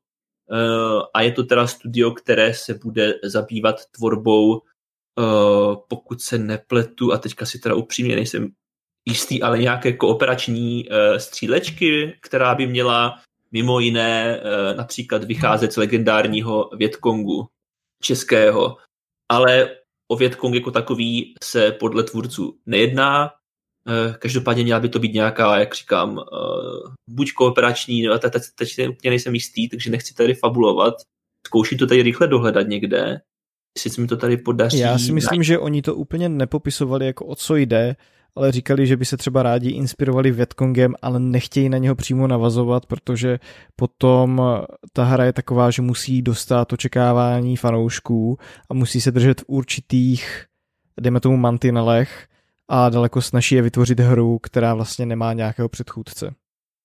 [1.15, 4.63] a je to teda studio, které se bude zabývat tvorbou
[5.89, 8.49] pokud se nepletu, a teďka si teda upřímně nejsem
[9.09, 13.19] jistý, ale nějaké kooperační střílečky, která by měla
[13.53, 14.41] mimo jiné
[14.77, 17.49] například vycházet z legendárního Větkongu
[18.03, 18.77] českého.
[19.29, 19.77] Ale
[20.12, 23.30] o Větkong jako takový se podle tvůrců nejedná.
[23.89, 26.24] Uh, každopádně měla by to být nějaká, jak říkám, uh,
[27.10, 30.94] buď kooperační, no, teď, teď, teď úplně nejsem jistý, takže nechci tady fabulovat.
[31.47, 33.20] Zkouším to tady rychle dohledat někde,
[33.76, 34.78] jestli se mi to tady podaří.
[34.78, 37.97] Já si myslím, že oni to úplně nepopisovali, jako o co jde,
[38.37, 42.87] ale říkali, že by se třeba rádi inspirovali Vietkongem, ale nechtějí na něho přímo navazovat,
[42.87, 43.39] protože
[43.77, 44.43] potom
[44.93, 48.39] ta hra je taková, že musí dostat očekávání fanoušků
[48.71, 50.45] a musí se držet v určitých,
[51.01, 52.27] dejme tomu, mantinelech
[52.69, 56.35] a daleko snaží je vytvořit hru, která vlastně nemá nějakého předchůdce.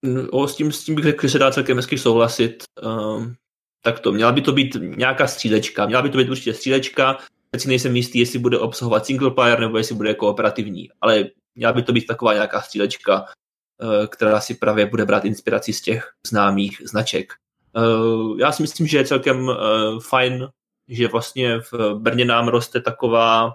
[0.04, 2.64] No, s, tím, s tím bych řekl, že se dá celkem hezky souhlasit.
[2.84, 3.36] Um,
[3.82, 7.18] tak to, měla by to být nějaká střílečka, měla by to být určitě střílečka,
[7.52, 11.26] teď si nejsem jistý, jestli bude obsahovat single player nebo jestli bude kooperativní, ale
[11.56, 13.26] měla by to být taková nějaká střílečka,
[13.82, 17.34] eh, která si právě bude brát inspiraci z těch známých značek.
[17.78, 19.56] Eh, já si myslím, že je celkem eh,
[20.10, 20.48] fajn,
[20.88, 23.54] že vlastně v Brně nám roste taková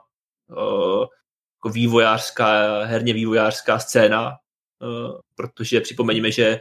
[0.50, 4.36] jako vývojářská, herně vývojářská scéna,
[5.34, 6.60] protože připomeňme, že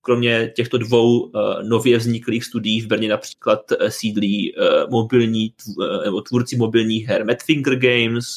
[0.00, 1.32] kromě těchto dvou
[1.62, 4.54] nově vzniklých studií v Brně například sídlí
[4.90, 5.54] mobilní,
[6.04, 8.36] nebo tvůrci mobilních her Madfinger Games,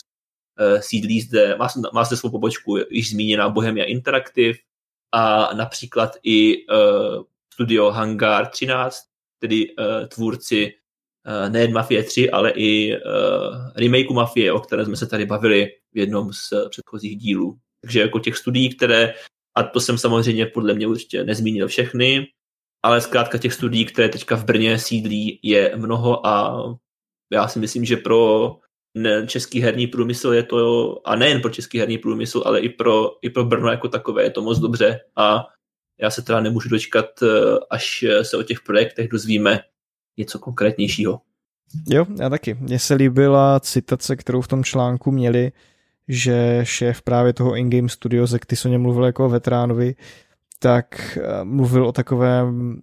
[0.80, 4.57] sídlí zde, má, má zde svou pobočku již zmíněná Bohemia Interactive
[5.11, 6.65] a například i
[7.53, 9.03] studio Hangar 13,
[9.40, 9.68] tedy
[10.07, 10.73] tvůrci
[11.49, 12.98] nejen Mafie 3, ale i
[13.76, 17.57] remakeu Mafie, o které jsme se tady bavili v jednom z předchozích dílů.
[17.81, 19.14] Takže jako těch studií, které,
[19.60, 22.27] a to jsem samozřejmě podle mě určitě nezmínil všechny,
[22.84, 26.64] ale zkrátka těch studií, které teďka v Brně sídlí, je mnoho a
[27.34, 28.56] já si myslím, že pro
[29.27, 33.30] český herní průmysl je to, a nejen pro český herní průmysl, ale i pro, i
[33.30, 35.45] pro Brno jako takové je to moc dobře a
[36.02, 37.06] já se teda nemůžu dočkat,
[37.69, 39.60] až se o těch projektech dozvíme
[40.18, 41.22] něco konkrétnějšího.
[41.90, 42.53] Jo, já taky.
[42.60, 45.52] Mně se líbila citace, kterou v tom článku měli,
[46.10, 49.95] že šéf právě toho in-game studio, ze který o něm mluvil jako o veteránovi,
[50.60, 52.80] tak eh, mluvil o takovém,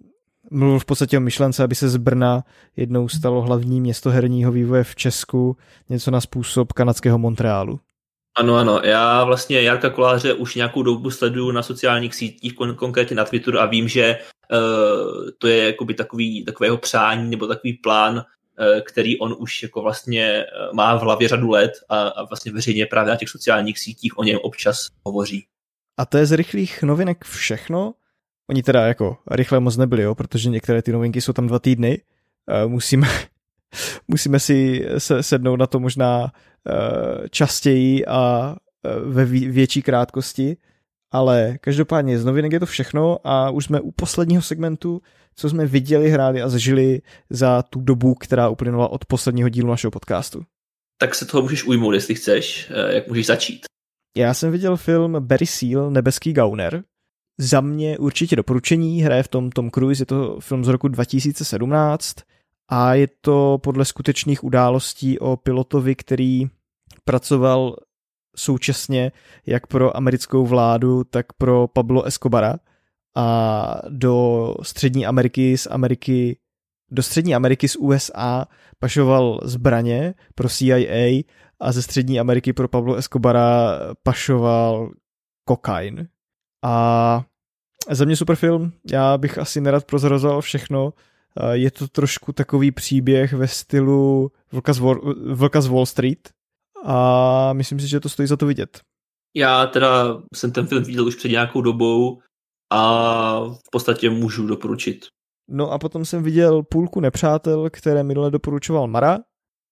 [0.51, 2.43] mluvil v podstatě o myšlence, aby se z Brna
[2.75, 5.57] jednou stalo hlavní město herního vývoje v Česku,
[5.89, 7.79] něco na způsob kanadského Montrealu.
[8.37, 8.81] Ano, ano.
[8.83, 13.59] Já vlastně Jarka Koláře už nějakou dobu sleduju na sociálních sítích, kon- konkrétně na Twitteru
[13.59, 14.17] a vím, že
[14.51, 18.23] uh, to je jakoby takový, takového přání nebo takový plán
[18.81, 22.85] který on už jako vlastně eh, má v hlavě řadu let a, a vlastně veřejně
[22.85, 25.45] právě na těch sociálních sítích o něm občas hovoří.
[25.97, 27.93] A to je z rychlých novinek všechno?
[28.49, 32.01] Oni teda jako rychle moc nebyli, jo, protože některé ty novinky jsou tam dva týdny.
[32.63, 33.07] Uh, musíme,
[34.07, 36.31] musíme si se, sednout na to možná
[37.29, 38.55] častěji a
[39.03, 40.57] ve větší krátkosti,
[41.11, 45.01] ale každopádně z novinek je to všechno a už jsme u posledního segmentu,
[45.39, 49.91] co jsme viděli, hráli a zažili za tu dobu, která uplynula od posledního dílu našeho
[49.91, 50.43] podcastu.
[51.01, 52.71] Tak se toho můžeš ujmout, jestli chceš.
[52.71, 53.65] Eh, jak můžeš začít?
[54.17, 56.83] Já jsem viděl film Barry Seal, Nebeský gauner.
[57.39, 62.15] Za mě určitě doporučení, hraje v tom Tom Cruise, je to film z roku 2017
[62.71, 66.45] a je to podle skutečných událostí o pilotovi, který
[67.03, 67.75] pracoval
[68.35, 69.11] současně
[69.45, 72.55] jak pro americkou vládu, tak pro Pablo Escobara
[73.17, 76.37] a do Střední Ameriky z Ameriky
[76.91, 78.45] do Střední Ameriky z USA
[78.79, 81.23] pašoval zbraně pro CIA
[81.59, 84.91] a ze Střední Ameriky pro Pablo Escobara pašoval
[85.47, 86.07] kokain.
[86.65, 87.23] A
[87.89, 90.93] za mě super film, já bych asi nerad prozrazoval všechno,
[91.51, 96.29] je to trošku takový příběh ve stylu Vlka z Wall, Vlka z Wall Street
[96.85, 98.81] a myslím si, že to stojí za to vidět.
[99.35, 102.19] Já teda jsem ten film viděl už před nějakou dobou
[102.69, 105.05] a v podstatě můžu doporučit.
[105.47, 109.17] No a potom jsem viděl půlku nepřátel, které minule doporučoval Mara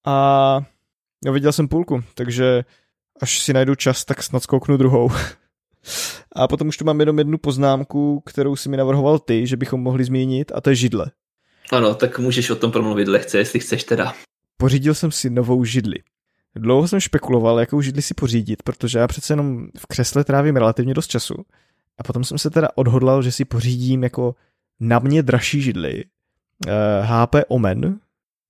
[0.06, 0.60] a
[1.26, 2.64] no, viděl jsem půlku, takže
[3.22, 5.10] až si najdu čas, tak snad skouknu druhou.
[6.36, 9.82] a potom už tu mám jenom jednu poznámku, kterou si mi navrhoval ty, že bychom
[9.82, 11.12] mohli zmínit a to je židle.
[11.72, 14.14] Ano, tak můžeš o tom promluvit lehce, jestli chceš teda.
[14.58, 15.98] Pořídil jsem si novou židli.
[16.56, 20.94] Dlouho jsem špekuloval, jakou židli si pořídit, protože já přece jenom v křesle trávím relativně
[20.94, 21.36] dost času
[21.98, 24.36] a potom jsem se teda odhodlal, že si pořídím jako
[24.80, 26.04] na mě dražší židli.
[27.02, 28.00] HP eh, Omen.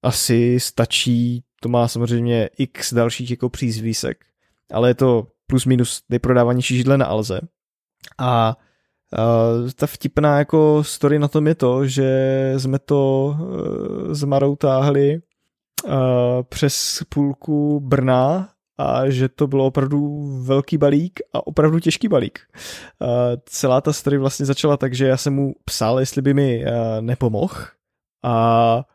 [0.04, 4.26] Asi stačí, to má samozřejmě x dalších jako přízvísek,
[4.72, 7.42] ale je to plus minus nejprodávanější židle na Alze.
[8.18, 8.58] A
[9.14, 14.56] Uh, ta vtipná jako story na tom je to, že jsme to uh, s Marou
[14.56, 15.22] táhli
[15.86, 15.94] uh,
[16.50, 22.39] přes půlku Brna a že to bylo opravdu velký balík a opravdu těžký balík.
[23.45, 26.72] Celá ta story vlastně začala tak, že já jsem mu psal, jestli by mi uh,
[27.02, 27.56] nepomohl
[28.23, 28.85] a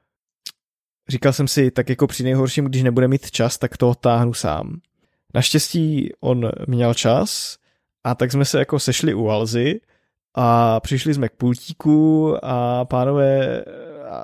[1.08, 4.80] říkal jsem si, tak jako při nejhorším, když nebude mít čas, tak to táhnu sám.
[5.34, 7.58] Naštěstí on měl čas
[8.04, 9.80] a tak jsme se jako sešli u Alzy
[10.34, 13.64] a přišli jsme k pultíku a pánové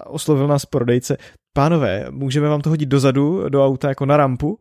[0.06, 1.16] oslovil nás prodejce,
[1.52, 4.60] pánové, můžeme vám to hodit dozadu do auta jako na rampu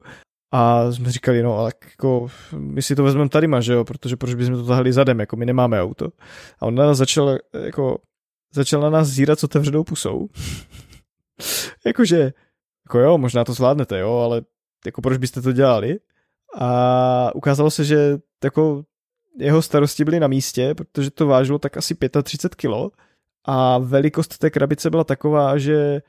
[0.51, 2.27] a jsme říkali, no ale jako
[2.57, 5.45] my si to vezmeme tady, že jo, protože proč bychom to tahli zadem, jako my
[5.45, 6.09] nemáme auto.
[6.59, 7.97] A on na nás začal, jako,
[8.53, 10.27] začal na nás zírat s otevřenou pusou.
[11.85, 12.34] Jakože,
[12.85, 14.41] jako jo, možná to zvládnete, jo, ale
[14.85, 15.99] jako proč byste to dělali?
[16.57, 18.84] A ukázalo se, že jako
[19.39, 22.91] jeho starosti byly na místě, protože to vážilo tak asi 35 kilo
[23.45, 26.01] a velikost té krabice byla taková, že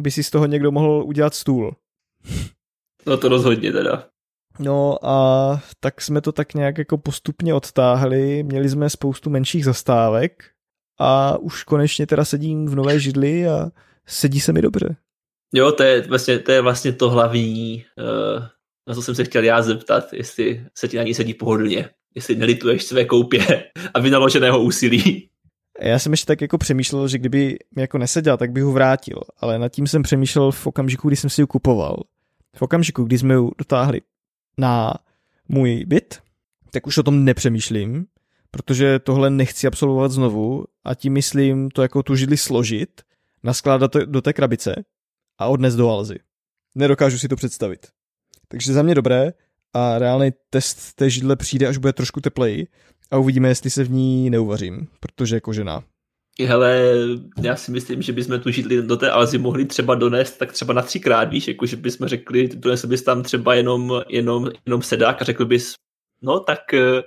[0.00, 1.76] by si z toho někdo mohl udělat stůl.
[3.06, 4.06] No to rozhodně teda.
[4.58, 10.44] No a tak jsme to tak nějak jako postupně odtáhli, měli jsme spoustu menších zastávek
[11.00, 13.70] a už konečně teda sedím v nové židli a
[14.06, 14.96] sedí se mi dobře.
[15.54, 18.42] Jo, to je vlastně to, je vlastně to hlavní, uh,
[18.88, 22.36] na co jsem se chtěl já zeptat, jestli se ti na ní sedí pohodlně, jestli
[22.36, 23.64] nelituješ své koupě
[23.94, 25.28] a vynaloženého úsilí.
[25.80, 29.20] Já jsem ještě tak jako přemýšlel, že kdyby mi jako neseděl, tak bych ho vrátil,
[29.40, 31.96] ale nad tím jsem přemýšlel v okamžiku, kdy jsem si ji kupoval.
[32.56, 34.00] V okamžiku, kdy jsme ji dotáhli
[34.58, 34.94] na
[35.48, 36.20] můj byt,
[36.70, 38.06] tak už o tom nepřemýšlím,
[38.50, 43.02] protože tohle nechci absolvovat znovu a tím myslím to jako tu židli složit,
[43.42, 44.84] naskládat to do té krabice
[45.38, 46.18] a odnes do Alzy.
[46.74, 47.86] Nedokážu si to představit.
[48.48, 49.32] Takže za mě dobré
[49.72, 52.66] a reálný test té židle přijde, až bude trošku tepleji
[53.10, 55.84] a uvidíme, jestli se v ní neuvařím, protože kožená.
[56.44, 56.82] Hele,
[57.42, 60.74] já si myslím, že bychom tu židli do té Alzy mohli třeba donést tak třeba
[60.74, 65.22] na třikrát, víš, jako že bychom řekli, donesl bys tam třeba jenom, jenom, jenom sedák
[65.22, 65.74] a řekl bys,
[66.22, 67.02] no tak eh,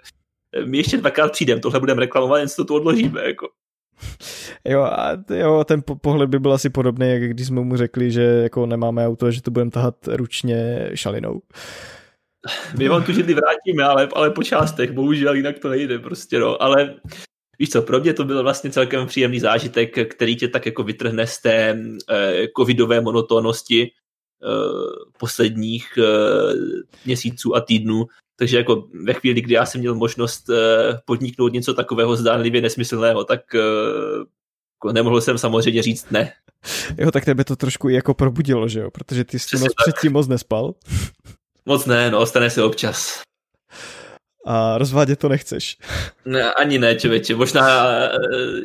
[0.65, 3.49] my ještě dvakrát přijdeme, tohle budeme reklamovat, jen si to tu odložíme, jako.
[4.65, 8.21] Jo, a jo, ten pohled by byl asi podobný, jak když jsme mu řekli, že
[8.21, 11.41] jako nemáme auto, že to budeme tahat ručně šalinou.
[12.77, 16.63] My vám tu židli vrátíme, ale, ale po částech, bohužel jinak to nejde prostě, no,
[16.63, 16.95] ale
[17.59, 21.27] víš co, pro mě to byl vlastně celkem příjemný zážitek, který tě tak jako vytrhne
[21.27, 21.79] z té
[22.09, 24.47] eh, covidové monotónnosti eh,
[25.19, 26.03] posledních eh,
[27.05, 28.05] měsíců a týdnů,
[28.39, 33.23] takže jako ve chvíli, kdy já jsem měl možnost eh, podniknout něco takového zdánlivě nesmyslného,
[33.23, 33.59] tak eh,
[34.77, 36.33] jako nemohl jsem samozřejmě říct ne.
[36.97, 38.91] Jo, tak tebe to trošku i jako probudilo, že jo?
[38.91, 40.73] Protože ty jsi noc předtím moc nespal.
[41.65, 43.21] Moc ne, no, stane se občas.
[44.45, 45.77] A rozvádět to nechceš.
[46.25, 47.35] Ne, ani ne, člověče.
[47.35, 48.09] Možná e,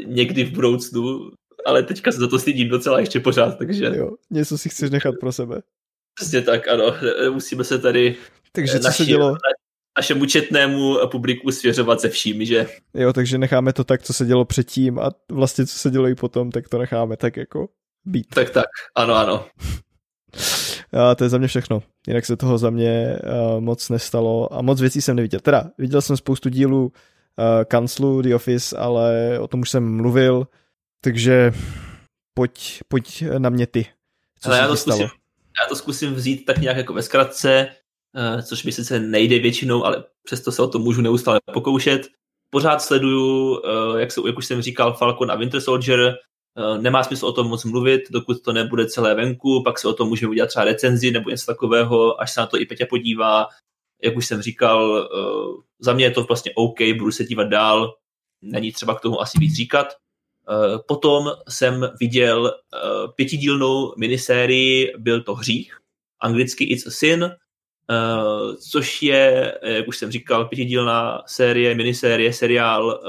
[0.05, 1.31] někdy v budoucnu,
[1.67, 3.85] ale teďka se za to stydím docela ještě pořád, takže...
[3.85, 5.63] Jo, něco si chceš nechat pro sebe.
[6.15, 6.95] Přesně tak, ano.
[7.31, 8.17] Musíme se tady
[8.53, 9.37] takže co naši, se dělo?
[9.99, 12.67] našemu četnému publiku svěřovat se vším, že?
[12.95, 16.15] Jo, takže necháme to tak, co se dělo předtím a vlastně co se dělo i
[16.15, 17.69] potom, tak to necháme tak jako
[18.05, 18.27] být.
[18.35, 19.47] Tak tak, ano, ano.
[20.95, 21.83] A to je za mě všechno.
[22.09, 25.41] Jinak se toho za mě uh, moc nestalo a moc věcí jsem neviděl.
[25.41, 26.93] Teda, viděl jsem spoustu dílů uh,
[27.65, 30.47] kanclu The Office, ale o tom už jsem mluvil,
[31.01, 31.53] takže
[32.35, 33.87] pojď, pojď na mě ty.
[34.41, 35.07] Co ale já to, zkusím,
[35.63, 37.69] já to zkusím vzít tak nějak jako ve zkratce.
[38.17, 42.09] Eh, což mi sice nejde většinou, ale přesto se o to můžu neustále pokoušet.
[42.51, 46.17] Pořád sleduju, eh, jak, se, jak už jsem říkal, Falcon a Winter Soldier.
[46.59, 49.93] Eh, nemá smysl o tom moc mluvit, dokud to nebude celé venku, pak se o
[49.93, 53.47] tom můžeme udělat třeba recenzi nebo něco takového, až se na to i Peťa podívá.
[54.03, 55.09] Jak už jsem říkal,
[55.79, 57.95] za mě je to vlastně OK, budu se dívat dál,
[58.43, 59.87] není třeba k tomu asi víc říkat.
[60.89, 62.55] Potom jsem viděl
[63.17, 65.79] pětidílnou minisérii Byl to hřích,
[66.21, 67.31] anglicky It's a Sin,
[68.71, 73.01] což je, jak už jsem říkal, pětidílná série, minisérie, seriál,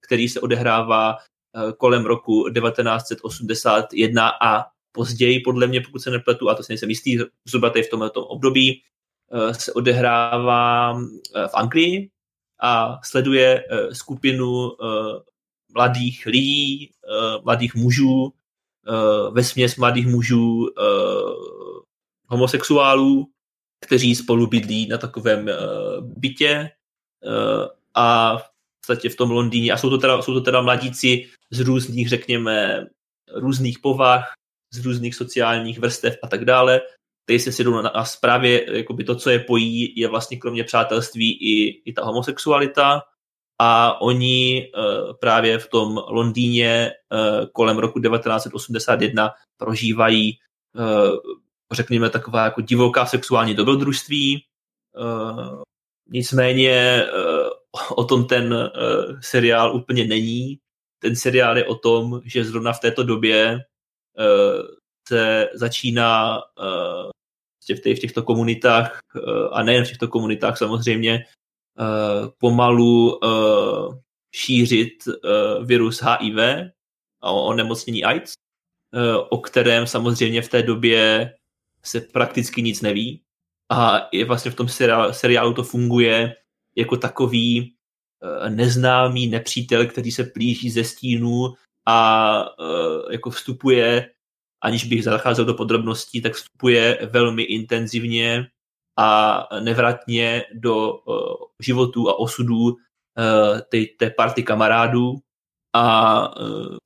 [0.00, 1.16] který se odehrává
[1.76, 7.18] kolem roku 1981 a později, podle mě, pokud se nepletu, a to si nejsem jistý,
[7.44, 8.82] zhruba tady v tomto období,
[9.52, 10.92] se odehrává
[11.48, 12.10] v Anglii
[12.62, 14.72] a sleduje skupinu
[15.74, 16.90] mladých lidí,
[17.44, 18.32] mladých mužů,
[19.30, 20.68] ve směs mladých mužů
[22.26, 23.26] homosexuálů,
[23.80, 25.50] kteří spolu bydlí na takovém
[26.00, 26.70] bytě
[27.94, 28.38] a
[28.86, 29.72] podstatě v tom Londýně.
[29.72, 32.86] A jsou to teda, jsou to teda mladíci z různých, řekněme,
[33.34, 34.32] různých povah,
[34.74, 36.80] z různých sociálních vrstev a tak dále.
[37.26, 40.64] Tady se si jdou na, na zprávě, jakoby to, co je pojí, je vlastně kromě
[40.64, 43.02] přátelství i, i ta homosexualita
[43.60, 50.38] a oni uh, právě v tom Londýně uh, kolem roku 1981 prožívají
[50.76, 51.34] uh,
[51.72, 54.44] řekněme, taková jako divoká sexuální dobrodružství.
[56.10, 57.06] Nicméně
[57.96, 60.58] o tom ten uh, seriál úplně není.
[60.98, 64.62] Ten seriál je o tom, že zrovna v této době uh,
[65.08, 67.10] se začíná uh,
[67.62, 71.24] v, těch, v těchto komunitách, uh, a nejen v těchto komunitách samozřejmě,
[71.78, 73.98] uh, pomalu uh,
[74.34, 76.38] šířit uh, virus HIV
[77.22, 78.32] a onemocnění AIDS,
[78.94, 81.34] uh, o kterém samozřejmě v té době
[81.82, 83.22] se prakticky nic neví
[83.72, 84.68] a je vlastně v tom
[85.10, 86.36] seriálu to funguje
[86.76, 87.74] jako takový
[88.22, 91.54] eh, neznámý nepřítel, který se plíží ze stínu
[91.86, 94.10] a eh, jako vstupuje,
[94.62, 98.46] aniž bych zacházel do podrobností, tak vstupuje velmi intenzivně
[98.98, 101.12] a nevratně do eh,
[101.62, 102.76] životů a osudů
[103.68, 105.18] té, té party kamarádů.
[105.76, 106.34] A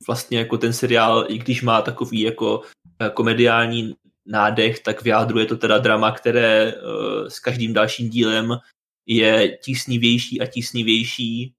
[0.06, 2.62] vlastně jako ten seriál, i když má takový jako
[3.15, 3.94] komediální
[4.27, 6.74] nádech, tak vyjádruje to teda drama, které
[7.28, 8.59] s každým dalším dílem
[9.09, 11.55] je tísnivější a tísnivější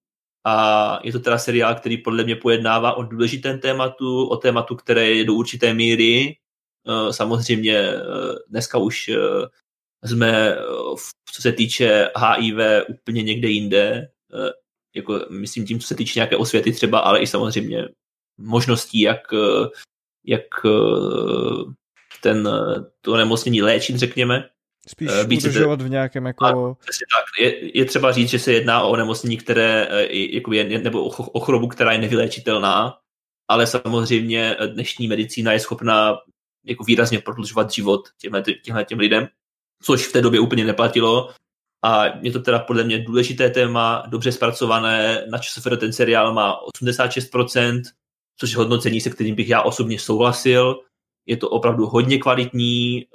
[0.45, 5.09] a je to teda seriál, který podle mě pojednává o důležitém tématu, o tématu, které
[5.09, 6.37] je do určité míry.
[6.87, 9.09] Uh, samozřejmě uh, dneska už
[10.05, 10.55] jsme,
[11.33, 12.55] co se týče HIV,
[12.89, 14.09] úplně někde jinde.
[14.95, 17.87] jako myslím tím, co se týče nějaké osvěty třeba, ale i samozřejmě
[18.37, 19.21] možností, jak,
[20.25, 20.45] jak
[22.21, 22.49] ten,
[23.01, 24.49] to nemocnění léčit, řekněme.
[24.89, 26.45] Spíš být udržovat v nějakém jako...
[26.45, 27.25] A, tak.
[27.39, 31.39] Je, je, třeba říct, že se jedná o onemocnění, které jako je, nebo o, o
[31.39, 32.97] chorobu, která je nevyléčitelná,
[33.47, 36.17] ale samozřejmě dnešní medicína je schopná
[36.65, 39.27] jako výrazně prodlužovat život těmhle, těmhle těm lidem,
[39.83, 41.29] což v té době úplně neplatilo.
[41.85, 46.59] A je to teda podle mě důležité téma, dobře zpracované, na ČSFR ten seriál má
[46.83, 47.81] 86%,
[48.37, 50.79] což je hodnocení, se kterým bych já osobně souhlasil.
[51.25, 53.05] Je to opravdu hodně kvalitní.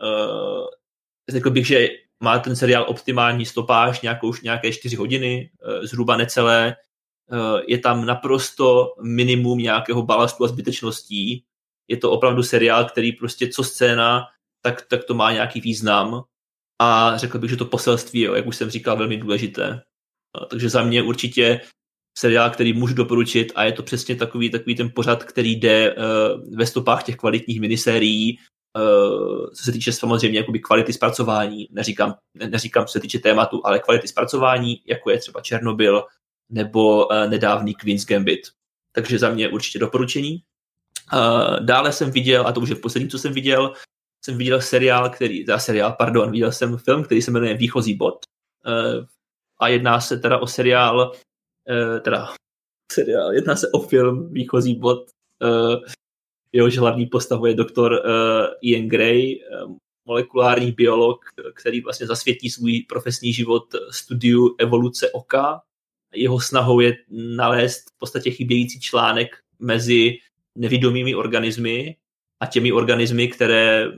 [1.29, 1.89] Řekl bych, že
[2.23, 6.77] má ten seriál optimální stopáž, nějakou, už nějaké 4 hodiny, uh, zhruba necelé.
[7.33, 11.45] Uh, je tam naprosto minimum nějakého balastu a zbytečností.
[11.89, 14.27] Je to opravdu seriál, který prostě co scéna,
[14.63, 16.23] tak, tak to má nějaký význam.
[16.81, 19.83] A řekl bych, že to poselství je, jak už jsem říkal, velmi důležité.
[20.51, 21.61] Takže za mě určitě
[22.19, 26.57] seriál, který můžu doporučit a je to přesně takový, takový ten pořad, který jde uh,
[26.57, 28.39] ve stopách těch kvalitních minisérií,
[29.55, 33.79] co se týče samozřejmě jakoby kvality zpracování, neříkám, ne, neříkám co se týče tématu, ale
[33.79, 36.05] kvality zpracování, jako je třeba Černobyl
[36.51, 38.41] nebo uh, nedávný Queen's Gambit.
[38.93, 40.43] Takže za mě určitě doporučení.
[41.13, 43.73] Uh, dále jsem viděl, a to už je poslední, co jsem viděl,
[44.25, 48.19] jsem viděl seriál, který, teda seriál, pardon, viděl jsem film, který se jmenuje Výchozí bod.
[49.61, 51.13] A jedná se teda o seriál,
[52.01, 52.35] teda
[52.93, 55.11] seriál, jedná se o film Výchozí bod,
[56.55, 59.77] jehož hlavní postavou je doktor uh, Ian Gray, uh,
[60.07, 61.25] molekulární biolog,
[61.55, 65.63] který vlastně zasvětí svůj profesní život studiu evoluce oka.
[66.15, 70.19] Jeho snahou je nalézt v podstatě chybějící článek mezi
[70.59, 71.97] nevidomými organismy
[72.41, 73.93] a těmi organismy, které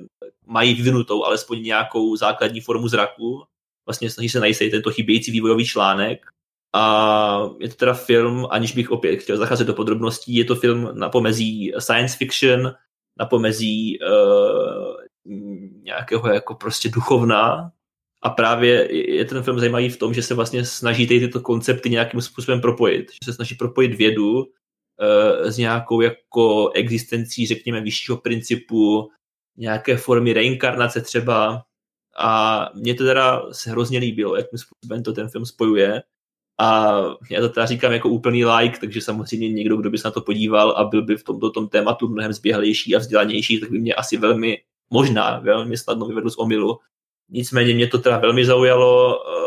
[0.47, 3.43] mají vyvinutou alespoň nějakou základní formu zraku.
[3.87, 6.27] Vlastně snaží se najít tento chybějící vývojový článek.
[6.73, 10.89] A je to teda film, aniž bych opět chtěl zacházet do podrobností, je to film
[10.93, 12.73] na pomezí science fiction,
[13.19, 15.33] na pomezí uh,
[15.83, 17.73] nějakého jako prostě duchovna.
[18.23, 22.21] A právě je ten film zajímavý v tom, že se vlastně snaží tyto koncepty nějakým
[22.21, 23.11] způsobem propojit.
[23.11, 24.47] Že se snaží propojit vědu
[25.01, 29.11] Eh, s nějakou jako existencí, řekněme, vyššího principu,
[29.57, 31.65] nějaké formy reinkarnace třeba.
[32.19, 36.03] A mně to teda se hrozně líbilo, jakým způsobem to ten film spojuje.
[36.59, 37.01] A
[37.31, 40.21] já to teda říkám jako úplný like, takže samozřejmě někdo, kdo by se na to
[40.21, 43.95] podíval a byl by v tomto tom tématu mnohem zběhlejší a vzdělanější, tak by mě
[43.95, 44.59] asi velmi,
[44.91, 46.79] možná velmi snadno vyvedl z omilu.
[47.29, 49.47] Nicméně mě to teda velmi zaujalo, eh,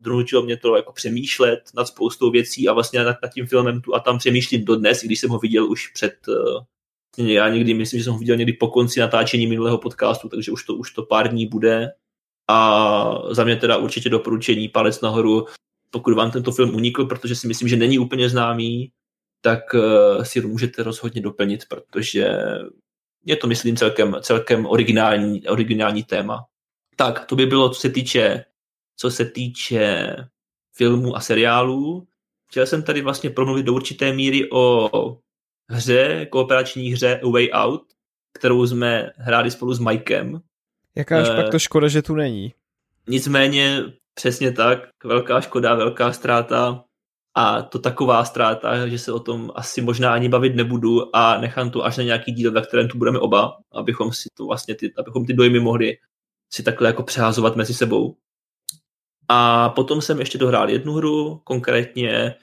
[0.00, 3.94] donutilo mě to jako přemýšlet nad spoustou věcí a vlastně nad, nad tím filmem tu
[3.94, 8.04] a tam přemýšlím dodnes, když jsem ho viděl už před, uh, já někdy myslím, že
[8.04, 11.28] jsem ho viděl někdy po konci natáčení minulého podcastu, takže už to, už to pár
[11.28, 11.92] dní bude
[12.48, 15.46] a za mě teda určitě doporučení palec nahoru,
[15.90, 18.92] pokud vám tento film unikl, protože si myslím, že není úplně známý,
[19.40, 22.28] tak uh, si ho můžete rozhodně doplnit, protože
[23.24, 26.44] je to, myslím, celkem, celkem originální, originální téma.
[26.96, 28.44] Tak, to by bylo, co se týče
[29.00, 30.16] co se týče
[30.72, 32.06] filmů a seriálů.
[32.50, 34.90] Chtěl jsem tady vlastně promluvit do určité míry o
[35.70, 37.82] hře, kooperační hře A Way Out,
[38.38, 40.40] kterou jsme hráli spolu s Mikem.
[40.96, 42.54] Jaká uh, pak to škoda, že tu není.
[43.08, 43.82] Nicméně
[44.14, 46.84] přesně tak, velká škoda, velká ztráta
[47.34, 51.70] a to taková ztráta, že se o tom asi možná ani bavit nebudu a nechám
[51.70, 54.92] to až na nějaký díl, ve kterém tu budeme oba, abychom si to vlastně ty,
[54.98, 55.96] abychom ty dojmy mohli
[56.52, 58.16] si takhle jako přeházovat mezi sebou.
[59.28, 62.34] A potom jsem ještě dohrál jednu hru, konkrétně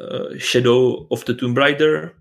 [0.00, 2.14] uh, Shadow of the Tomb Raider,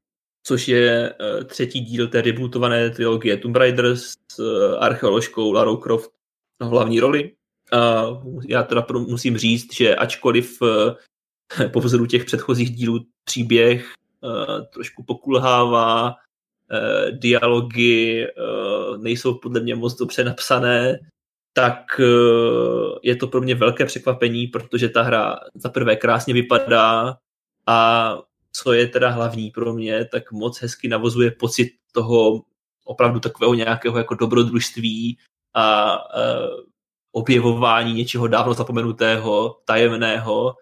[0.43, 4.45] což je uh, třetí díl té rebootované trilogie Tomb Raider s uh,
[4.79, 6.11] archeoložkou Larou Croft
[6.61, 7.31] na hlavní roli.
[7.71, 8.05] A
[8.47, 10.69] já teda musím říct, že ačkoliv uh,
[11.73, 19.75] po vzoru těch předchozích dílů příběh uh, trošku pokulhává, uh, dialogy uh, nejsou podle mě
[19.75, 20.99] moc dobře napsané,
[21.53, 27.17] tak eh, je to pro mě velké překvapení, protože ta hra za prvé krásně vypadá
[27.67, 28.17] a
[28.51, 32.41] co je teda hlavní pro mě, tak moc hezky navozuje pocit toho
[32.85, 35.17] opravdu takového nějakého jako dobrodružství
[35.53, 36.63] a uh,
[37.11, 40.55] objevování něčeho dávno zapomenutého, tajemného,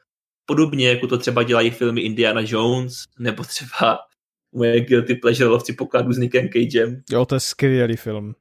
[0.46, 4.00] podobně jako to třeba dělají filmy Indiana Jones, nebo třeba
[4.52, 7.02] moje guilty pleasure lovci pokladu s Nickem Cagem.
[7.10, 8.36] Jo, to je skvělý film.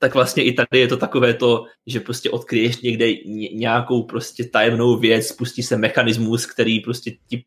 [0.00, 3.06] Tak vlastně i tady je to takové to, že prostě odkryješ někde
[3.52, 7.44] nějakou prostě tajemnou věc, spustí se mechanismus, který prostě ti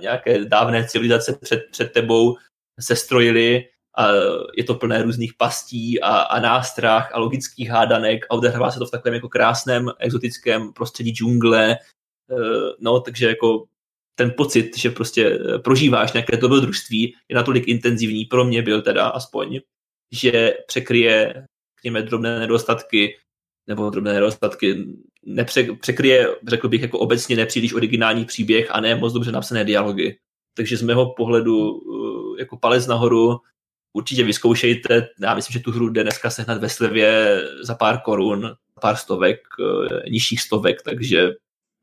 [0.00, 2.36] nějaké dávné civilizace před, před tebou
[2.80, 3.64] sestrojili
[3.96, 4.08] a
[4.56, 8.86] je to plné různých pastí a, a nástrah a logických hádanek a odehrává se to
[8.86, 11.76] v takovém jako krásném exotickém prostředí džungle.
[12.30, 13.64] Eh, no, takže jako
[14.14, 19.60] ten pocit, že prostě prožíváš nějaké dobrodružství, je natolik intenzivní, pro mě byl teda aspoň,
[20.12, 21.46] že překryje,
[21.78, 23.16] řekněme, drobné nedostatky,
[23.66, 24.84] nebo drobné nedostatky,
[25.26, 30.18] nepře, překryje, řekl bych, jako obecně nepříliš originální příběh a ne moc dobře napsané dialogy.
[30.56, 31.80] Takže z mého pohledu
[32.38, 33.40] jako palec nahoru
[33.96, 35.08] určitě vyzkoušejte.
[35.22, 39.40] Já myslím, že tu hru jde dneska sehnat ve slevě za pár korun, pár stovek,
[39.60, 41.30] eh, nižších stovek, takže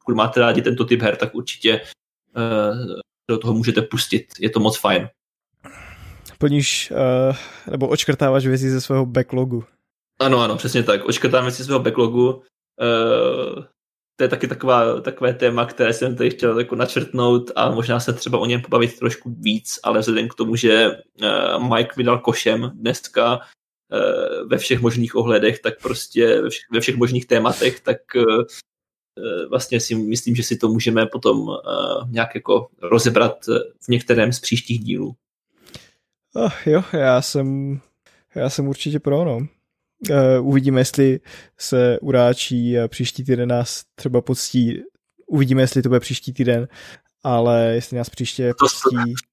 [0.06, 1.82] pokud máte rádi tento typ her, tak určitě
[2.38, 4.26] eh, do toho můžete pustit.
[4.40, 5.10] Je to moc fajn.
[6.38, 7.36] Plníš, uh,
[7.72, 9.64] nebo očkrtáváš věci ze svého backlogu.
[10.20, 11.06] Ano, ano, přesně tak.
[11.06, 12.44] Očkrtám věci ze svého backlogu.
[14.24, 18.14] To je taky taková, takové téma, které jsem tady chtěl jako načrtnout a možná se
[18.14, 22.72] třeba o něm pobavit trošku víc, ale vzhledem k tomu, že uh, Mike vydal košem
[22.76, 27.98] dneska uh, ve všech možných ohledech, tak prostě ve všech, ve všech možných tématech, tak
[28.16, 28.44] uh,
[29.50, 31.48] vlastně si myslím, že si to můžeme potom
[32.08, 33.46] nějak jako rozebrat
[33.82, 35.16] v některém z příštích dílů.
[36.36, 37.80] Oh, jo, já jsem,
[38.36, 39.48] já jsem určitě pro, no.
[40.10, 41.20] Uh, uvidíme, jestli
[41.58, 44.82] se uráčí a příští týden nás třeba poctí.
[45.28, 46.68] Uvidíme, jestli to bude příští týden,
[47.24, 49.14] ale jestli nás příště poctí...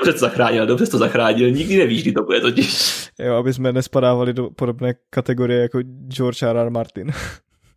[0.00, 3.04] Dobře to zachránil, dobře to zachránil, nikdy nevíš, kdy to bude totiž.
[3.18, 6.56] Jo, aby jsme nespadávali do podobné kategorie jako George R.
[6.56, 6.70] R.
[6.70, 7.12] Martin.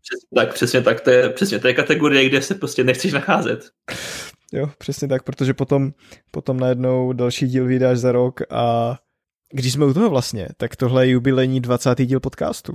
[0.08, 3.70] Přesně tak, přesně tak, to je, přesně, to je kategorie, kde se prostě nechceš nacházet.
[4.54, 5.92] Jo, přesně tak, protože potom,
[6.32, 8.98] potom najednou další díl vydáš za rok a
[9.54, 12.06] když jsme u toho vlastně, tak tohle je jubilejní 20.
[12.06, 12.74] díl podcastu.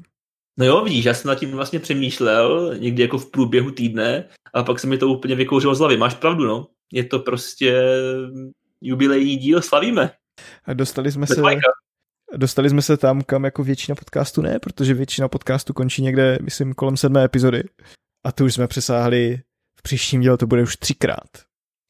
[0.58, 4.62] No jo, vidíš, já jsem nad tím vlastně přemýšlel někdy jako v průběhu týdne a
[4.62, 5.96] pak se mi to úplně vykouřilo z hlavy.
[5.96, 6.68] Máš pravdu, no.
[6.92, 7.82] Je to prostě
[8.80, 10.10] jubilejní díl, slavíme.
[10.64, 11.42] A dostali jsme se...
[12.36, 16.74] Dostali jsme se tam, kam jako většina podcastu ne, protože většina podcastu končí někde, myslím,
[16.74, 17.62] kolem sedmé epizody.
[18.24, 19.40] A tu už jsme přesáhli,
[19.78, 21.28] v příštím díle to bude už třikrát.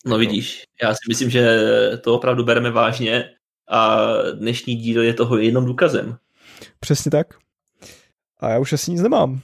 [0.06, 1.58] No vidíš, já si myslím, že
[2.00, 3.30] to opravdu bereme vážně
[3.70, 6.16] a dnešní díl je toho jenom důkazem.
[6.80, 7.34] Přesně tak.
[8.38, 9.40] A já už asi nic nemám.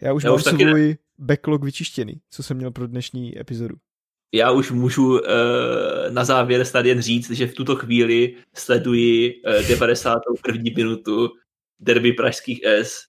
[0.00, 0.96] Já už já mám už svůj ne.
[1.18, 3.76] backlog vyčištěný, co jsem měl pro dnešní epizodu.
[4.34, 5.20] Já už můžu uh,
[6.10, 10.62] na závěr snad jen říct, že v tuto chvíli sleduji uh, 91.
[10.76, 11.30] minutu
[11.80, 13.00] derby pražských S.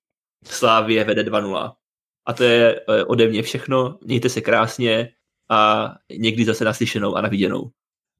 [0.45, 1.74] Slávě vede 2-0.
[2.26, 3.98] A to je uh, ode mě všechno.
[4.03, 5.12] Mějte se krásně
[5.49, 7.72] a někdy zase naslyšenou a naviděnou.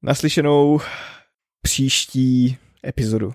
[0.02, 0.80] Naslyšenou
[1.66, 2.56] příští
[2.86, 3.34] epizodu.